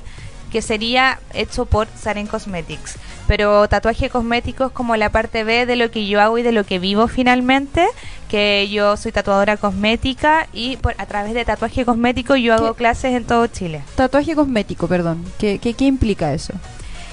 que 0.52 0.62
sería 0.62 1.18
hecho 1.32 1.64
por 1.64 1.88
Saren 1.98 2.26
Cosmetics. 2.28 2.96
Pero 3.26 3.66
tatuaje 3.68 4.10
cosmético 4.10 4.66
es 4.66 4.72
como 4.72 4.94
la 4.96 5.10
parte 5.10 5.42
B 5.44 5.64
de 5.66 5.76
lo 5.76 5.90
que 5.90 6.06
yo 6.06 6.20
hago 6.20 6.36
y 6.38 6.42
de 6.42 6.52
lo 6.52 6.64
que 6.64 6.78
vivo 6.78 7.08
finalmente, 7.08 7.86
que 8.28 8.68
yo 8.70 8.96
soy 8.96 9.12
tatuadora 9.12 9.56
cosmética 9.56 10.46
y 10.52 10.76
por, 10.76 10.94
a 10.98 11.06
través 11.06 11.32
de 11.34 11.44
tatuaje 11.44 11.84
cosmético 11.84 12.36
yo 12.36 12.54
hago 12.54 12.72
¿Qué? 12.74 12.78
clases 12.78 13.14
en 13.14 13.24
todo 13.24 13.46
Chile. 13.46 13.82
Tatuaje 13.96 14.34
cosmético, 14.34 14.86
perdón. 14.88 15.24
¿Qué, 15.38 15.58
qué, 15.58 15.72
qué 15.74 15.86
implica 15.86 16.32
eso? 16.34 16.52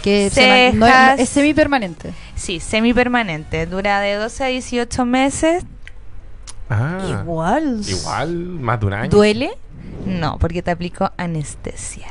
Que 0.04 0.30
no 0.76 0.86
es- 0.86 0.92
Cejas. 0.94 1.20
es 1.20 1.30
semipermanente. 1.30 2.14
Sí, 2.36 2.60
semipermanente, 2.60 3.66
dura 3.66 4.00
de 4.02 4.16
12 4.16 4.44
a 4.44 4.48
18 4.48 5.06
meses. 5.06 5.64
Ah, 6.70 7.00
Igual. 7.22 7.82
igual, 7.88 8.30
más 8.36 8.80
de 8.80 8.86
un 8.86 8.94
año. 8.94 9.10
¿Duele? 9.10 9.52
No, 10.06 10.38
porque 10.40 10.62
te 10.62 10.72
aplico 10.72 11.12
anestesia. 11.18 12.08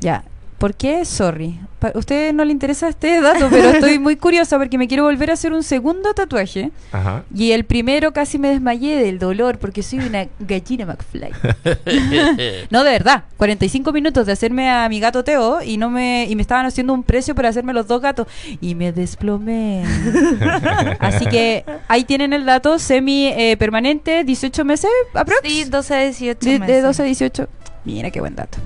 Ya. 0.00 0.24
¿Por 0.62 0.74
qué? 0.76 1.04
Sorry. 1.04 1.58
Pa- 1.80 1.88
a 1.92 1.98
usted 1.98 2.32
no 2.32 2.44
le 2.44 2.52
interesa 2.52 2.88
este 2.88 3.20
dato, 3.20 3.48
pero 3.50 3.70
estoy 3.74 3.98
muy 3.98 4.14
curiosa 4.14 4.58
porque 4.58 4.78
me 4.78 4.86
quiero 4.86 5.02
volver 5.02 5.30
a 5.30 5.32
hacer 5.32 5.52
un 5.52 5.64
segundo 5.64 6.14
tatuaje. 6.14 6.70
Ajá. 6.92 7.24
Y 7.34 7.50
el 7.50 7.64
primero 7.64 8.12
casi 8.12 8.38
me 8.38 8.50
desmayé 8.50 8.94
del 9.02 9.18
dolor 9.18 9.58
porque 9.58 9.82
soy 9.82 9.98
una 9.98 10.28
gallina 10.38 10.86
McFly. 10.86 11.30
no, 12.70 12.84
de 12.84 12.90
verdad. 12.92 13.24
45 13.38 13.92
minutos 13.92 14.24
de 14.24 14.30
hacerme 14.34 14.70
a 14.70 14.88
mi 14.88 15.00
gato 15.00 15.24
Teo 15.24 15.62
y 15.62 15.78
no 15.78 15.90
me 15.90 16.28
y 16.30 16.36
me 16.36 16.42
estaban 16.42 16.64
haciendo 16.64 16.92
un 16.94 17.02
precio 17.02 17.34
para 17.34 17.48
hacerme 17.48 17.72
los 17.72 17.88
dos 17.88 18.00
gatos 18.00 18.28
y 18.60 18.76
me 18.76 18.92
desplomé. 18.92 19.82
Así 21.00 21.26
que 21.26 21.64
ahí 21.88 22.04
tienen 22.04 22.32
el 22.32 22.46
dato 22.46 22.78
semi 22.78 23.26
eh, 23.26 23.56
permanente, 23.56 24.22
18 24.22 24.64
meses 24.64 24.92
aprox. 25.12 25.40
Sí, 25.42 25.64
12 25.64 25.94
a 25.96 25.98
18 26.04 26.38
de, 26.38 26.58
meses. 26.60 26.76
de 26.76 26.82
12 26.82 27.02
a 27.02 27.04
18. 27.04 27.48
Mira 27.84 28.12
qué 28.12 28.20
buen 28.20 28.36
dato. 28.36 28.58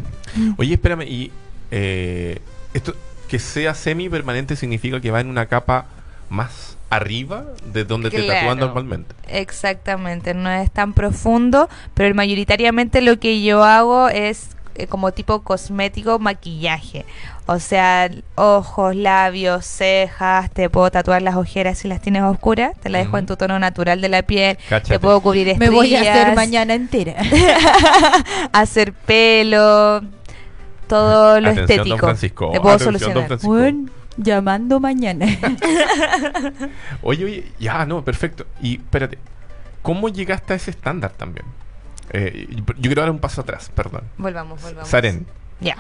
Oye, 0.58 0.74
espérame, 0.74 1.04
y 1.08 1.30
eh, 1.70 2.40
esto 2.74 2.94
que 3.28 3.38
sea 3.38 3.74
semi 3.74 4.08
permanente 4.08 4.56
significa 4.56 5.00
que 5.00 5.10
va 5.10 5.20
en 5.20 5.28
una 5.28 5.46
capa 5.46 5.86
más 6.30 6.76
arriba 6.90 7.44
de 7.72 7.84
donde 7.84 8.10
te 8.10 8.22
Claro. 8.22 8.38
tatúan 8.40 8.58
normalmente. 8.58 9.14
Exactamente, 9.28 10.34
no 10.34 10.50
es 10.50 10.70
tan 10.70 10.92
profundo, 10.92 11.68
pero 11.94 12.14
mayoritariamente 12.14 13.00
lo 13.00 13.18
que 13.18 13.42
yo 13.42 13.64
hago 13.64 14.08
es 14.08 14.50
eh, 14.76 14.86
como 14.86 15.10
tipo 15.12 15.42
cosmético 15.42 16.18
maquillaje. 16.20 17.04
O 17.46 17.58
sea, 17.60 18.10
ojos, 18.34 18.94
labios, 18.94 19.64
cejas, 19.64 20.50
te 20.50 20.68
puedo 20.68 20.90
tatuar 20.90 21.22
las 21.22 21.36
ojeras 21.36 21.78
si 21.78 21.88
las 21.88 22.00
tienes 22.02 22.22
oscuras, 22.22 22.72
te 22.82 22.88
la 22.88 22.98
dejo 22.98 23.18
en 23.18 23.26
tu 23.26 23.36
tono 23.36 23.58
natural 23.58 24.00
de 24.00 24.08
la 24.08 24.22
piel, 24.22 24.58
Cáchate. 24.68 24.94
te 24.94 24.98
puedo 25.00 25.20
cubrir 25.20 25.46
Me 25.46 25.52
estrías, 25.52 25.72
voy 25.72 25.94
a 25.94 26.00
hacer 26.00 26.34
mañana 26.36 26.74
entera. 26.74 27.14
hacer 28.52 28.92
pelo, 28.92 30.02
todo 30.88 31.40
lo 31.40 31.48
Atención, 31.50 31.66
don 31.66 31.70
estético. 31.78 31.98
Francisco, 31.98 32.50
Te 32.52 32.60
puedo 32.60 32.74
atención, 32.76 33.14
don. 33.14 33.26
Francisco. 33.26 33.52
Bueno, 33.52 33.88
llamando 34.16 34.80
mañana. 34.80 35.26
Oye, 37.02 37.24
oye, 37.24 37.52
ya, 37.58 37.84
no, 37.86 38.04
perfecto. 38.04 38.46
Y 38.62 38.76
espérate, 38.76 39.18
¿cómo 39.82 40.08
llegaste 40.08 40.52
a 40.52 40.56
ese 40.56 40.70
estándar 40.70 41.12
también? 41.12 41.46
Eh, 42.10 42.46
yo 42.66 42.74
quiero 42.82 43.02
dar 43.02 43.10
un 43.10 43.18
paso 43.18 43.40
atrás, 43.40 43.70
perdón. 43.74 44.02
Volvamos, 44.16 44.62
volvamos. 44.62 44.88
Saren, 44.88 45.26
Ya. 45.60 45.76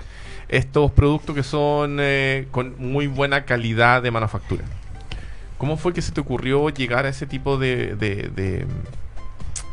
estos 0.48 0.90
productos 0.92 1.34
que 1.34 1.42
son 1.42 1.98
eh, 2.00 2.48
con 2.50 2.74
muy 2.78 3.06
buena 3.06 3.44
calidad 3.44 4.02
de 4.02 4.10
manufactura. 4.10 4.64
¿Cómo 5.58 5.76
fue 5.78 5.92
que 5.94 6.02
se 6.02 6.12
te 6.12 6.20
ocurrió 6.20 6.68
llegar 6.68 7.06
a 7.06 7.08
ese 7.08 7.26
tipo 7.26 7.56
de, 7.56 7.96
de, 7.96 8.30
de, 8.34 8.66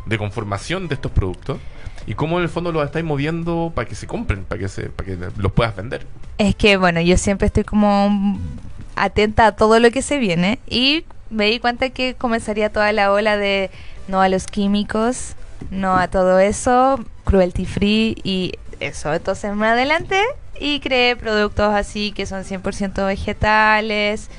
de 0.06 0.18
conformación 0.18 0.88
de 0.88 0.96
estos 0.96 1.12
productos? 1.12 1.58
¿Y 2.06 2.16
cómo 2.16 2.38
en 2.38 2.44
el 2.44 2.50
fondo 2.50 2.72
los 2.72 2.86
estáis 2.86 3.06
moviendo 3.06 3.72
para 3.74 3.88
que 3.88 3.96
se 3.96 4.08
compren, 4.08 4.44
para 4.44 4.60
que, 4.60 4.68
se, 4.68 4.90
para 4.90 5.10
que 5.10 5.18
los 5.38 5.52
puedas 5.52 5.76
vender? 5.76 6.06
Es 6.38 6.56
que, 6.56 6.78
bueno, 6.78 7.00
yo 7.02 7.18
siempre 7.18 7.48
estoy 7.48 7.64
como 7.64 8.38
atenta 8.96 9.48
a 9.48 9.56
todo 9.56 9.80
lo 9.80 9.92
que 9.92 10.02
se 10.02 10.18
viene 10.18 10.60
y 10.68 11.06
me 11.30 11.46
di 11.46 11.60
cuenta 11.60 11.90
que 11.90 12.16
comenzaría 12.16 12.72
toda 12.72 12.92
la 12.92 13.12
ola 13.12 13.38
de 13.38 13.72
no 14.08 14.22
a 14.22 14.30
los 14.30 14.46
químicos, 14.48 15.36
no 15.72 15.98
a 15.98 16.08
todo 16.08 16.40
eso, 16.40 17.04
cruelty 17.24 17.66
free 17.66 18.18
y 18.24 18.54
eso. 18.80 19.14
Entonces 19.14 19.56
me 19.56 19.68
adelanté 19.68 20.22
y 20.60 20.80
creé 20.80 21.16
productos 21.16 21.74
así 21.74 22.12
que 22.12 22.26
son 22.26 22.44
100% 22.44 23.06
vegetales 23.06 24.30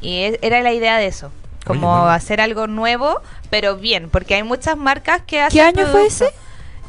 y 0.00 0.18
e- 0.18 0.38
era 0.42 0.60
la 0.62 0.72
idea 0.72 0.98
de 0.98 1.06
eso. 1.06 1.32
Como 1.66 1.88
bueno. 1.90 2.08
hacer 2.08 2.40
algo 2.40 2.66
nuevo, 2.66 3.20
pero 3.50 3.76
bien, 3.76 4.08
porque 4.10 4.36
hay 4.36 4.42
muchas 4.42 4.76
marcas 4.76 5.22
que 5.26 5.40
hacen 5.40 5.74
¿Qué 5.74 5.80
año 5.80 5.90
fue 5.90 6.06
ese? 6.06 6.30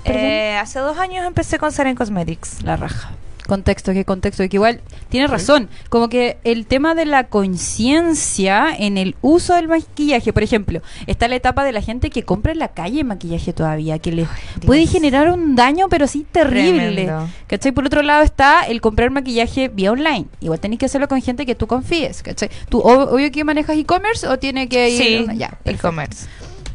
Eh, 0.06 0.56
hace 0.60 0.80
dos 0.80 0.98
años 0.98 1.26
empecé 1.26 1.60
con 1.60 1.72
Saren 1.72 1.96
Cosmetics. 1.96 2.62
La 2.64 2.76
raja. 2.78 3.12
Contexto, 3.48 3.94
qué 3.94 4.06
contexto. 4.06 4.44
Que 4.48 4.58
igual 4.58 4.80
tiene 5.10 5.26
razón. 5.26 5.70
Como 5.90 6.08
que 6.08 6.38
el 6.44 6.68
tema 6.68 6.94
de 6.94 7.06
la 7.06 7.24
conciencia 7.30 8.68
en 8.78 8.98
el 9.00 9.16
uso 9.22 9.56
del 9.56 9.68
maquillaje, 9.68 10.32
por 10.34 10.44
ejemplo, 10.44 10.82
está 11.08 11.28
la 11.28 11.36
etapa 11.36 11.64
de 11.64 11.72
la 11.72 11.82
gente 11.82 12.12
que 12.12 12.22
compra 12.22 12.52
en 12.52 12.60
la 12.60 12.68
calle 12.68 13.04
maquillaje 13.04 13.52
todavía, 13.52 13.98
que 13.98 14.12
le 14.12 14.28
puede 14.66 14.82
Dios. 14.82 14.92
generar 14.92 15.32
un 15.32 15.56
daño, 15.56 15.88
pero 15.90 16.06
sí 16.06 16.28
terrible. 16.32 16.94
Tremendo. 17.06 17.28
¿Cachai? 17.48 17.72
Por 17.72 17.88
otro 17.88 18.04
lado 18.04 18.22
está 18.24 18.62
el 18.68 18.82
comprar 18.82 19.10
maquillaje 19.10 19.68
vía 19.70 19.92
online. 19.92 20.26
Igual 20.42 20.60
tenés 20.60 20.78
que 20.78 20.86
hacerlo 20.86 21.08
con 21.08 21.20
gente 21.20 21.48
que 21.48 21.56
tú 21.56 21.66
confíes, 21.66 22.22
¿cachai? 22.22 22.50
¿Tú 22.70 22.82
ob- 22.84 23.10
obvio 23.12 23.32
que 23.32 23.44
manejas 23.44 23.78
e-commerce 23.78 24.28
o 24.28 24.38
tiene 24.38 24.70
que 24.70 24.92
ir? 24.92 25.02
Sí, 25.32 25.38
ya, 25.38 25.58
e-commerce. 25.66 26.28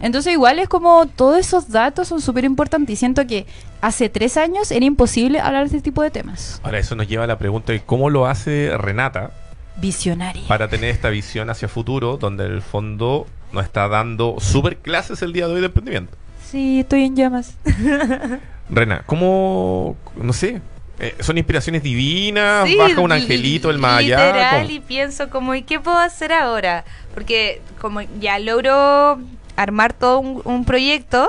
Entonces 0.05 0.33
igual 0.35 0.59
es 0.59 0.69
como 0.69 1.07
todos 1.07 1.39
esos 1.39 1.71
datos 1.71 2.09
son 2.09 2.21
súper 2.21 2.45
importantes 2.45 2.93
y 2.93 2.97
siento 2.97 3.27
que 3.27 3.47
hace 3.81 4.09
tres 4.11 4.37
años 4.37 4.71
era 4.71 4.85
imposible 4.85 5.41
hablar 5.41 5.63
de 5.63 5.77
este 5.77 5.81
tipo 5.81 6.03
de 6.03 6.11
temas. 6.11 6.61
Ahora, 6.63 6.79
eso 6.79 6.95
nos 6.95 7.09
lleva 7.09 7.25
a 7.25 7.27
la 7.27 7.39
pregunta 7.39 7.73
de 7.73 7.81
cómo 7.81 8.11
lo 8.11 8.27
hace 8.27 8.71
Renata 8.77 9.31
Visionaria. 9.77 10.43
para 10.47 10.69
tener 10.69 10.91
esta 10.91 11.09
visión 11.09 11.49
hacia 11.49 11.69
futuro, 11.69 12.19
donde 12.19 12.45
en 12.45 12.53
el 12.53 12.63
fondo 12.63 13.27
nos 13.53 13.65
está 13.65 13.89
dando 13.89 14.37
super 14.41 14.77
clases 14.77 15.23
el 15.23 15.33
día 15.33 15.49
de 15.49 15.55
hoy 15.55 15.61
de 15.61 15.67
emprendimiento. 15.67 16.17
Sí, 16.51 16.81
estoy 16.81 17.05
en 17.05 17.17
llamas. 17.17 17.55
Rena, 18.71 19.03
¿cómo, 19.07 19.97
no 20.17 20.33
sé, 20.33 20.61
eh, 21.01 21.15
son 21.21 21.37
inspiraciones 21.39 21.83
divinas? 21.83 22.69
Sí, 22.69 22.77
¿Baja 22.77 23.01
un 23.01 23.11
li- 23.11 23.17
angelito 23.17 23.69
del 23.69 23.79
más 23.79 23.99
allá? 24.01 24.27
Literal, 24.27 24.63
¿Cómo? 24.63 24.71
y 24.75 24.81
pienso 24.81 25.31
como, 25.31 25.55
¿y 25.55 25.63
qué 25.63 25.81
puedo 25.81 25.99
hacer 25.99 26.33
ahora? 26.33 26.85
Porque 27.15 27.61
como 27.81 28.01
ya 28.21 28.39
logro 28.39 29.19
armar 29.57 29.93
todo 29.93 30.19
un, 30.21 30.43
un 30.45 30.65
proyecto, 30.65 31.29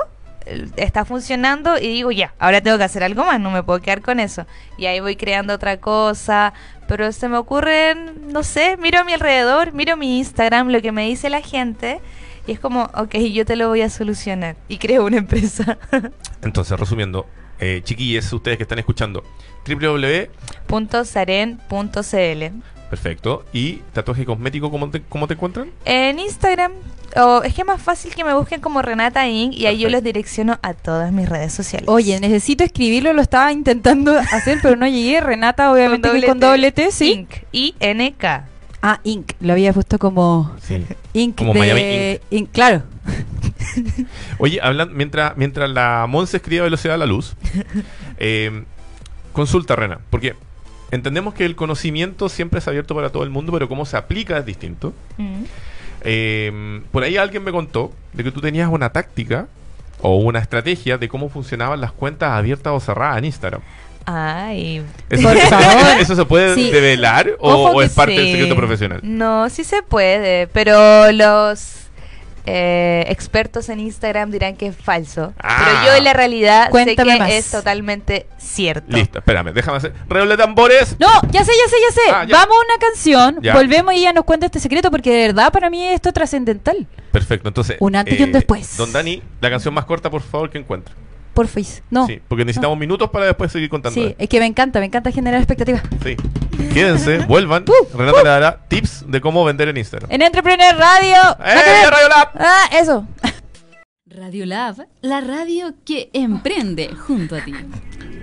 está 0.76 1.06
funcionando 1.06 1.78
y 1.78 1.88
digo, 1.88 2.12
ya, 2.12 2.34
ahora 2.40 2.62
tengo 2.62 2.78
que 2.78 2.84
hacer 2.84 3.04
algo 3.04 3.26
más, 3.26 3.40
no 3.40 3.52
me 3.52 3.64
puedo 3.64 3.82
quedar 3.82 4.02
con 4.02 4.20
eso. 4.20 4.46
Y 4.78 4.86
ahí 4.86 5.00
voy 5.00 5.16
creando 5.16 5.54
otra 5.54 5.78
cosa, 5.78 6.54
pero 6.88 7.12
se 7.12 7.28
me 7.30 7.38
ocurren, 7.38 8.32
no 8.32 8.44
sé, 8.44 8.78
miro 8.78 9.00
a 9.00 9.04
mi 9.04 9.14
alrededor, 9.14 9.74
miro 9.74 9.98
mi 9.98 10.20
Instagram, 10.20 10.70
lo 10.70 10.82
que 10.82 10.92
me 10.92 11.08
dice 11.08 11.30
la 11.30 11.42
gente. 11.42 12.00
Y 12.48 12.52
es 12.52 12.60
como, 12.60 12.84
ok, 12.94 13.16
yo 13.34 13.44
te 13.46 13.56
lo 13.56 13.70
voy 13.70 13.82
a 13.82 13.90
solucionar. 13.90 14.56
Y 14.68 14.78
creo 14.78 15.06
una 15.06 15.18
empresa. 15.18 15.80
Entonces, 16.44 16.80
resumiendo, 16.80 17.26
eh, 17.60 17.82
chiquillos, 17.84 18.32
ustedes 18.32 18.58
que 18.58 18.64
están 18.64 18.80
escuchando, 18.80 19.24
www, 19.68 20.30
Punto 20.68 21.06
saren.cl. 21.06 22.44
perfecto, 22.90 23.46
y 23.52 23.78
tatuaje 23.94 24.26
cosmético, 24.26 24.70
¿cómo 24.70 24.92
te, 24.92 25.02
cómo 25.02 25.28
te 25.28 25.34
encuentran? 25.34 25.72
En 25.86 26.20
Instagram, 26.20 26.74
o 27.16 27.44
es 27.44 27.54
que 27.54 27.62
es 27.62 27.68
más 27.68 27.82
fácil 27.82 28.14
que 28.16 28.24
me 28.24 28.34
busquen 28.34 28.62
como 28.62 28.82
Renata 28.82 29.28
Inc. 29.28 29.54
y 29.56 29.66
ahí 29.66 29.78
yo 29.80 29.90
los 29.90 30.04
direcciono 30.04 30.60
a 30.62 30.74
todas 30.74 31.12
mis 31.12 31.28
redes 31.30 31.54
sociales. 31.54 31.88
Oye, 31.90 32.20
necesito 32.20 32.64
escribirlo, 32.64 33.14
lo 33.14 33.22
estaba 33.22 33.52
intentando 33.52 34.18
hacer, 34.32 34.60
pero 34.62 34.76
no 34.76 34.88
llegué. 34.88 35.22
Renata, 35.22 35.72
obviamente 35.72 36.10
que 36.12 36.26
con 36.26 36.40
doble 36.40 36.72
T, 36.72 36.92
sí. 36.92 37.12
Inc. 37.12 37.30
I-N-K. 37.52 38.46
Ah, 38.82 39.00
Inc. 39.04 39.32
Lo 39.40 39.54
había 39.54 39.74
puesto 39.74 39.98
como 40.00 40.56
Sí. 40.62 40.84
Inc. 41.14 41.36
Como 41.38 41.54
de- 41.54 41.60
Miami 41.60 42.20
Inc. 42.38 42.52
Claro. 42.52 42.84
Oye, 44.38 44.60
hablan, 44.62 44.96
mientras, 44.96 45.36
mientras 45.38 45.70
la 45.70 46.06
Monse 46.08 46.38
escribe 46.38 46.62
a 46.62 46.64
velocidad 46.64 46.94
de 46.94 46.98
la 47.00 47.06
luz, 47.06 47.36
eh, 48.18 48.64
consulta, 49.34 49.76
Rena, 49.76 50.00
porque 50.10 50.36
entendemos 50.92 51.34
que 51.34 51.46
el 51.46 51.56
conocimiento 51.56 52.30
siempre 52.30 52.60
es 52.60 52.68
abierto 52.68 52.96
para 52.96 53.10
todo 53.10 53.24
el 53.24 53.30
mundo, 53.30 53.52
pero 53.52 53.68
cómo 53.68 53.86
se 53.86 53.98
aplica 53.98 54.38
es 54.38 54.46
distinto. 54.46 54.94
Mm. 55.18 55.44
Eh, 56.06 56.82
por 56.92 57.04
ahí 57.04 57.18
alguien 57.18 57.44
me 57.44 57.52
contó 57.52 57.92
de 58.14 58.24
que 58.24 58.32
tú 58.32 58.42
tenías 58.42 58.70
una 58.70 58.90
táctica 58.92 59.48
o 60.02 60.18
una 60.18 60.40
estrategia 60.40 60.98
de 60.98 61.08
cómo 61.10 61.30
funcionaban 61.30 61.82
las 61.82 61.92
cuentas 61.92 62.32
abiertas 62.32 62.74
o 62.74 62.80
cerradas 62.80 63.18
en 63.18 63.26
Instagram. 63.26 63.62
Ay. 64.06 64.84
¿Eso, 65.10 65.28
Por 65.28 65.38
favor. 65.38 65.84
¿eso 66.00 66.16
se 66.16 66.26
puede 66.26 66.54
Sí. 66.54 66.70
develar 66.70 67.32
o, 67.40 67.82
es 67.82 67.92
parte 67.92 68.14
del 68.14 68.32
secreto 68.32 68.56
profesional? 68.56 69.00
No, 69.02 69.50
sí 69.50 69.64
se 69.64 69.82
puede, 69.82 70.48
pero 70.48 71.12
los 71.12 71.85
eh, 72.46 73.06
expertos 73.10 73.70
en 73.70 73.80
Instagram 73.80 74.32
dirán 74.32 74.56
que 74.56 74.68
es 74.68 74.76
falso. 74.76 75.34
Ah. 75.40 75.64
Pero 75.66 75.86
yo 75.92 75.98
en 75.98 76.04
la 76.04 76.14
realidad 76.14 76.70
Cuéntame 76.70 77.12
sé 77.14 77.18
que 77.18 77.24
más. 77.24 77.32
es 77.32 77.52
totalmente 77.52 78.28
cierto. 78.38 78.96
Listo, 78.96 79.20
espérame, 79.20 79.52
déjame 79.54 79.78
hacer. 79.78 79.94
Redoble 80.08 80.38
de 80.38 80.44
tambores. 80.44 80.96
No, 81.00 81.08
ya 81.32 81.44
sé, 81.44 81.52
ya 81.52 81.70
sé, 81.70 81.76
ya 81.90 81.94
sé. 81.94 82.02
Ah, 82.14 82.26
ya. 82.26 82.38
Vamos 82.38 82.56
a 82.58 82.66
una 82.74 82.80
canción, 82.80 83.40
Ya. 83.42 83.54
volvemos 83.54 83.94
y 83.94 83.98
ella 83.98 84.14
nos 84.14 84.26
cuenta 84.26 84.46
este 84.46 84.60
secreto 84.60 84.92
porque 84.92 85.12
de 85.12 85.28
verdad 85.28 85.52
para 85.52 85.70
mí 85.70 85.84
esto 85.88 86.10
es 86.10 86.14
trascendental. 86.14 86.88
Perfecto, 87.12 87.48
entonces. 87.48 87.76
eh, 87.76 87.80
Un 87.80 87.96
antes 87.96 88.20
y 88.20 88.24
un 88.24 88.32
después. 88.32 88.78
Don 88.78 88.92
Dani, 88.92 89.22
la 89.42 89.50
canción 89.50 89.74
más 89.74 89.86
corta, 89.86 90.10
por 90.10 90.22
favor, 90.22 90.50
que 90.50 90.58
encuentre. 90.58 90.94
Por 91.36 91.48
face. 91.48 91.84
No. 91.92 92.08
Sí, 92.08 92.22
porque 92.28 92.46
necesitamos 92.46 92.78
minutos 92.78 93.10
para 93.10 93.26
después 93.26 93.52
seguir 93.52 93.70
contando. 93.70 93.94
Sí, 93.94 94.16
es 94.18 94.30
que 94.30 94.40
me 94.40 94.46
encanta, 94.46 94.80
me 94.80 94.86
encanta 94.86 95.12
generar 95.12 95.40
expectativas. 95.42 95.84
Sí. 96.02 96.16
Quédense, 96.74 97.18
vuelvan. 97.28 97.66
Uh, 97.68 97.98
Renata 97.98 98.24
le 98.24 98.30
dará 98.30 98.66
tips 98.70 99.04
de 99.06 99.20
cómo 99.20 99.44
vender 99.44 99.68
en 99.68 99.76
Instagram. 99.76 100.10
En 100.10 100.22
Entrepreneur 100.22 100.76
Radio. 100.78 101.18
¡Eh, 101.46 101.90
Radio 101.90 102.10
Lab! 102.10 102.30
Ah, 102.40 102.70
eso. 102.72 103.06
Radiolab, 104.08 104.88
la 105.02 105.20
radio 105.20 105.74
que 105.84 106.10
emprende 106.14 106.96
junto 106.96 107.36
a 107.36 107.44
ti. 107.44 107.54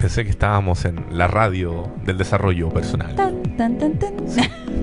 Pensé 0.01 0.25
que 0.25 0.31
estábamos 0.31 0.87
en 0.87 1.05
la 1.11 1.29
radio 1.29 1.93
del 2.07 2.17
desarrollo 2.17 2.71
personal. 2.71 3.15
Tan, 3.15 3.43
tan, 3.59 3.79
tan, 3.79 3.99
tan. 3.99 4.17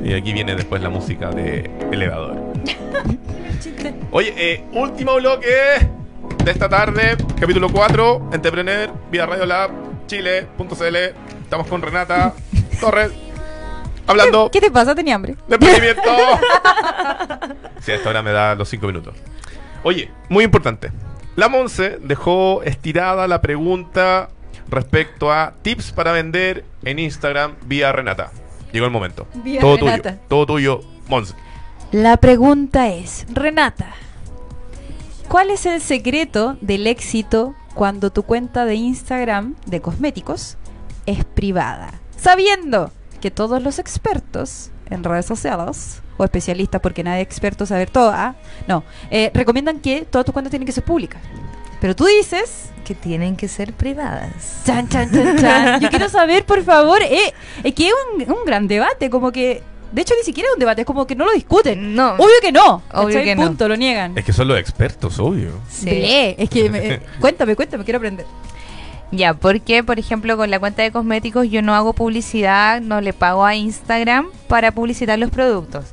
Y 0.06 0.14
aquí 0.14 0.34
viene 0.34 0.56
después 0.56 0.84
la 0.84 0.90
música 0.90 1.32
de 1.32 1.68
Elevador. 1.92 2.54
Oye, 4.12 4.34
eh, 4.38 4.64
último 4.72 5.16
bloque 5.16 5.48
de 6.44 6.52
esta 6.52 6.70
tarde, 6.70 7.18
capítulo 7.40 7.70
4, 7.72 8.30
Entrepreneur, 8.34 8.92
vía 9.12 9.26
Radio 9.26 9.46
Lab, 9.46 9.72
Chile.cl. 10.08 10.96
Estamos 11.44 11.68
con 11.68 11.82
Renata 11.82 12.34
Torres, 12.80 13.12
hablando 14.08 14.50
¿Qué 14.52 14.62
te 14.62 14.72
pasa? 14.72 14.96
Tenía 14.96 15.16
hambre. 15.16 15.36
de 15.48 15.56
emprendimiento. 15.56 16.02
Sí, 17.82 17.94
a 17.94 17.96
esta 17.96 18.10
hora 18.10 18.22
me 18.22 18.32
da 18.34 18.56
los 18.56 18.68
5 18.68 18.86
minutos. 18.88 19.16
Oye, 19.84 20.12
muy 20.28 20.44
importante. 20.44 20.92
La 21.38 21.48
Monse 21.48 21.98
dejó 22.02 22.62
estirada 22.64 23.26
la 23.30 23.40
pregunta 23.42 24.28
respecto 24.70 25.32
a 25.32 25.54
tips 25.62 25.94
para 25.94 26.12
vender 26.12 26.66
en 26.84 27.00
Instagram 27.00 27.56
vía 27.66 27.94
Renata. 27.94 28.32
Llegó 28.74 28.86
el 28.86 28.92
momento. 28.92 29.28
Vía 29.34 29.62
todo 29.62 29.78
Renata. 29.78 30.12
tuyo. 30.12 30.22
Todo 30.28 30.46
tuyo, 30.46 30.82
Monse. 31.08 31.36
La 31.94 32.18
pregunta 32.18 32.90
es, 32.90 33.26
Renata, 33.34 33.94
¿cuál 35.30 35.52
es 35.52 35.66
el 35.66 35.80
secreto 35.82 36.58
del 36.60 36.88
éxito 36.88 37.56
cuando 37.76 38.12
tu 38.12 38.24
cuenta 38.24 38.66
de 38.66 38.76
Instagram 38.76 39.56
de 39.66 39.80
cosméticos 39.82 40.58
es 41.06 41.24
privada? 41.24 41.94
Sabiendo 42.18 42.92
que 43.22 43.32
todos 43.32 43.62
los 43.62 43.80
expertos 43.80 44.72
en 44.90 45.04
redes 45.04 45.26
sociales, 45.26 46.02
o 46.18 46.26
especialistas, 46.26 46.82
porque 46.82 47.04
nadie 47.04 47.22
es 47.22 47.28
experto 47.28 47.66
saber 47.66 47.90
todo, 47.90 48.12
ah, 48.12 48.36
no, 48.68 48.84
eh, 49.10 49.32
recomiendan 49.34 49.80
que 49.80 50.02
todas 50.02 50.26
tus 50.26 50.34
cuentas 50.34 50.50
tienen 50.50 50.66
que 50.66 50.74
ser 50.74 50.84
públicas. 50.84 51.22
Pero 51.80 51.96
tú 51.96 52.06
dices, 52.06 52.72
Que 52.84 52.94
tienen 52.94 53.38
que 53.38 53.48
ser 53.48 53.72
privadas. 53.72 54.62
chan, 54.66 54.90
chan, 54.90 55.10
chan, 55.12 55.38
chan, 55.38 55.80
yo 55.80 55.90
quiero 55.90 56.10
saber, 56.10 56.46
por 56.46 56.62
favor, 56.64 57.02
eh, 57.04 57.34
es 57.64 57.74
que 57.74 57.88
es 57.88 57.94
un, 58.16 58.34
un 58.34 58.46
gran 58.46 58.68
debate, 58.68 59.10
como 59.10 59.32
que, 59.32 59.64
de 59.92 60.02
hecho 60.02 60.14
ni 60.18 60.24
siquiera 60.24 60.48
es 60.50 60.54
un 60.54 60.60
debate, 60.60 60.82
es 60.82 60.88
como 60.88 61.06
que 61.08 61.16
no 61.16 61.26
lo 61.26 61.32
discuten. 61.34 61.96
No. 61.96 62.14
Obvio 62.14 62.34
que 62.42 62.52
no. 62.52 62.82
Obvio 62.94 63.22
que 63.24 63.36
no. 63.36 63.48
Punto, 63.48 63.68
lo 63.68 63.76
niegan. 63.76 64.18
Es 64.18 64.24
que 64.26 64.34
son 64.34 64.48
los 64.48 64.58
expertos, 64.60 65.20
obvio. 65.20 65.52
Sí. 65.70 65.86
Bleh, 65.86 66.36
es 66.38 66.50
que 66.50 66.70
me- 66.70 66.88
eh, 66.88 67.02
cuéntame, 67.20 67.56
cuéntame, 67.56 67.84
quiero 67.84 67.98
aprender. 67.98 68.26
Ya, 69.12 69.34
porque 69.34 69.84
por 69.84 69.98
ejemplo 69.98 70.38
con 70.38 70.52
la 70.52 70.60
cuenta 70.60 70.84
de 70.84 70.92
cosméticos 70.92 71.50
yo 71.50 71.62
no 71.64 71.74
hago 71.74 71.94
publicidad, 71.94 72.80
no 72.82 73.02
le 73.02 73.12
pago 73.14 73.44
a 73.44 73.56
Instagram 73.56 74.28
para 74.48 74.72
publicitar 74.72 75.18
los 75.18 75.32
productos. 75.32 75.86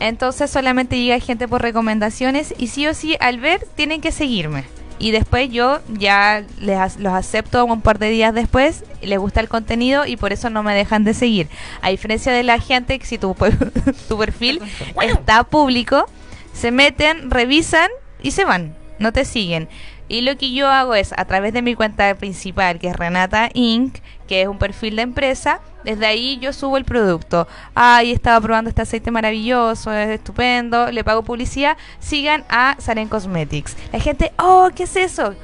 Entonces 0.00 0.48
solamente 0.48 0.96
llega 1.00 1.18
gente 1.18 1.48
por 1.48 1.60
recomendaciones 1.62 2.54
y 2.56 2.68
sí 2.68 2.86
o 2.86 2.94
sí 2.94 3.16
al 3.18 3.40
ver 3.40 3.66
tienen 3.74 4.00
que 4.00 4.12
seguirme. 4.12 4.64
Y 4.98 5.12
después 5.12 5.50
yo 5.50 5.80
ya 5.88 6.44
les, 6.60 6.96
los 6.98 7.12
acepto 7.12 7.64
un 7.64 7.80
par 7.80 7.98
de 7.98 8.10
días 8.10 8.34
después, 8.34 8.84
les 9.00 9.18
gusta 9.18 9.40
el 9.40 9.48
contenido 9.48 10.06
y 10.06 10.16
por 10.16 10.32
eso 10.32 10.50
no 10.50 10.62
me 10.62 10.74
dejan 10.74 11.04
de 11.04 11.14
seguir. 11.14 11.48
A 11.82 11.90
diferencia 11.90 12.32
de 12.32 12.42
la 12.42 12.58
gente, 12.58 12.98
que 12.98 13.06
si 13.06 13.18
tu, 13.18 13.34
tu 14.08 14.18
perfil 14.18 14.60
está 15.00 15.44
público, 15.44 16.06
se 16.52 16.72
meten, 16.72 17.30
revisan 17.30 17.88
y 18.22 18.32
se 18.32 18.44
van, 18.44 18.74
no 18.98 19.12
te 19.12 19.24
siguen. 19.24 19.68
Y 20.08 20.22
lo 20.22 20.36
que 20.36 20.52
yo 20.52 20.68
hago 20.68 20.94
es, 20.94 21.12
a 21.16 21.24
través 21.26 21.52
de 21.52 21.62
mi 21.62 21.74
cuenta 21.74 22.14
principal, 22.14 22.78
que 22.78 22.88
es 22.88 22.96
Renata 22.96 23.50
Inc., 23.52 23.98
que 24.28 24.42
es 24.42 24.48
un 24.48 24.58
perfil 24.58 24.94
de 24.96 25.02
empresa, 25.02 25.60
desde 25.82 26.06
ahí 26.06 26.38
yo 26.40 26.52
subo 26.52 26.76
el 26.76 26.84
producto. 26.84 27.48
Ay, 27.74 28.12
estaba 28.12 28.40
probando 28.40 28.68
este 28.68 28.82
aceite 28.82 29.10
maravilloso, 29.10 29.92
es 29.92 30.10
estupendo, 30.10 30.92
le 30.92 31.02
pago 31.02 31.22
publicidad, 31.24 31.76
sigan 31.98 32.44
a 32.48 32.76
Saren 32.78 33.08
Cosmetics. 33.08 33.76
La 33.92 33.98
gente, 33.98 34.32
oh, 34.38 34.68
¿qué 34.74 34.84
es 34.84 34.94
eso? 34.94 35.34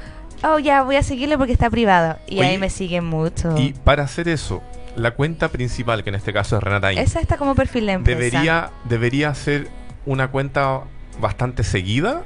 Oh, 0.45 0.59
ya, 0.59 0.82
voy 0.82 0.97
a 0.97 1.03
seguirle 1.03 1.39
porque 1.39 1.55
está 1.55 1.70
privado. 1.70 2.18
Y 2.28 2.39
Oye, 2.39 2.49
ahí 2.49 2.59
me 2.59 2.68
siguen 2.68 3.07
mucho. 3.07 3.57
Y 3.57 3.72
para 3.72 4.05
hacer 4.05 4.28
eso, 4.28 4.62
la 4.95 5.12
cuenta 5.12 5.49
principal, 5.49 6.05
que 6.05 6.11
en 6.11 6.16
este 6.16 6.32
caso 6.32 6.57
es 6.57 6.62
Renata 6.62 6.93
Inc., 6.93 7.01
Esa 7.01 7.20
está 7.20 7.39
como 7.39 7.55
perfil 7.55 7.87
de 7.87 7.93
empresa. 7.93 8.18
debería, 8.18 8.70
debería 8.85 9.35
ser 9.35 9.68
una 10.05 10.28
cuenta 10.30 10.82
bastante 11.20 11.64
seguida. 11.64 12.22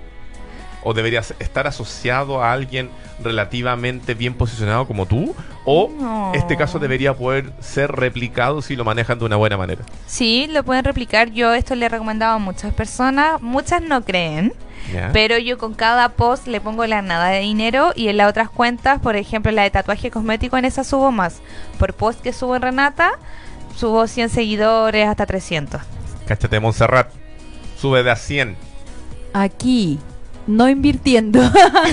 ¿O 0.84 0.94
deberías 0.94 1.34
estar 1.38 1.66
asociado 1.66 2.42
a 2.42 2.52
alguien 2.52 2.90
relativamente 3.22 4.14
bien 4.14 4.34
posicionado 4.34 4.86
como 4.86 5.06
tú? 5.06 5.34
¿O 5.64 5.90
No. 5.98 6.32
este 6.34 6.56
caso 6.56 6.78
debería 6.78 7.14
poder 7.14 7.52
ser 7.60 7.90
replicado 7.92 8.62
si 8.62 8.76
lo 8.76 8.84
manejan 8.84 9.18
de 9.18 9.24
una 9.24 9.36
buena 9.36 9.56
manera? 9.56 9.82
Sí, 10.06 10.46
lo 10.50 10.62
pueden 10.64 10.84
replicar. 10.84 11.30
Yo 11.30 11.52
esto 11.54 11.74
le 11.74 11.86
he 11.86 11.88
recomendado 11.88 12.34
a 12.34 12.38
muchas 12.38 12.72
personas. 12.74 13.42
Muchas 13.42 13.82
no 13.82 14.02
creen. 14.04 14.52
Pero 15.12 15.36
yo 15.36 15.58
con 15.58 15.74
cada 15.74 16.10
post 16.10 16.46
le 16.46 16.60
pongo 16.62 16.86
la 16.86 17.02
nada 17.02 17.28
de 17.28 17.40
dinero 17.40 17.92
y 17.94 18.08
en 18.08 18.16
las 18.16 18.30
otras 18.30 18.48
cuentas, 18.48 19.00
por 19.00 19.16
ejemplo 19.16 19.52
la 19.52 19.62
de 19.64 19.70
tatuaje 19.70 20.10
cosmético, 20.10 20.56
en 20.56 20.64
esa 20.64 20.82
subo 20.84 21.10
más. 21.10 21.40
Por 21.78 21.92
post 21.92 22.20
que 22.22 22.32
subo 22.32 22.56
en 22.56 22.62
Renata, 22.62 23.10
subo 23.76 24.06
100 24.06 24.30
seguidores 24.30 25.06
hasta 25.06 25.26
300. 25.26 25.82
Cáchate, 26.26 26.58
Montserrat. 26.60 27.10
Sube 27.78 28.02
de 28.02 28.10
a 28.12 28.16
100. 28.16 28.56
Aquí, 29.34 29.98
no 30.48 30.68
invirtiendo. 30.68 31.40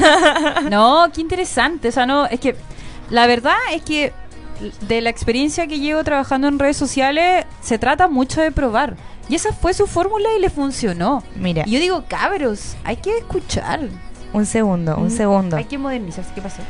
no, 0.72 1.08
qué 1.14 1.22
interesante. 1.22 1.90
O 1.90 1.92
sea, 1.92 2.06
no, 2.08 2.26
es 2.26 2.40
que 2.40 2.56
la 3.12 3.28
verdad 3.28 3.56
es 3.72 3.84
que 3.84 4.12
de 4.88 5.02
la 5.02 5.10
experiencia 5.10 5.68
que 5.68 5.80
llevo 5.80 6.04
trabajando 6.04 6.48
en 6.48 6.58
redes 6.58 6.78
sociales, 6.78 7.46
se 7.62 7.78
trata 7.78 8.08
mucho 8.08 8.42
de 8.42 8.52
probar. 8.52 8.96
Y 9.28 9.36
esa 9.36 9.52
fue 9.54 9.74
su 9.74 9.86
fórmula 9.88 10.30
y 10.38 10.40
le 10.42 10.50
funcionó. 10.50 11.24
Mira, 11.36 11.64
Y 11.66 11.72
yo 11.72 11.80
digo, 11.80 12.04
cabros, 12.08 12.76
hay 12.84 12.98
que 12.98 13.18
escuchar. 13.18 13.82
un 14.34 14.46
segundo, 14.46 14.96
un 14.98 15.08
Mm, 15.08 15.12
segundo. 15.12 15.58
Hay 15.58 15.66
que 15.66 15.78
modernizarse. 15.78 16.32
¿Qué 16.34 16.42
pasó? 16.42 16.62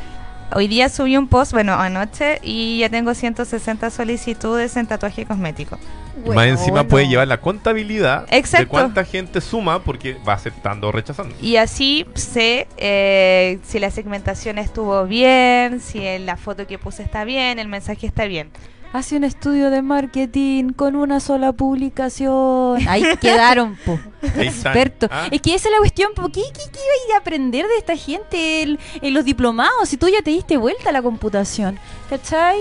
Hoy 0.52 0.68
día 0.68 0.88
subí 0.88 1.16
un 1.16 1.26
post, 1.26 1.52
bueno, 1.52 1.74
anoche, 1.74 2.38
y 2.42 2.78
ya 2.78 2.88
tengo 2.88 3.14
160 3.14 3.90
solicitudes 3.90 4.76
en 4.76 4.86
tatuaje 4.86 5.26
cosmético. 5.26 5.78
Más 6.24 6.46
encima 6.46 6.84
puede 6.84 7.08
llevar 7.08 7.28
la 7.28 7.40
contabilidad 7.40 8.26
de 8.26 8.38
Exacto. 8.38 8.68
cuánta 8.68 9.04
gente 9.04 9.40
suma 9.40 9.82
porque 9.82 10.16
va 10.26 10.32
aceptando 10.34 10.88
o 10.88 10.92
rechazando. 10.92 11.34
Y 11.42 11.56
así 11.56 12.06
sé 12.14 12.68
eh, 12.78 13.58
si 13.64 13.78
la 13.78 13.90
segmentación 13.90 14.58
estuvo 14.58 15.04
bien, 15.04 15.80
si 15.80 16.18
la 16.18 16.36
foto 16.36 16.66
que 16.66 16.78
puse 16.78 17.02
está 17.02 17.24
bien, 17.24 17.58
el 17.58 17.68
mensaje 17.68 18.06
está 18.06 18.24
bien. 18.24 18.50
Hace 18.92 19.16
un 19.16 19.24
estudio 19.24 19.70
de 19.70 19.82
marketing 19.82 20.70
con 20.70 20.96
una 20.96 21.20
sola 21.20 21.52
publicación. 21.52 22.78
Ahí 22.88 23.02
quedaron, 23.20 23.76
po. 23.84 23.98
Expertos. 24.38 25.10
Ah, 25.12 25.28
Es 25.30 25.42
que 25.42 25.54
esa 25.54 25.68
es 25.68 25.72
la 25.72 25.78
cuestión. 25.78 26.12
po. 26.14 26.28
¿Qué, 26.28 26.40
qué, 26.52 26.60
qué 26.72 26.78
iba 26.78 26.92
a 27.04 27.08
ir 27.08 27.14
a 27.14 27.18
aprender 27.18 27.66
de 27.66 27.76
esta 27.76 27.94
gente 27.96 28.62
el- 28.62 28.78
en 29.02 29.12
los 29.14 29.24
diplomados? 29.24 29.88
Si 29.88 29.96
tú 29.98 30.08
ya 30.08 30.22
te 30.22 30.30
diste 30.30 30.56
vuelta 30.56 30.88
a 30.88 30.92
la 30.92 31.02
computación. 31.02 31.78
¿Cachai? 32.08 32.58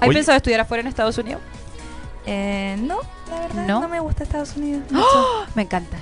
¿Has 0.00 0.08
Oye. 0.08 0.14
pensado 0.18 0.36
estudiar 0.36 0.60
afuera 0.60 0.80
en 0.82 0.86
Estados 0.86 1.18
Unidos? 1.18 1.40
Eh, 2.24 2.76
no, 2.80 2.98
la 3.28 3.40
verdad, 3.40 3.66
¿No? 3.66 3.80
no, 3.80 3.88
me 3.88 3.98
gusta 3.98 4.22
Estados 4.22 4.56
Unidos. 4.56 4.84
¡Oh! 4.94 5.44
Me 5.56 5.62
encanta. 5.62 5.96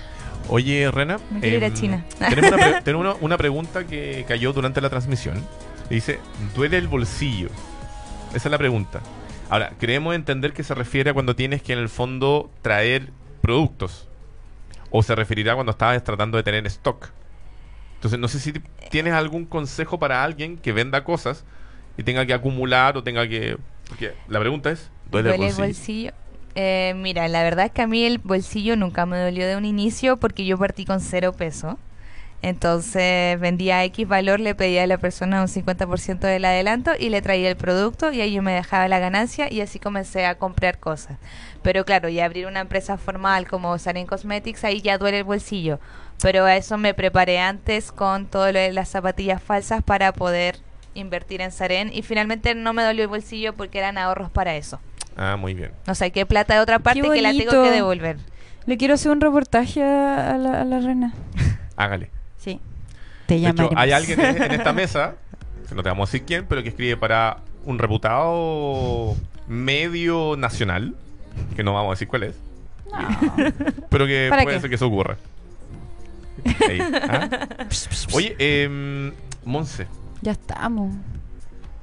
Oye, 0.50 0.90
Rena. 0.90 1.18
Me 1.30 1.40
quiero 1.40 1.56
ir 1.56 1.64
a 1.64 1.68
em, 1.68 1.74
China. 1.74 2.04
Tenemos, 2.18 2.52
una, 2.52 2.56
pre- 2.62 2.82
tenemos 2.84 3.06
una- 3.06 3.24
una 3.24 3.38
pregunta 3.38 3.86
que 3.86 4.26
cayó 4.28 4.52
durante 4.52 4.82
la 4.82 4.90
transmisión. 4.90 5.42
Dice, 5.88 6.20
¿duele 6.54 6.76
el 6.76 6.88
bolsillo? 6.88 7.48
Esa 8.34 8.48
es 8.48 8.52
la 8.52 8.58
pregunta. 8.58 9.00
Ahora, 9.50 9.72
creemos 9.78 10.14
entender 10.14 10.52
que 10.52 10.62
se 10.62 10.74
refiere 10.74 11.10
a 11.10 11.14
cuando 11.14 11.34
tienes 11.36 11.62
que 11.62 11.72
en 11.72 11.80
el 11.80 11.88
fondo 11.88 12.50
traer 12.62 13.10
productos. 13.42 14.08
O 14.90 15.02
se 15.02 15.14
referirá 15.14 15.54
cuando 15.54 15.72
estabas 15.72 16.02
tratando 16.04 16.36
de 16.36 16.44
tener 16.44 16.66
stock. 16.66 17.10
Entonces, 17.96 18.18
no 18.18 18.28
sé 18.28 18.38
si 18.40 18.52
tienes 18.90 19.12
algún 19.12 19.46
consejo 19.46 19.98
para 19.98 20.24
alguien 20.24 20.56
que 20.58 20.72
venda 20.72 21.04
cosas 21.04 21.44
y 21.96 22.04
tenga 22.04 22.24
que 22.26 22.32
acumular 22.34 22.96
o 22.96 23.02
tenga 23.02 23.28
que... 23.28 23.58
porque 23.88 24.14
la 24.28 24.40
pregunta 24.40 24.70
es, 24.70 24.92
¿duele, 25.04 25.30
¿Duele 25.30 25.48
el 25.48 25.48
el 25.48 25.54
bolsillo? 25.54 25.56
bolsillo? 25.56 26.12
Eh, 26.54 26.94
mira, 26.96 27.28
la 27.28 27.42
verdad 27.42 27.66
es 27.66 27.72
que 27.72 27.82
a 27.82 27.86
mí 27.86 28.04
el 28.04 28.18
bolsillo 28.18 28.76
nunca 28.76 29.06
me 29.06 29.18
dolió 29.18 29.46
de 29.46 29.56
un 29.56 29.64
inicio 29.64 30.16
porque 30.18 30.44
yo 30.46 30.58
partí 30.58 30.84
con 30.84 31.00
cero 31.00 31.32
peso. 31.36 31.78
Entonces 32.42 33.38
vendía 33.38 33.84
X 33.84 34.08
valor, 34.08 34.40
le 34.40 34.54
pedía 34.54 34.84
a 34.84 34.86
la 34.86 34.96
persona 34.96 35.42
un 35.42 35.48
50% 35.48 36.20
del 36.20 36.44
adelanto 36.44 36.92
y 36.98 37.10
le 37.10 37.20
traía 37.20 37.50
el 37.50 37.56
producto 37.56 38.12
y 38.12 38.22
ahí 38.22 38.32
yo 38.32 38.42
me 38.42 38.52
dejaba 38.52 38.88
la 38.88 38.98
ganancia 38.98 39.52
y 39.52 39.60
así 39.60 39.78
comencé 39.78 40.24
a 40.24 40.36
comprar 40.36 40.78
cosas. 40.78 41.18
Pero 41.62 41.84
claro, 41.84 42.08
ya 42.08 42.24
abrir 42.24 42.46
una 42.46 42.60
empresa 42.60 42.96
formal 42.96 43.46
como 43.46 43.76
Saren 43.78 44.06
Cosmetics, 44.06 44.64
ahí 44.64 44.80
ya 44.80 44.96
duele 44.96 45.18
el 45.18 45.24
bolsillo. 45.24 45.80
Pero 46.22 46.46
a 46.46 46.56
eso 46.56 46.78
me 46.78 46.94
preparé 46.94 47.40
antes 47.40 47.92
con 47.92 48.26
todo 48.26 48.50
lo 48.52 48.58
de 48.58 48.72
las 48.72 48.88
zapatillas 48.88 49.42
falsas 49.42 49.82
para 49.82 50.12
poder 50.12 50.56
invertir 50.94 51.42
en 51.42 51.52
Saren 51.52 51.90
y 51.92 52.02
finalmente 52.02 52.54
no 52.54 52.72
me 52.72 52.82
dolió 52.82 53.02
el 53.02 53.08
bolsillo 53.08 53.52
porque 53.54 53.78
eran 53.78 53.98
ahorros 53.98 54.30
para 54.30 54.56
eso. 54.56 54.80
Ah, 55.16 55.36
muy 55.36 55.52
bien. 55.52 55.72
No 55.86 55.94
sé, 55.94 56.10
qué 56.10 56.24
plata 56.24 56.54
de 56.54 56.60
otra 56.60 56.78
parte 56.78 57.02
que 57.02 57.20
la 57.22 57.32
tengo 57.32 57.62
que 57.62 57.70
devolver. 57.70 58.16
Le 58.64 58.76
quiero 58.78 58.94
hacer 58.94 59.12
un 59.12 59.20
reportaje 59.20 59.82
a, 59.82 60.34
a 60.34 60.38
la, 60.38 60.62
a 60.62 60.64
la 60.64 60.80
reina. 60.80 61.12
Hágale. 61.76 62.10
Sí. 62.40 62.58
Te 63.26 63.34
De 63.34 63.40
hecho, 63.40 63.48
llamaremos. 63.54 63.74
hay 63.82 63.92
alguien 63.92 64.20
en, 64.20 64.52
esta 64.52 64.72
mesa, 64.74 65.14
que 65.68 65.74
no 65.74 65.82
te 65.82 65.88
vamos 65.88 66.08
a 66.08 66.12
decir 66.12 66.26
quién, 66.26 66.46
pero 66.46 66.62
que 66.62 66.70
escribe 66.70 66.96
para 66.96 67.38
un 67.64 67.78
reputado 67.78 69.14
medio 69.46 70.36
nacional, 70.36 70.94
que 71.54 71.62
no 71.62 71.74
vamos 71.74 71.90
a 71.90 71.92
decir 71.92 72.08
cuál 72.08 72.24
es, 72.24 72.34
pero 73.88 74.06
que 74.06 74.26
¿Para 74.30 74.42
puede 74.42 74.56
qué? 74.56 74.60
ser 74.62 74.70
que 74.70 74.76
eso 74.76 74.86
ocurra. 74.88 75.16
Ahí, 76.68 76.80
¿ah? 76.80 77.28
Oye, 78.14 78.34
eh, 78.38 79.12
Monse, 79.44 79.86
Ya 80.22 80.32
estamos. 80.32 80.94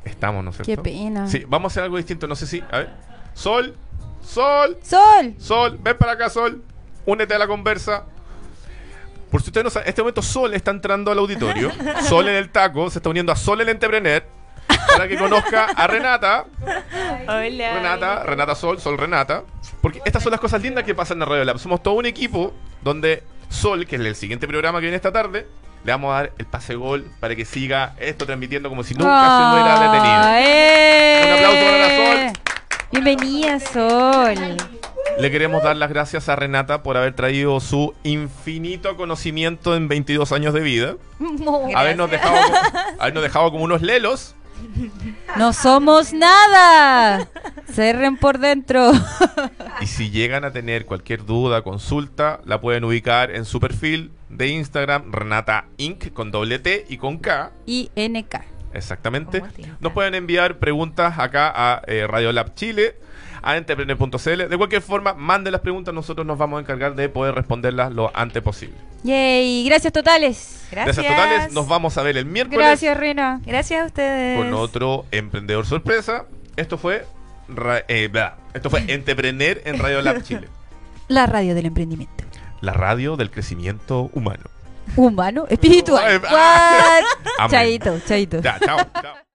estamos, 0.03 0.43
¿no 0.43 0.49
es 0.51 0.57
Qué 0.57 0.77
pena. 0.77 1.27
Sí, 1.27 1.43
vamos 1.47 1.71
a 1.71 1.73
hacer 1.73 1.83
algo 1.83 1.97
distinto, 1.97 2.27
no 2.27 2.35
sé 2.35 2.47
si... 2.47 2.63
A 2.71 2.79
ver. 2.79 2.89
Sol, 3.33 3.75
Sol, 4.23 4.77
¡Sol! 4.81 5.35
Sol, 5.37 5.79
ven 5.81 5.97
para 5.97 6.13
acá, 6.13 6.29
Sol. 6.29 6.61
Únete 7.05 7.33
a 7.35 7.39
la 7.39 7.47
conversa. 7.47 8.03
Por 9.31 9.41
si 9.41 9.49
ustedes 9.49 9.65
no 9.65 9.69
saben, 9.69 9.87
en 9.87 9.89
este 9.89 10.01
momento 10.01 10.21
Sol 10.21 10.53
está 10.53 10.71
entrando 10.71 11.11
al 11.11 11.19
auditorio. 11.19 11.71
Sol 12.07 12.27
en 12.27 12.35
el 12.35 12.49
taco, 12.49 12.89
se 12.89 12.99
está 12.99 13.09
uniendo 13.09 13.31
a 13.31 13.35
Sol 13.35 13.59
el 13.61 13.69
entrepreneur. 13.69 14.23
Para 14.67 15.07
que 15.07 15.17
conozca 15.17 15.65
a 15.65 15.87
Renata. 15.87 16.45
Hola. 17.27 17.73
Renata, 17.73 18.23
Renata 18.23 18.55
Sol, 18.55 18.79
Sol 18.79 18.97
Renata. 18.97 19.43
Porque 19.81 20.01
estas 20.05 20.23
son 20.23 20.31
las 20.31 20.39
cosas 20.39 20.61
lindas 20.61 20.83
que 20.83 20.95
pasan 20.95 21.21
en 21.21 21.27
Radio 21.27 21.45
Lab. 21.45 21.59
Somos 21.59 21.83
todo 21.83 21.95
un 21.95 22.05
equipo 22.05 22.53
donde 22.81 23.23
Sol, 23.49 23.85
que 23.85 23.95
es 23.95 24.01
el 24.01 24.15
siguiente 24.15 24.47
programa 24.47 24.79
que 24.79 24.83
viene 24.83 24.97
esta 24.97 25.11
tarde, 25.11 25.45
le 25.83 25.91
vamos 25.91 26.11
a 26.11 26.15
dar 26.15 26.33
el 26.37 26.45
pase 26.45 26.75
gol 26.75 27.09
para 27.19 27.35
que 27.35 27.45
siga 27.45 27.95
esto 27.99 28.25
transmitiendo 28.25 28.69
como 28.69 28.83
si 28.83 28.93
nunca 28.93 29.37
se 29.37 29.53
hubiera 29.53 29.79
detenido. 29.79 30.21
Ah, 30.23 30.41
¡eh! 30.41 31.21
Un 31.25 31.33
aplauso 31.33 31.65
para 31.65 31.95
Sol. 31.95 32.33
Bienvenida, 32.91 33.59
Sol. 33.59 34.57
Le 35.19 35.31
queremos 35.31 35.63
dar 35.63 35.75
las 35.75 35.89
gracias 35.89 36.29
a 36.29 36.35
Renata 36.35 36.83
por 36.83 36.97
haber 36.97 37.13
traído 37.13 37.59
su 37.59 37.93
infinito 38.03 38.95
conocimiento 38.95 39.75
en 39.75 39.87
22 39.87 40.31
años 40.31 40.53
de 40.53 40.59
vida. 40.59 40.95
Habernos 41.75 42.11
dejado, 42.11 42.37
habernos 42.99 43.23
dejado 43.23 43.51
como 43.51 43.63
unos 43.63 43.81
lelos. 43.81 44.35
No 45.37 45.53
somos 45.53 46.13
nada. 46.13 47.27
Cerren 47.71 48.17
por 48.17 48.39
dentro. 48.39 48.91
Y 49.81 49.87
si 49.87 50.09
llegan 50.09 50.43
a 50.45 50.51
tener 50.51 50.85
cualquier 50.85 51.25
duda, 51.25 51.61
consulta, 51.61 52.39
la 52.45 52.59
pueden 52.59 52.83
ubicar 52.83 53.31
en 53.31 53.45
su 53.45 53.59
perfil 53.59 54.11
de 54.29 54.47
Instagram, 54.47 55.11
Renata 55.11 55.65
Inc. 55.77 56.11
con 56.13 56.31
doble 56.31 56.59
T 56.59 56.85
y 56.89 56.97
con 56.97 57.17
K. 57.17 57.51
Y 57.65 57.91
NK. 57.95 58.35
Exactamente. 58.73 59.39
¿Cómo 59.39 59.51
te 59.51 59.63
Nos 59.79 59.93
pueden 59.93 60.15
enviar 60.15 60.57
preguntas 60.57 61.19
acá 61.19 61.51
a 61.55 61.81
eh, 61.87 62.05
Radio 62.07 62.31
Lab 62.31 62.55
Chile, 62.55 62.95
a 63.41 63.57
entrepreneur.cl. 63.57 64.49
De 64.49 64.57
cualquier 64.57 64.81
forma, 64.81 65.13
manden 65.13 65.51
las 65.51 65.61
preguntas, 65.61 65.93
nosotros 65.93 66.25
nos 66.25 66.37
vamos 66.37 66.57
a 66.57 66.61
encargar 66.61 66.95
de 66.95 67.09
poder 67.09 67.35
responderlas 67.35 67.91
lo 67.91 68.11
antes 68.15 68.41
posible. 68.41 68.75
Yay. 69.03 69.65
Gracias 69.65 69.93
totales. 69.93 70.67
Gracias. 70.71 70.97
Gracias 70.97 71.15
totales. 71.15 71.53
Nos 71.53 71.67
vamos 71.67 71.97
a 71.97 72.03
ver 72.03 72.17
el 72.17 72.25
miércoles 72.25 72.59
Gracias, 72.59 72.97
Reina. 72.97 73.41
Gracias 73.45 73.83
a 73.83 73.85
ustedes. 73.85 74.37
con 74.37 74.53
otro 74.53 75.05
emprendedor 75.11 75.65
sorpresa. 75.65 76.25
Esto 76.55 76.77
fue 76.77 77.05
eh, 77.87 78.11
esto 78.53 78.69
fue 78.69 78.83
Entrepreneur 78.87 79.61
en 79.63 79.79
Radio 79.79 80.01
Lab 80.01 80.21
Chile, 80.23 80.47
La 81.07 81.25
radio 81.25 81.55
del 81.55 81.67
emprendimiento. 81.67 82.25
la 82.61 82.73
radio 82.73 83.15
del 83.15 83.31
crecimiento 83.31 84.09
humano. 84.13 84.43
Humano, 84.95 85.45
espiritual. 85.49 86.03
Ay, 86.05 86.19
ah. 86.29 87.47
Chaito, 87.49 87.99
chaito. 88.05 88.41
Ya, 88.41 88.57
chao, 88.59 88.79
chao. 89.01 89.26